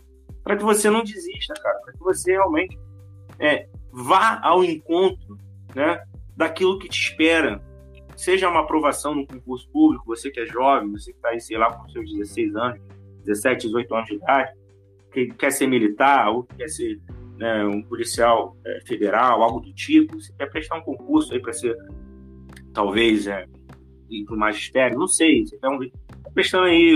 para 0.43 0.57
que 0.57 0.63
você 0.63 0.89
não 0.89 1.03
desista, 1.03 1.55
cara, 1.55 1.79
para 1.81 1.93
que 1.93 1.99
você 1.99 2.33
realmente 2.33 2.79
é, 3.39 3.69
vá 3.93 4.41
ao 4.43 4.63
encontro 4.63 5.37
né, 5.75 6.03
daquilo 6.37 6.79
que 6.79 6.89
te 6.89 7.11
espera. 7.11 7.61
Seja 8.17 8.49
uma 8.49 8.61
aprovação 8.61 9.15
no 9.15 9.27
concurso 9.27 9.69
público, 9.71 10.07
você 10.07 10.31
que 10.31 10.41
é 10.41 10.47
jovem, 10.47 10.91
você 10.91 11.11
que 11.11 11.19
está 11.19 11.31
aí, 11.31 11.41
sei 11.41 11.59
lá, 11.59 11.73
com 11.73 11.89
seus 11.91 12.11
16 12.11 12.57
anos, 12.57 12.81
17, 13.25 13.67
18 13.67 13.95
anos 13.95 14.07
de 14.07 14.15
idade, 14.15 14.53
que 15.25 15.35
quer 15.35 15.51
ser 15.51 15.67
militar 15.67 16.31
ou 16.31 16.45
quer 16.45 16.69
ser 16.69 17.01
né, 17.37 17.65
um 17.65 17.83
policial 17.83 18.57
é, 18.65 18.81
federal, 18.87 19.43
algo 19.43 19.61
do 19.61 19.73
tipo, 19.73 20.21
você 20.21 20.33
quer 20.35 20.51
prestar 20.51 20.77
um 20.77 20.83
concurso 20.83 21.33
aí 21.33 21.41
para 21.41 21.53
ser, 21.53 21.77
talvez, 22.73 23.27
é, 23.27 23.47
ir 24.11 24.25
para 24.25 24.35
o 24.35 24.39
magistério, 24.39 24.99
não 24.99 25.09
sei, 25.09 25.45
você 25.45 25.57
está 25.57 25.69
um, 25.69 25.79
prestando 26.35 26.65
aí, 26.65 26.95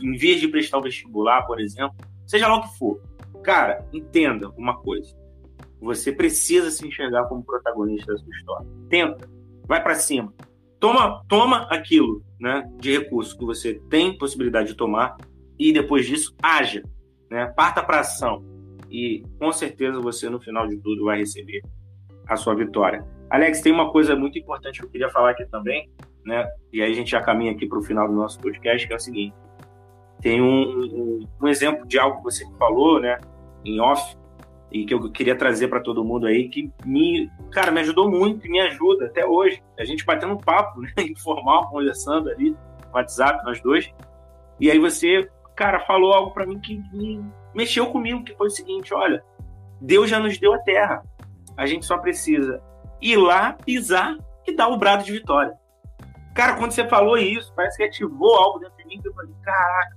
em 0.00 0.16
vez 0.16 0.40
de 0.40 0.48
prestar 0.48 0.78
o 0.78 0.82
vestibular, 0.82 1.46
por 1.46 1.60
exemplo, 1.60 1.96
seja 2.26 2.48
lá 2.48 2.56
o 2.56 2.62
que 2.62 2.78
for. 2.78 3.00
Cara, 3.42 3.86
entenda 3.92 4.50
uma 4.50 4.76
coisa 4.78 5.14
você 5.80 6.12
precisa 6.12 6.70
se 6.70 6.86
enxergar 6.86 7.24
como 7.24 7.44
protagonista 7.44 8.12
da 8.12 8.18
sua 8.18 8.36
história. 8.36 8.66
Tenta, 8.88 9.28
vai 9.66 9.82
para 9.82 9.94
cima. 9.94 10.32
Toma, 10.78 11.22
toma 11.28 11.62
aquilo, 11.70 12.22
né, 12.38 12.68
de 12.78 12.98
recurso 12.98 13.36
que 13.38 13.44
você 13.44 13.74
tem 13.88 14.16
possibilidade 14.16 14.68
de 14.68 14.74
tomar 14.74 15.16
e 15.58 15.72
depois 15.72 16.06
disso 16.06 16.34
haja, 16.42 16.82
né? 17.30 17.46
Parta 17.56 17.82
para 17.82 18.00
ação 18.00 18.44
e 18.90 19.22
com 19.38 19.50
certeza 19.52 20.00
você 20.00 20.28
no 20.28 20.40
final 20.40 20.66
de 20.66 20.76
tudo 20.78 21.04
vai 21.04 21.18
receber 21.18 21.62
a 22.28 22.36
sua 22.36 22.54
vitória. 22.54 23.04
Alex, 23.30 23.60
tem 23.60 23.72
uma 23.72 23.90
coisa 23.90 24.14
muito 24.14 24.38
importante 24.38 24.80
que 24.80 24.86
eu 24.86 24.90
queria 24.90 25.08
falar 25.10 25.30
aqui 25.30 25.44
também, 25.46 25.90
né? 26.24 26.48
E 26.72 26.82
aí 26.82 26.90
a 26.90 26.94
gente 26.94 27.10
já 27.10 27.20
caminha 27.20 27.52
aqui 27.52 27.66
para 27.66 27.78
o 27.78 27.82
final 27.82 28.06
do 28.08 28.14
nosso 28.14 28.38
podcast, 28.40 28.86
que 28.86 28.92
é 28.92 28.96
o 28.96 29.00
seguinte: 29.00 29.34
tem 30.20 30.40
um, 30.40 30.46
um, 30.46 31.28
um 31.42 31.48
exemplo 31.48 31.86
de 31.86 31.98
algo 31.98 32.18
que 32.18 32.24
você 32.24 32.44
falou, 32.58 33.00
né? 33.00 33.18
Em 33.64 33.80
off, 33.80 34.16
e 34.70 34.84
que 34.84 34.92
eu 34.92 35.10
queria 35.10 35.36
trazer 35.36 35.68
para 35.68 35.80
todo 35.80 36.04
mundo 36.04 36.26
aí, 36.26 36.48
que 36.48 36.70
me, 36.84 37.30
cara, 37.50 37.70
me 37.70 37.80
ajudou 37.80 38.10
muito 38.10 38.46
e 38.46 38.50
me 38.50 38.60
ajuda 38.60 39.06
até 39.06 39.24
hoje. 39.24 39.62
A 39.78 39.84
gente 39.84 40.04
batendo 40.04 40.34
um 40.34 40.38
papo, 40.38 40.80
né, 40.80 40.92
informal, 41.10 41.68
conversando 41.70 42.28
ali, 42.30 42.56
WhatsApp, 42.92 43.44
nós 43.44 43.60
dois. 43.60 43.92
E 44.58 44.70
aí 44.70 44.78
você, 44.78 45.28
cara, 45.56 45.80
falou 45.80 46.12
algo 46.12 46.30
para 46.32 46.46
mim 46.46 46.60
que 46.60 46.80
me 46.92 47.24
mexeu 47.54 47.86
comigo, 47.86 48.22
que 48.22 48.34
foi 48.36 48.48
o 48.48 48.50
seguinte, 48.50 48.92
olha, 48.92 49.24
Deus 49.80 50.10
já 50.10 50.20
nos 50.20 50.38
deu 50.38 50.52
a 50.52 50.58
terra. 50.58 51.02
A 51.56 51.66
gente 51.66 51.86
só 51.86 51.96
precisa 51.96 52.62
ir 53.00 53.16
lá, 53.16 53.54
pisar 53.54 54.16
e 54.46 54.54
dar 54.54 54.68
o 54.68 54.76
brado 54.76 55.02
de 55.02 55.12
vitória. 55.12 55.54
Cara, 56.34 56.56
quando 56.56 56.72
você 56.72 56.86
falou 56.86 57.16
isso, 57.16 57.52
parece 57.56 57.78
que 57.78 57.84
ativou 57.84 58.36
algo 58.36 58.58
dentro 58.58 58.76
de 58.76 58.84
mim, 58.86 59.00
que 59.00 59.08
eu 59.08 59.14
falei, 59.14 59.32
caraca, 59.42 59.96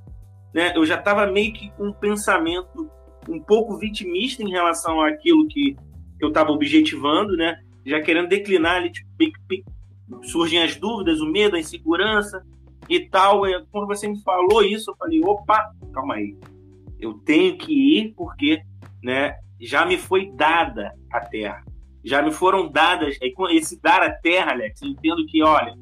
né? 0.53 0.72
Eu 0.74 0.86
já 0.86 0.97
tava 0.97 1.28
meio 1.28 1.51
que 1.53 1.70
com 1.72 1.88
um 1.88 1.93
pensamento 1.93 2.89
um 3.28 3.39
pouco 3.41 3.78
vitimista 3.78 4.41
em 4.41 4.49
relação 4.49 5.01
àquilo 5.01 5.47
que 5.47 5.76
eu 6.20 6.30
estava 6.30 6.51
objetivando, 6.51 7.36
né? 7.36 7.60
Já 7.86 8.01
querendo 8.01 8.30
declinar 8.30 8.78
ali, 8.78 8.91
tipo, 8.91 9.10
surgem 10.24 10.64
as 10.64 10.78
dúvidas, 10.78 11.20
o 11.20 11.26
medo, 11.26 11.57
a 11.57 11.60
insegurança 11.60 12.41
e 12.90 13.08
tal. 13.10 13.48
E 13.48 13.66
quando 13.72 13.88
você 13.88 14.08
me 14.08 14.22
falou 14.22 14.64
isso, 14.64 14.92
eu 14.92 14.96
falei, 14.96 15.22
opa, 15.22 15.72
calma 15.94 16.16
aí. 16.16 16.36
Eu 17.00 17.14
tenho 17.14 17.58
que 17.58 17.72
ir 17.72 18.14
porque, 18.16 18.62
né, 19.04 19.36
já 19.62 19.86
me 19.86 19.98
foi 19.98 20.32
dada 20.32 20.94
a 21.12 21.20
terra. 21.20 21.64
Já 22.04 22.22
me 22.22 22.32
foram 22.32 22.70
dadas, 22.70 23.18
esse 23.52 23.80
dar 23.82 24.02
a 24.02 24.12
terra, 24.12 24.52
Alex, 24.52 24.82
eu 24.82 24.90
entendo 24.90 25.26
que, 25.26 25.44
olha, 25.44 25.74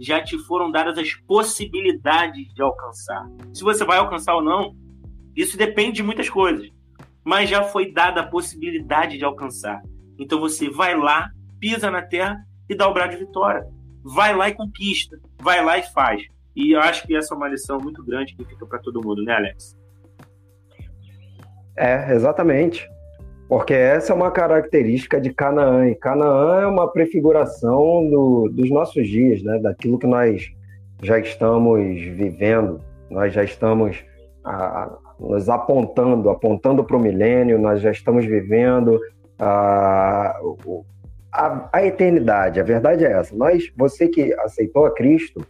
já 0.00 0.22
te 0.22 0.38
foram 0.38 0.70
dadas 0.70 0.98
as 0.98 1.14
possibilidades 1.14 2.52
de 2.54 2.62
alcançar. 2.62 3.26
Se 3.52 3.62
você 3.62 3.84
vai 3.84 3.98
alcançar 3.98 4.34
ou 4.34 4.42
não, 4.42 4.74
isso 5.34 5.56
depende 5.56 5.96
de 5.96 6.02
muitas 6.02 6.28
coisas 6.28 6.70
mas 7.26 7.50
já 7.50 7.64
foi 7.64 7.92
dada 7.92 8.20
a 8.20 8.26
possibilidade 8.26 9.18
de 9.18 9.24
alcançar. 9.24 9.82
Então 10.16 10.38
você 10.38 10.70
vai 10.70 10.96
lá, 10.96 11.28
pisa 11.58 11.90
na 11.90 12.00
terra 12.00 12.40
e 12.68 12.74
dá 12.74 12.86
o 12.86 12.94
brado 12.94 13.16
de 13.16 13.24
vitória. 13.24 13.66
Vai 14.04 14.32
lá 14.32 14.48
e 14.48 14.54
conquista, 14.54 15.18
vai 15.42 15.62
lá 15.62 15.76
e 15.76 15.82
faz. 15.92 16.22
E 16.56 16.74
eu 16.74 16.80
acho 16.80 17.06
que 17.06 17.14
essa 17.14 17.34
é 17.34 17.36
uma 17.36 17.48
lição 17.48 17.78
muito 17.78 18.02
grande 18.02 18.34
que 18.34 18.44
fica 18.44 18.64
para 18.64 18.78
todo 18.78 19.06
mundo, 19.06 19.22
né, 19.22 19.34
Alex? 19.34 19.76
É, 21.76 22.14
exatamente. 22.14 22.88
Porque 23.48 23.74
essa 23.74 24.12
é 24.12 24.16
uma 24.16 24.30
característica 24.30 25.20
de 25.20 25.32
Canaã. 25.32 25.86
E 25.86 25.94
Canaã 25.94 26.62
é 26.62 26.66
uma 26.66 26.90
prefiguração 26.90 28.08
do, 28.08 28.48
dos 28.48 28.70
nossos 28.70 29.06
dias, 29.06 29.42
né? 29.42 29.58
daquilo 29.58 29.98
que 29.98 30.06
nós 30.06 30.50
já 31.02 31.18
estamos 31.18 31.78
vivendo, 31.78 32.80
nós 33.10 33.34
já 33.34 33.44
estamos 33.44 34.02
nos 35.20 35.48
apontando, 35.48 36.30
apontando 36.30 36.82
para 36.82 36.96
o 36.96 37.00
milênio, 37.00 37.58
nós 37.58 37.80
já 37.80 37.90
estamos 37.90 38.24
vivendo 38.24 38.98
a, 39.38 40.38
a, 41.32 41.68
a, 41.72 41.86
eternidade. 41.86 42.60
A 42.60 42.64
verdade 42.64 43.04
é 43.04 43.12
essa. 43.12 43.36
Nós, 43.36 43.70
você 43.76 44.08
que 44.08 44.32
aceitou 44.40 44.86
a 44.86 44.94
Cristo, 44.94 45.46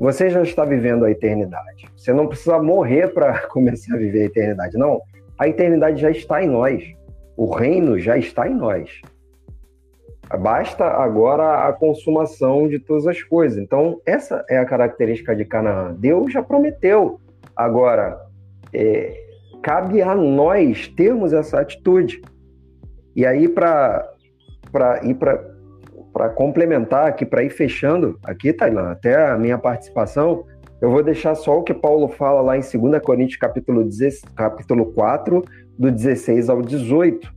você 0.00 0.30
já 0.30 0.42
está 0.42 0.64
vivendo 0.64 1.04
a 1.04 1.10
eternidade. 1.10 1.86
Você 1.94 2.10
não 2.10 2.26
precisa 2.26 2.58
morrer 2.58 3.08
para 3.08 3.40
começar 3.52 3.94
a 3.94 3.98
viver 3.98 4.22
a 4.22 4.24
eternidade. 4.24 4.78
Não, 4.78 4.98
a 5.38 5.46
eternidade 5.46 6.00
já 6.00 6.10
está 6.10 6.42
em 6.42 6.48
nós. 6.48 6.82
O 7.36 7.54
reino 7.54 7.98
já 7.98 8.16
está 8.16 8.48
em 8.48 8.54
nós. 8.54 9.02
Basta 10.40 10.86
agora 10.86 11.68
a 11.68 11.72
consumação 11.74 12.66
de 12.66 12.78
todas 12.78 13.06
as 13.06 13.22
coisas. 13.22 13.58
Então, 13.58 14.00
essa 14.06 14.42
é 14.48 14.56
a 14.56 14.64
característica 14.64 15.36
de 15.36 15.44
Canaã. 15.44 15.92
Deus 15.92 16.32
já 16.32 16.42
prometeu. 16.42 17.20
Agora, 17.54 18.18
é, 18.72 19.22
cabe 19.62 20.00
a 20.00 20.14
nós 20.14 20.88
termos 20.88 21.34
essa 21.34 21.60
atitude. 21.60 22.22
E 23.14 23.26
aí, 23.26 23.48
para 23.48 24.08
ir 25.02 25.14
para 25.14 25.44
complementar 26.30 27.06
aqui, 27.06 27.24
para 27.24 27.42
ir 27.42 27.50
fechando 27.50 28.18
aqui, 28.24 28.52
Tailan, 28.52 28.90
até 28.90 29.30
a 29.30 29.38
minha 29.38 29.58
participação, 29.58 30.44
eu 30.80 30.90
vou 30.90 31.02
deixar 31.02 31.34
só 31.34 31.58
o 31.58 31.62
que 31.62 31.74
Paulo 31.74 32.08
fala 32.08 32.40
lá 32.40 32.56
em 32.56 32.60
2 32.60 33.02
Coríntios 33.02 33.38
capítulo, 33.38 33.84
10, 33.84 34.22
capítulo 34.34 34.86
4, 34.92 35.44
do 35.78 35.90
16 35.90 36.48
ao 36.48 36.62
18. 36.62 37.32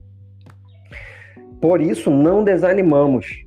Por 1.62 1.82
isso, 1.82 2.10
não 2.10 2.44
desanimamos. 2.44 3.44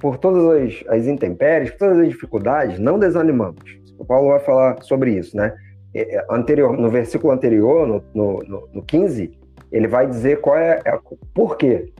Por 0.00 0.18
todas 0.18 0.44
as, 0.44 0.84
as 0.88 1.06
intempéries, 1.06 1.70
por 1.72 1.78
todas 1.78 1.98
as 1.98 2.08
dificuldades, 2.08 2.78
não 2.78 2.98
desanimamos. 2.98 3.62
O 3.98 4.04
Paulo 4.04 4.30
vai 4.30 4.40
falar 4.40 4.82
sobre 4.82 5.12
isso, 5.12 5.36
né? 5.36 5.54
É, 5.94 6.16
é, 6.16 6.26
anterior, 6.30 6.76
no 6.76 6.88
versículo 6.88 7.32
anterior, 7.32 7.86
no, 7.86 8.04
no, 8.14 8.68
no 8.72 8.82
15, 8.82 9.38
ele 9.70 9.88
vai 9.88 10.06
dizer 10.06 10.40
qual 10.40 10.56
é, 10.56 10.80
é 10.84 10.98
por 11.32 11.56
quê, 11.56 11.92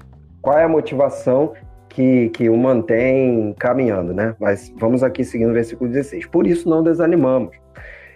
qual 0.42 0.58
é 0.58 0.64
a 0.64 0.68
motivação 0.68 1.52
que, 1.94 2.28
que 2.30 2.48
o 2.50 2.56
mantém 2.56 3.54
caminhando, 3.56 4.12
né? 4.12 4.34
Mas 4.40 4.72
vamos 4.76 5.02
aqui 5.04 5.22
seguindo 5.22 5.50
o 5.50 5.54
versículo 5.54 5.88
16. 5.90 6.26
Por 6.26 6.46
isso 6.46 6.68
não 6.68 6.82
desanimamos. 6.82 7.56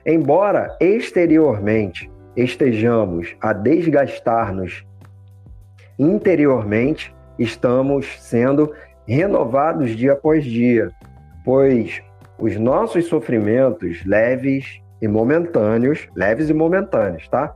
Embora 0.04 0.76
exteriormente 0.80 2.10
estejamos 2.36 3.36
a 3.40 3.52
desgastar-nos, 3.52 4.84
interiormente 5.98 7.14
estamos 7.38 8.06
sendo 8.20 8.72
renovados 9.06 9.96
dia 9.96 10.12
após 10.12 10.44
dia, 10.44 10.90
pois 11.44 12.02
os 12.36 12.56
nossos 12.56 13.06
sofrimentos 13.06 14.04
leves 14.04 14.80
e 15.00 15.06
momentâneos, 15.06 16.08
leves 16.16 16.50
e 16.50 16.54
momentâneos, 16.54 17.28
tá? 17.28 17.54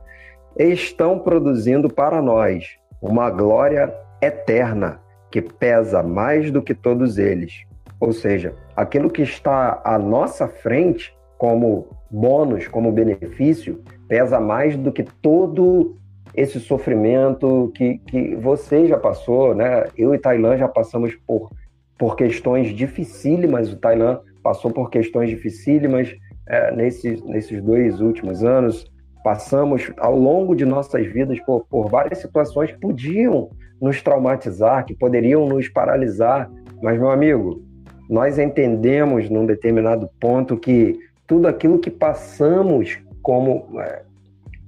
Estão 0.57 1.19
produzindo 1.19 1.89
para 1.89 2.21
nós 2.21 2.77
uma 3.01 3.29
glória 3.29 3.93
eterna 4.21 5.02
que 5.33 5.41
pesa 5.41 6.03
mais 6.03 6.51
do 6.51 6.61
que 6.61 6.75
todos 6.75 7.17
eles. 7.17 7.65
Ou 7.99 8.13
seja, 8.13 8.53
aquilo 8.75 9.09
que 9.09 9.23
está 9.23 9.81
à 9.83 9.97
nossa 9.97 10.47
frente 10.47 11.11
como 11.39 11.87
bônus, 12.11 12.67
como 12.67 12.91
benefício, 12.91 13.81
pesa 14.07 14.39
mais 14.39 14.77
do 14.77 14.91
que 14.91 15.01
todo 15.01 15.97
esse 16.35 16.59
sofrimento 16.59 17.71
que, 17.73 17.97
que 17.97 18.35
você 18.35 18.85
já 18.85 18.99
passou, 18.99 19.55
né? 19.55 19.85
Eu 19.97 20.13
e 20.13 20.19
Tailã 20.19 20.55
já 20.55 20.67
passamos 20.67 21.15
por, 21.25 21.49
por 21.97 22.15
questões 22.15 22.67
dificílimas, 22.67 23.73
o 23.73 23.77
Tailã 23.77 24.19
passou 24.43 24.69
por 24.69 24.91
questões 24.91 25.31
dificílimas 25.31 26.15
é, 26.47 26.71
nesses, 26.75 27.23
nesses 27.23 27.59
dois 27.59 27.99
últimos 28.01 28.43
anos, 28.43 28.85
passamos 29.23 29.91
ao 29.97 30.15
longo 30.15 30.55
de 30.55 30.63
nossas 30.63 31.07
vidas 31.07 31.39
por, 31.39 31.65
por 31.65 31.89
várias 31.89 32.19
situações 32.19 32.71
que 32.71 32.79
podiam 32.79 33.49
nos 33.81 34.01
traumatizar, 34.01 34.85
que 34.85 34.95
poderiam 34.95 35.47
nos 35.47 35.67
paralisar. 35.67 36.49
Mas, 36.81 36.99
meu 36.99 37.09
amigo, 37.09 37.63
nós 38.09 38.37
entendemos 38.37 39.29
num 39.29 39.45
determinado 39.45 40.09
ponto 40.19 40.57
que 40.57 40.99
tudo 41.25 41.47
aquilo 41.47 41.79
que 41.79 41.89
passamos 41.89 42.99
como 43.21 43.79
é, 43.79 44.03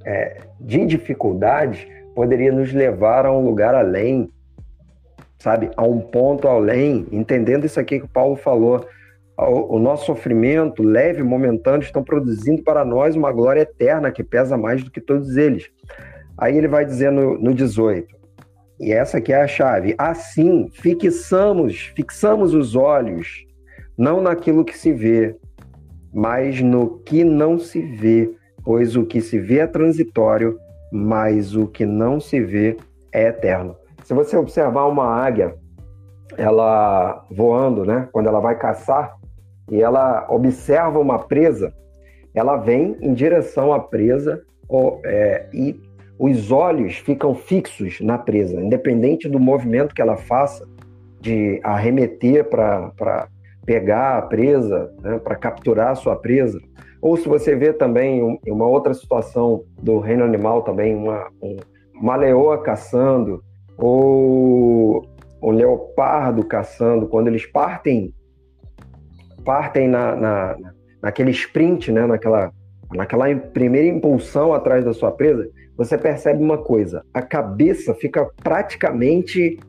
é, 0.05 0.37
de 0.59 0.85
dificuldades 0.85 1.85
poderia 2.15 2.51
nos 2.51 2.73
levar 2.73 3.25
a 3.25 3.31
um 3.31 3.43
lugar 3.43 3.75
além, 3.75 4.29
sabe? 5.37 5.69
A 5.75 5.83
um 5.83 5.99
ponto 5.99 6.47
além, 6.47 7.05
entendendo 7.11 7.65
isso 7.65 7.79
aqui 7.79 7.99
que 7.99 8.05
o 8.05 8.09
Paulo 8.09 8.37
falou. 8.37 8.87
O, 9.37 9.75
o 9.75 9.79
nosso 9.79 10.05
sofrimento 10.05 10.81
leve, 10.81 11.21
momentâneo, 11.21 11.83
estão 11.83 12.01
produzindo 12.01 12.63
para 12.63 12.85
nós 12.85 13.17
uma 13.17 13.33
glória 13.33 13.61
eterna 13.61 14.09
que 14.09 14.23
pesa 14.23 14.57
mais 14.57 14.81
do 14.81 14.89
que 14.89 15.01
todos 15.01 15.35
eles. 15.35 15.69
Aí 16.37 16.57
ele 16.57 16.69
vai 16.69 16.85
dizer 16.85 17.11
no, 17.11 17.37
no 17.37 17.53
18: 17.53 18.14
e 18.79 18.91
essa 18.91 19.17
aqui 19.17 19.31
é 19.31 19.41
a 19.41 19.47
chave. 19.47 19.95
Assim, 19.97 20.69
fixamos, 20.73 21.91
fixamos 21.95 22.53
os 22.53 22.75
olhos 22.75 23.45
não 23.97 24.21
naquilo 24.21 24.65
que 24.65 24.77
se 24.77 24.91
vê, 24.91 25.35
mas 26.13 26.61
no 26.61 26.99
que 26.99 27.23
não 27.23 27.57
se 27.57 27.81
vê, 27.81 28.29
pois 28.63 28.95
o 28.95 29.05
que 29.05 29.21
se 29.21 29.39
vê 29.39 29.59
é 29.59 29.67
transitório, 29.67 30.57
mas 30.91 31.55
o 31.55 31.67
que 31.67 31.85
não 31.85 32.19
se 32.19 32.39
vê 32.39 32.77
é 33.11 33.27
eterno. 33.27 33.75
Se 34.03 34.13
você 34.13 34.35
observar 34.35 34.85
uma 34.85 35.05
águia, 35.05 35.55
ela 36.37 37.25
voando, 37.31 37.85
né, 37.85 38.09
quando 38.11 38.27
ela 38.27 38.39
vai 38.39 38.57
caçar 38.57 39.15
e 39.71 39.81
ela 39.81 40.27
observa 40.29 40.99
uma 40.99 41.19
presa, 41.19 41.73
ela 42.33 42.57
vem 42.57 42.97
em 43.01 43.13
direção 43.13 43.71
à 43.71 43.79
presa 43.79 44.43
é, 45.05 45.47
e 45.53 45.79
os 46.17 46.51
olhos 46.51 46.97
ficam 46.97 47.35
fixos 47.35 47.99
na 48.01 48.17
presa, 48.17 48.61
independente 48.61 49.27
do 49.27 49.39
movimento 49.39 49.93
que 49.93 50.01
ela 50.01 50.15
faça 50.15 50.67
de 51.19 51.59
arremeter 51.63 52.45
para 52.45 53.27
pegar 53.65 54.17
a 54.17 54.21
presa, 54.21 54.93
né, 55.01 55.19
para 55.19 55.35
capturar 55.35 55.91
a 55.91 55.95
sua 55.95 56.15
presa. 56.15 56.59
Ou 57.01 57.17
se 57.17 57.27
você 57.27 57.55
vê 57.55 57.73
também 57.73 58.23
um, 58.23 58.37
uma 58.47 58.67
outra 58.67 58.93
situação 58.93 59.63
do 59.81 59.99
reino 59.99 60.23
animal 60.23 60.61
também, 60.61 60.95
uma, 60.95 61.27
um, 61.41 61.57
uma 61.93 62.15
leoa 62.15 62.61
caçando, 62.61 63.43
ou 63.77 65.05
um 65.41 65.51
leopardo 65.51 66.45
caçando, 66.45 67.07
quando 67.07 67.27
eles 67.27 67.45
partem 67.45 68.13
partem 69.43 69.87
na, 69.87 70.15
na, 70.15 70.57
naquele 71.01 71.29
sprint, 71.29 71.91
né, 71.91 72.07
naquela, 72.07 72.51
naquela 72.93 73.33
primeira 73.35 73.87
impulsão 73.87 74.53
atrás 74.53 74.83
da 74.83 74.93
sua 74.93 75.11
presa, 75.11 75.49
você 75.77 75.97
percebe 75.97 76.43
uma 76.43 76.57
coisa: 76.57 77.03
a 77.13 77.21
cabeça 77.21 77.93
fica 77.93 78.25
praticamente. 78.43 79.59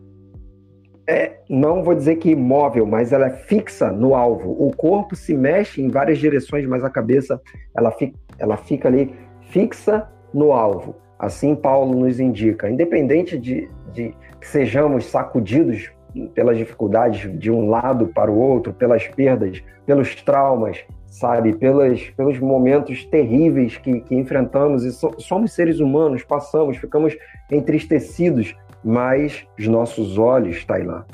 É, 1.08 1.38
não 1.48 1.84
vou 1.84 1.94
dizer 1.94 2.16
que 2.16 2.30
imóvel, 2.30 2.84
mas 2.84 3.12
ela 3.12 3.26
é 3.26 3.30
fixa 3.30 3.92
no 3.92 4.14
alvo. 4.14 4.50
O 4.50 4.74
corpo 4.74 5.14
se 5.14 5.36
mexe 5.36 5.80
em 5.80 5.88
várias 5.88 6.18
direções, 6.18 6.66
mas 6.66 6.82
a 6.82 6.90
cabeça 6.90 7.40
ela 7.76 7.92
fica, 7.92 8.18
ela 8.40 8.56
fica 8.56 8.88
ali 8.88 9.14
fixa 9.50 10.08
no 10.34 10.52
alvo. 10.52 10.96
Assim 11.16 11.54
Paulo 11.54 11.96
nos 11.96 12.18
indica, 12.18 12.68
independente 12.68 13.38
de, 13.38 13.70
de 13.92 14.12
que 14.40 14.48
sejamos 14.48 15.06
sacudidos 15.06 15.92
pelas 16.34 16.56
dificuldades 16.58 17.38
de 17.38 17.50
um 17.50 17.68
lado 17.68 18.08
para 18.08 18.30
o 18.30 18.38
outro, 18.38 18.72
pelas 18.72 19.06
perdas, 19.06 19.62
pelos 19.84 20.14
traumas, 20.22 20.84
sabe, 21.18 21.56
pelas, 21.56 22.10
pelos 22.10 22.38
momentos 22.38 23.04
terríveis 23.06 23.78
que, 23.78 24.00
que 24.00 24.14
enfrentamos 24.14 24.84
e 24.84 24.92
so, 24.92 25.14
somos 25.18 25.52
seres 25.52 25.80
humanos, 25.80 26.22
passamos, 26.22 26.76
ficamos 26.76 27.16
entristecidos, 27.50 28.54
mas 28.84 29.46
os 29.58 29.66
nossos 29.66 30.18
olhos, 30.18 30.62
Tailã, 30.66 31.06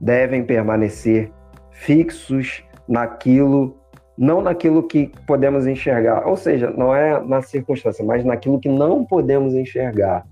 devem 0.00 0.42
permanecer 0.42 1.30
fixos 1.70 2.64
naquilo, 2.88 3.76
não 4.16 4.40
naquilo 4.40 4.82
que 4.84 5.12
podemos 5.26 5.66
enxergar, 5.66 6.26
ou 6.26 6.36
seja, 6.36 6.70
não 6.70 6.94
é 6.94 7.22
na 7.22 7.42
circunstância, 7.42 8.02
mas 8.02 8.24
naquilo 8.24 8.58
que 8.58 8.70
não 8.70 9.04
podemos 9.04 9.52
enxergar, 9.52 10.26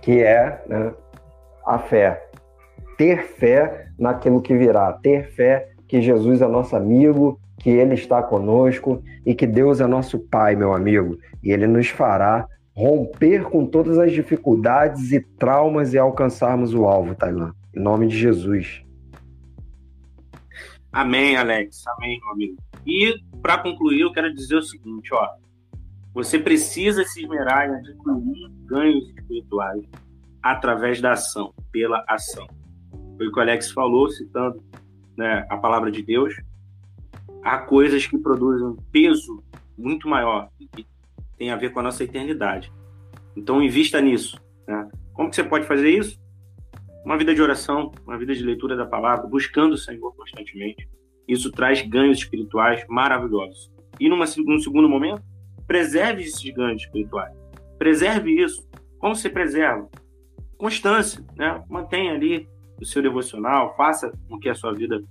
que 0.00 0.22
é 0.22 0.62
né, 0.66 0.94
a 1.66 1.78
fé. 1.78 2.26
Ter 2.96 3.24
fé 3.24 3.88
naquilo 3.98 4.40
que 4.40 4.56
virá, 4.56 4.90
ter 4.94 5.30
fé 5.32 5.68
que 5.90 6.00
Jesus 6.00 6.40
é 6.40 6.46
nosso 6.46 6.76
amigo, 6.76 7.40
que 7.58 7.68
Ele 7.68 7.94
está 7.94 8.22
conosco 8.22 9.02
e 9.26 9.34
que 9.34 9.44
Deus 9.44 9.80
é 9.80 9.88
nosso 9.88 10.20
Pai, 10.20 10.54
meu 10.54 10.72
amigo, 10.72 11.18
e 11.42 11.50
Ele 11.50 11.66
nos 11.66 11.88
fará 11.88 12.46
romper 12.72 13.42
com 13.42 13.66
todas 13.66 13.98
as 13.98 14.12
dificuldades 14.12 15.10
e 15.10 15.20
traumas 15.20 15.92
e 15.92 15.98
alcançarmos 15.98 16.72
o 16.74 16.86
alvo, 16.86 17.16
Tailã. 17.16 17.52
Em 17.74 17.80
nome 17.80 18.06
de 18.06 18.16
Jesus. 18.16 18.84
Amém, 20.92 21.36
Alex. 21.36 21.84
Amém, 21.88 22.20
meu 22.20 22.30
amigo. 22.30 22.56
E 22.86 23.16
para 23.42 23.58
concluir, 23.58 24.02
eu 24.02 24.12
quero 24.12 24.32
dizer 24.32 24.54
o 24.54 24.62
seguinte, 24.62 25.12
ó. 25.12 25.28
Você 26.14 26.38
precisa 26.38 27.02
se 27.04 27.22
esmerar 27.22 27.68
em 27.68 27.74
adquirir 27.74 28.48
ganhos 28.64 29.08
espirituais 29.08 29.82
através 30.40 31.00
da 31.00 31.12
ação, 31.12 31.52
pela 31.72 32.04
ação. 32.08 32.46
Foi 33.16 33.26
o 33.26 33.32
que 33.32 33.38
o 33.40 33.42
Alex 33.42 33.72
falou, 33.72 34.08
citando 34.08 34.62
né, 35.16 35.46
a 35.48 35.56
palavra 35.56 35.90
de 35.90 36.02
Deus 36.02 36.34
há 37.42 37.58
coisas 37.58 38.06
que 38.06 38.18
produzem 38.18 38.66
um 38.66 38.76
peso 38.90 39.42
muito 39.76 40.08
maior 40.08 40.50
que 40.58 40.86
tem 41.36 41.50
a 41.50 41.56
ver 41.56 41.72
com 41.72 41.80
a 41.80 41.82
nossa 41.82 42.04
eternidade. 42.04 42.72
Então, 43.34 43.62
invista 43.62 44.00
nisso. 44.00 44.38
Né? 44.66 44.88
Como 45.14 45.30
que 45.30 45.36
você 45.36 45.44
pode 45.44 45.66
fazer 45.66 45.90
isso? 45.90 46.20
Uma 47.04 47.16
vida 47.16 47.34
de 47.34 47.40
oração, 47.40 47.92
uma 48.04 48.18
vida 48.18 48.34
de 48.34 48.42
leitura 48.44 48.76
da 48.76 48.84
palavra, 48.84 49.26
buscando 49.26 49.72
o 49.72 49.78
Senhor 49.78 50.14
constantemente. 50.14 50.86
Isso 51.26 51.50
traz 51.50 51.80
ganhos 51.80 52.18
espirituais 52.18 52.84
maravilhosos. 52.88 53.70
E 53.98 54.08
numa, 54.08 54.26
num 54.44 54.58
segundo 54.58 54.88
momento, 54.88 55.22
preserve 55.66 56.22
esses 56.22 56.50
ganhos 56.52 56.82
espirituais. 56.82 57.32
Preserve 57.78 58.30
isso. 58.30 58.68
Como 58.98 59.14
você 59.14 59.30
preserva? 59.30 59.88
Constância, 60.58 61.24
né? 61.36 61.64
Mantenha 61.70 62.12
ali 62.12 62.46
o 62.80 62.84
seu 62.84 63.02
devocional, 63.02 63.74
faça 63.76 64.12
com 64.28 64.38
que 64.38 64.48
a 64.48 64.54
sua 64.54 64.72
vida 64.72 65.02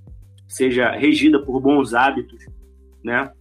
seja 0.48 0.92
regida 0.92 1.40
por 1.40 1.60
bons 1.62 1.94
hábitos, 1.94 2.46
né? 3.04 3.32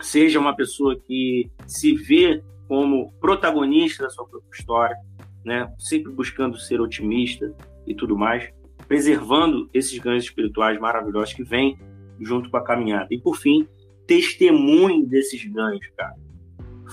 Seja 0.00 0.38
uma 0.38 0.54
pessoa 0.54 0.98
que 0.98 1.50
se 1.66 1.94
vê 1.94 2.42
como 2.68 3.12
protagonista 3.20 4.04
da 4.04 4.10
sua 4.10 4.26
própria 4.26 4.50
história. 4.58 4.96
né? 5.44 5.72
Sempre 5.78 6.12
buscando 6.12 6.58
ser 6.58 6.80
otimista 6.80 7.54
e 7.86 7.94
tudo 7.94 8.18
mais, 8.18 8.52
preservando 8.88 9.70
esses 9.72 9.96
ganhos 9.96 10.24
espirituais 10.24 10.76
maravilhosos 10.80 11.34
que 11.34 11.44
vêm 11.44 11.78
junto 12.20 12.50
com 12.50 12.56
a 12.56 12.64
caminhada. 12.64 13.06
E 13.12 13.18
por 13.18 13.36
fim, 13.36 13.68
testemunhe 14.08 15.06
desses 15.06 15.44
ganhos, 15.44 15.86
cara. 15.96 16.14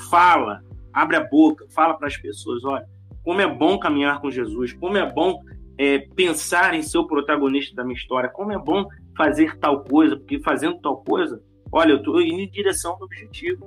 Fala, 0.10 0.62
abre 0.94 1.16
a 1.16 1.24
boca, 1.24 1.66
fala 1.70 1.96
para 1.96 2.08
as 2.08 2.16
pessoas, 2.16 2.64
olha, 2.64 2.86
como 3.24 3.42
é 3.42 3.48
bom 3.48 3.80
caminhar 3.80 4.22
com 4.22 4.30
Jesus, 4.30 4.74
como 4.74 4.98
é 4.98 5.12
bom 5.12 5.40
é, 5.78 6.00
pensar 6.00 6.74
em 6.74 6.82
ser 6.82 6.98
o 6.98 7.08
protagonista 7.08 7.76
da 7.76 7.84
minha 7.84 7.96
história, 7.96 8.30
como 8.30 8.52
é 8.52 8.58
bom 8.58 8.88
fazer 9.18 9.58
tal 9.58 9.84
coisa, 9.84 10.16
porque 10.18 10.40
fazendo 10.40 10.80
tal 10.80 11.04
coisa, 11.04 11.42
olha, 11.72 11.92
eu 11.92 11.98
estou 11.98 12.22
indo 12.22 12.42
em 12.42 12.50
direção 12.50 12.92
ao 12.92 13.02
objetivo. 13.02 13.66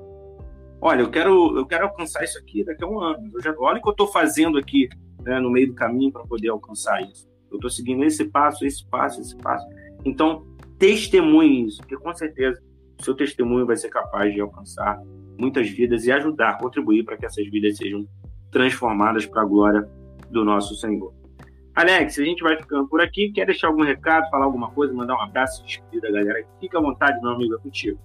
Olha, 0.80 1.00
eu 1.00 1.10
quero, 1.10 1.56
eu 1.56 1.66
quero 1.66 1.84
alcançar 1.84 2.22
isso 2.24 2.38
aqui 2.38 2.64
daqui 2.64 2.84
a 2.84 2.86
um 2.86 3.00
ano. 3.00 3.30
Eu 3.34 3.40
já, 3.40 3.54
olha 3.58 3.78
o 3.78 3.82
que 3.82 3.88
eu 3.88 3.92
estou 3.92 4.06
fazendo 4.08 4.58
aqui 4.58 4.88
né, 5.22 5.40
no 5.40 5.50
meio 5.50 5.68
do 5.68 5.74
caminho 5.74 6.12
para 6.12 6.24
poder 6.24 6.48
alcançar 6.48 7.02
isso. 7.02 7.28
Eu 7.50 7.56
estou 7.56 7.70
seguindo 7.70 8.04
esse 8.04 8.24
passo, 8.26 8.64
esse 8.64 8.86
passo, 8.86 9.20
esse 9.20 9.36
passo. 9.36 9.66
Então, 10.04 10.46
testemunhe 10.78 11.66
isso, 11.66 11.78
porque 11.78 11.96
com 11.96 12.14
certeza 12.14 12.60
o 12.98 13.04
seu 13.04 13.14
testemunho 13.14 13.66
vai 13.66 13.76
ser 13.76 13.88
capaz 13.88 14.32
de 14.32 14.40
alcançar 14.40 15.00
muitas 15.38 15.68
vidas 15.68 16.04
e 16.04 16.12
ajudar, 16.12 16.58
contribuir 16.58 17.04
para 17.04 17.16
que 17.16 17.26
essas 17.26 17.46
vidas 17.48 17.76
sejam 17.76 18.06
transformadas 18.50 19.26
para 19.26 19.42
a 19.42 19.44
glória 19.44 19.88
do 20.30 20.44
nosso 20.44 20.74
Senhor. 20.76 21.12
Alex, 21.76 22.18
a 22.18 22.24
gente 22.24 22.42
vai 22.42 22.56
ficando 22.56 22.88
por 22.88 23.02
aqui. 23.02 23.30
Quer 23.30 23.44
deixar 23.44 23.66
algum 23.66 23.82
recado, 23.82 24.30
falar 24.30 24.46
alguma 24.46 24.70
coisa, 24.70 24.94
mandar 24.94 25.14
um 25.14 25.20
abraço, 25.20 25.62
despedir 25.62 26.00
da 26.00 26.10
galera? 26.10 26.42
Fica 26.58 26.78
à 26.78 26.80
vontade, 26.80 27.20
meu 27.20 27.32
amigo, 27.32 27.54
é 27.54 27.58
contigo. 27.58 27.98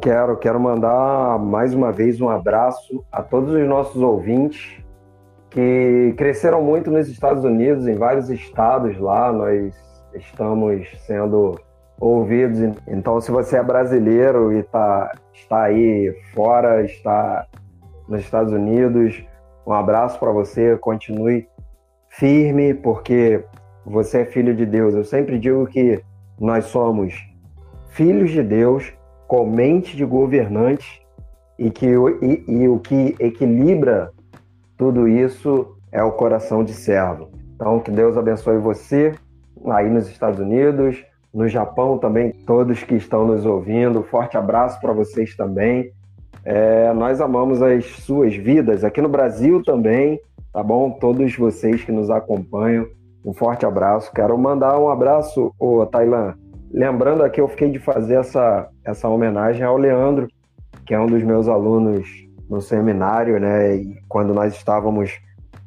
Quero, 0.00 0.36
quero 0.36 0.60
mandar 0.60 1.40
mais 1.40 1.74
uma 1.74 1.90
vez 1.90 2.20
um 2.20 2.28
abraço 2.28 3.04
a 3.10 3.20
todos 3.20 3.52
os 3.52 3.68
nossos 3.68 4.00
ouvintes 4.00 4.80
que 5.50 6.14
cresceram 6.16 6.62
muito 6.62 6.88
nos 6.88 7.08
Estados 7.08 7.42
Unidos, 7.44 7.88
em 7.88 7.96
vários 7.96 8.30
estados 8.30 8.96
lá. 8.98 9.32
Nós 9.32 9.74
estamos 10.14 10.88
sendo 11.04 11.60
ouvidos. 11.98 12.60
Então, 12.86 13.20
se 13.20 13.32
você 13.32 13.56
é 13.56 13.62
brasileiro 13.62 14.52
e 14.52 14.62
tá, 14.62 15.12
está 15.34 15.64
aí 15.64 16.14
fora, 16.32 16.84
está 16.84 17.44
nos 18.08 18.20
Estados 18.20 18.52
Unidos, 18.52 19.20
um 19.66 19.72
abraço 19.72 20.18
para 20.18 20.30
você, 20.30 20.76
continue 20.76 21.46
firme, 22.08 22.74
porque 22.74 23.44
você 23.84 24.22
é 24.22 24.24
filho 24.24 24.54
de 24.54 24.66
Deus. 24.66 24.94
Eu 24.94 25.04
sempre 25.04 25.38
digo 25.38 25.66
que 25.66 26.02
nós 26.38 26.66
somos 26.66 27.14
filhos 27.90 28.30
de 28.30 28.42
Deus, 28.42 28.92
com 29.28 29.46
mente 29.46 29.96
de 29.96 30.04
governante, 30.04 31.06
e 31.58 31.70
que 31.70 31.86
e, 31.86 32.44
e 32.48 32.68
o 32.68 32.78
que 32.78 33.14
equilibra 33.20 34.10
tudo 34.76 35.06
isso 35.06 35.76
é 35.92 36.02
o 36.02 36.12
coração 36.12 36.64
de 36.64 36.72
servo. 36.72 37.30
Então, 37.54 37.78
que 37.80 37.90
Deus 37.90 38.16
abençoe 38.16 38.56
você 38.56 39.14
aí 39.66 39.90
nos 39.90 40.08
Estados 40.08 40.40
Unidos, 40.40 41.04
no 41.32 41.46
Japão 41.46 41.98
também, 41.98 42.32
todos 42.32 42.82
que 42.82 42.94
estão 42.94 43.26
nos 43.26 43.44
ouvindo. 43.44 44.02
Forte 44.02 44.36
abraço 44.36 44.80
para 44.80 44.92
vocês 44.92 45.36
também. 45.36 45.92
É, 46.44 46.92
nós 46.92 47.20
amamos 47.20 47.60
as 47.62 47.84
suas 47.84 48.34
vidas 48.34 48.82
aqui 48.84 49.00
no 49.00 49.08
Brasil 49.08 49.62
também, 49.62 50.20
tá 50.52 50.62
bom? 50.62 50.90
Todos 50.90 51.36
vocês 51.36 51.84
que 51.84 51.92
nos 51.92 52.10
acompanham, 52.10 52.86
um 53.24 53.32
forte 53.34 53.66
abraço. 53.66 54.12
Quero 54.12 54.36
mandar 54.38 54.78
um 54.78 54.88
abraço, 54.88 55.52
ô 55.58 55.84
Tailan. 55.86 56.34
Lembrando 56.72 57.22
aqui, 57.22 57.40
eu 57.40 57.48
fiquei 57.48 57.70
de 57.70 57.78
fazer 57.78 58.14
essa, 58.14 58.68
essa 58.84 59.08
homenagem 59.08 59.62
ao 59.62 59.76
Leandro, 59.76 60.28
que 60.86 60.94
é 60.94 61.00
um 61.00 61.06
dos 61.06 61.22
meus 61.22 61.48
alunos 61.48 62.08
no 62.48 62.60
seminário, 62.60 63.38
né? 63.38 63.76
E 63.76 63.96
quando 64.08 64.32
nós 64.32 64.54
estávamos 64.54 65.20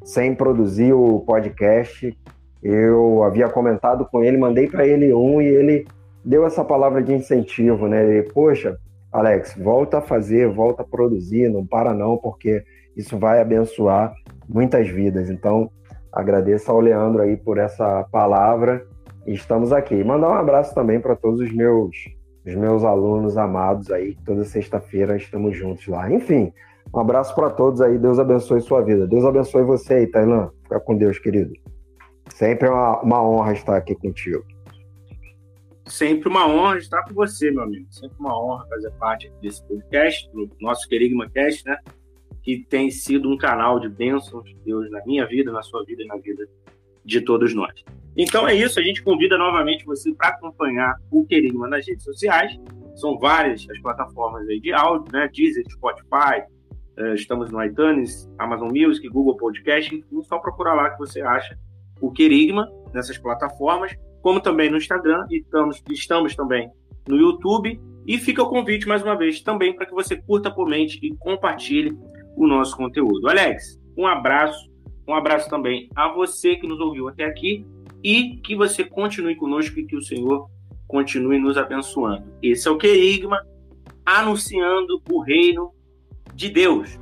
sem 0.04 0.34
produzir 0.34 0.94
o 0.94 1.20
podcast, 1.20 2.18
eu 2.62 3.24
havia 3.24 3.48
comentado 3.50 4.06
com 4.06 4.24
ele, 4.24 4.38
mandei 4.38 4.68
para 4.68 4.88
ele 4.88 5.14
um 5.14 5.42
e 5.42 5.46
ele 5.46 5.86
deu 6.24 6.46
essa 6.46 6.64
palavra 6.64 7.04
de 7.04 7.14
incentivo, 7.14 7.88
né? 7.88 8.04
Ele, 8.04 8.24
poxa, 8.24 8.78
Alex, 9.14 9.56
volta 9.56 10.00
a 10.00 10.02
fazer, 10.02 10.50
volta 10.50 10.82
a 10.82 10.86
produzir, 10.86 11.48
não 11.48 11.66
para 11.66 11.94
não, 11.94 12.18
porque 12.18 12.64
isso 12.98 13.18
vai 13.18 13.40
abençoar 13.40 14.14
muitas 14.50 14.90
vidas. 14.90 15.30
Então, 15.30 15.70
agradeço 16.12 16.72
ao 16.72 16.80
Leandro 16.80 17.22
aí 17.22 17.38
por 17.38 17.60
essa 17.60 18.04
palavra 18.12 18.86
e 19.28 19.34
estamos 19.34 19.72
aqui. 19.72 20.04
mandar 20.04 20.30
um 20.30 20.34
abraço 20.34 20.74
também 20.74 21.00
para 21.00 21.16
todos 21.16 21.40
os 21.40 21.54
meus 21.54 21.96
os 22.46 22.56
meus 22.56 22.84
alunos 22.84 23.38
amados 23.38 23.90
aí, 23.90 24.18
toda 24.26 24.44
sexta-feira 24.44 25.16
estamos 25.16 25.56
juntos 25.56 25.88
lá. 25.88 26.12
Enfim, 26.12 26.52
um 26.94 27.00
abraço 27.00 27.34
para 27.34 27.50
todos 27.50 27.80
aí, 27.80 27.98
Deus 27.98 28.20
abençoe 28.20 28.60
sua 28.60 28.82
vida. 28.82 29.08
Deus 29.08 29.24
abençoe 29.24 29.64
você 29.64 29.94
aí, 29.94 30.08
Tailã. 30.08 30.50
Fica 30.64 30.78
com 30.82 30.98
Deus, 30.98 31.18
querido. 31.18 31.54
Sempre 32.34 32.68
é 32.68 32.72
uma, 32.72 33.00
uma 33.02 33.24
honra 33.24 33.54
estar 33.54 33.78
aqui 33.78 33.96
contigo. 33.96 34.44
Sempre 35.86 36.30
uma 36.30 36.48
honra 36.48 36.78
estar 36.78 37.04
com 37.04 37.14
você, 37.14 37.52
meu 37.52 37.64
amigo. 37.64 37.86
Sempre 37.90 38.16
uma 38.20 38.40
honra 38.40 38.66
fazer 38.68 38.92
parte 38.92 39.32
desse 39.42 39.66
podcast, 39.68 40.30
do 40.32 40.50
nosso 40.62 40.88
Querigma 40.88 41.30
Cast, 41.30 41.66
né? 41.66 41.78
Que 42.42 42.66
tem 42.70 42.90
sido 42.90 43.30
um 43.30 43.38
canal 43.38 43.80
de 43.80 43.90
bênçãos 43.90 44.44
de 44.46 44.56
Deus 44.66 44.90
na 44.90 45.04
minha 45.06 45.26
vida, 45.26 45.52
na 45.52 45.62
sua 45.62 45.84
vida 45.84 46.04
e 46.04 46.08
na 46.08 46.16
vida 46.18 46.48
de 47.04 47.22
todos 47.22 47.54
nós. 47.54 47.74
Então 48.16 48.48
é 48.48 48.56
isso, 48.56 48.80
a 48.80 48.84
gente 48.84 49.04
convida 49.04 49.38
novamente 49.38 49.86
você 49.86 50.14
para 50.14 50.30
acompanhar 50.30 50.96
o 51.12 51.26
Querigma 51.26 51.68
nas 51.68 51.86
redes 51.86 52.04
sociais. 52.04 52.58
São 52.96 53.18
várias 53.18 53.68
as 53.70 53.80
plataformas 53.82 54.48
aí 54.48 54.60
de 54.60 54.72
áudio, 54.72 55.12
né? 55.12 55.28
Deezer, 55.34 55.64
Spotify, 55.70 56.44
eh, 56.96 57.14
estamos 57.16 57.52
no 57.52 57.64
iTunes, 57.64 58.30
Amazon 58.38 58.70
Music, 58.70 59.08
Google 59.10 59.36
Podcast, 59.36 59.94
enfim, 59.94 60.24
só 60.24 60.38
procurar 60.38 60.76
lá 60.76 60.92
que 60.92 61.00
você 61.00 61.22
acha 61.22 61.58
o 62.00 62.12
Querigma 62.12 62.72
nessas 62.94 63.18
plataformas 63.18 63.96
como 64.24 64.40
também 64.40 64.72
no 64.72 64.78
Instagram 64.78 65.28
e 65.30 65.40
estamos, 65.40 65.84
estamos 65.92 66.36
também 66.36 66.72
no 67.08 67.18
YouTube. 67.18 67.80
E 68.08 68.18
fica 68.18 68.42
o 68.42 68.50
convite 68.50 68.88
mais 68.88 69.04
uma 69.04 69.16
vez 69.16 69.42
também 69.42 69.76
para 69.76 69.86
que 69.86 69.94
você 69.94 70.16
curta, 70.16 70.50
comente 70.50 70.98
e 71.04 71.16
compartilhe 71.18 71.96
o 72.36 72.48
nosso 72.48 72.76
conteúdo. 72.76 73.30
Alex, 73.30 73.80
um 73.98 74.08
abraço, 74.08 74.70
um 75.08 75.14
abraço 75.14 75.50
também 75.50 75.90
a 75.96 76.08
você 76.08 76.56
que 76.56 76.68
nos 76.68 76.80
ouviu 76.80 77.08
até 77.08 77.26
aqui 77.26 77.66
e 78.04 78.38
que 78.38 78.56
você 78.56 78.84
continue 78.84 79.36
conosco 79.36 79.80
e 79.80 79.86
que 79.86 79.96
o 79.96 80.02
Senhor 80.02 80.50
continue 80.88 81.40
nos 81.40 81.58
abençoando. 81.58 82.26
Esse 82.42 82.68
é 82.68 82.72
o 82.72 82.78
Querigma, 82.78 83.46
anunciando 84.06 85.02
o 85.10 85.22
reino 85.22 85.72
de 86.34 86.50
Deus. 86.50 87.00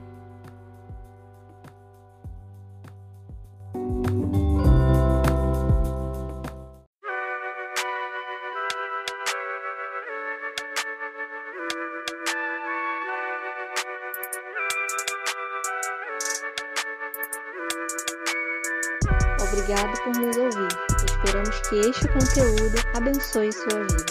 Obrigado 23.34 23.63
por 23.63 23.79
nos 23.79 23.93
ouvir. 23.93 24.11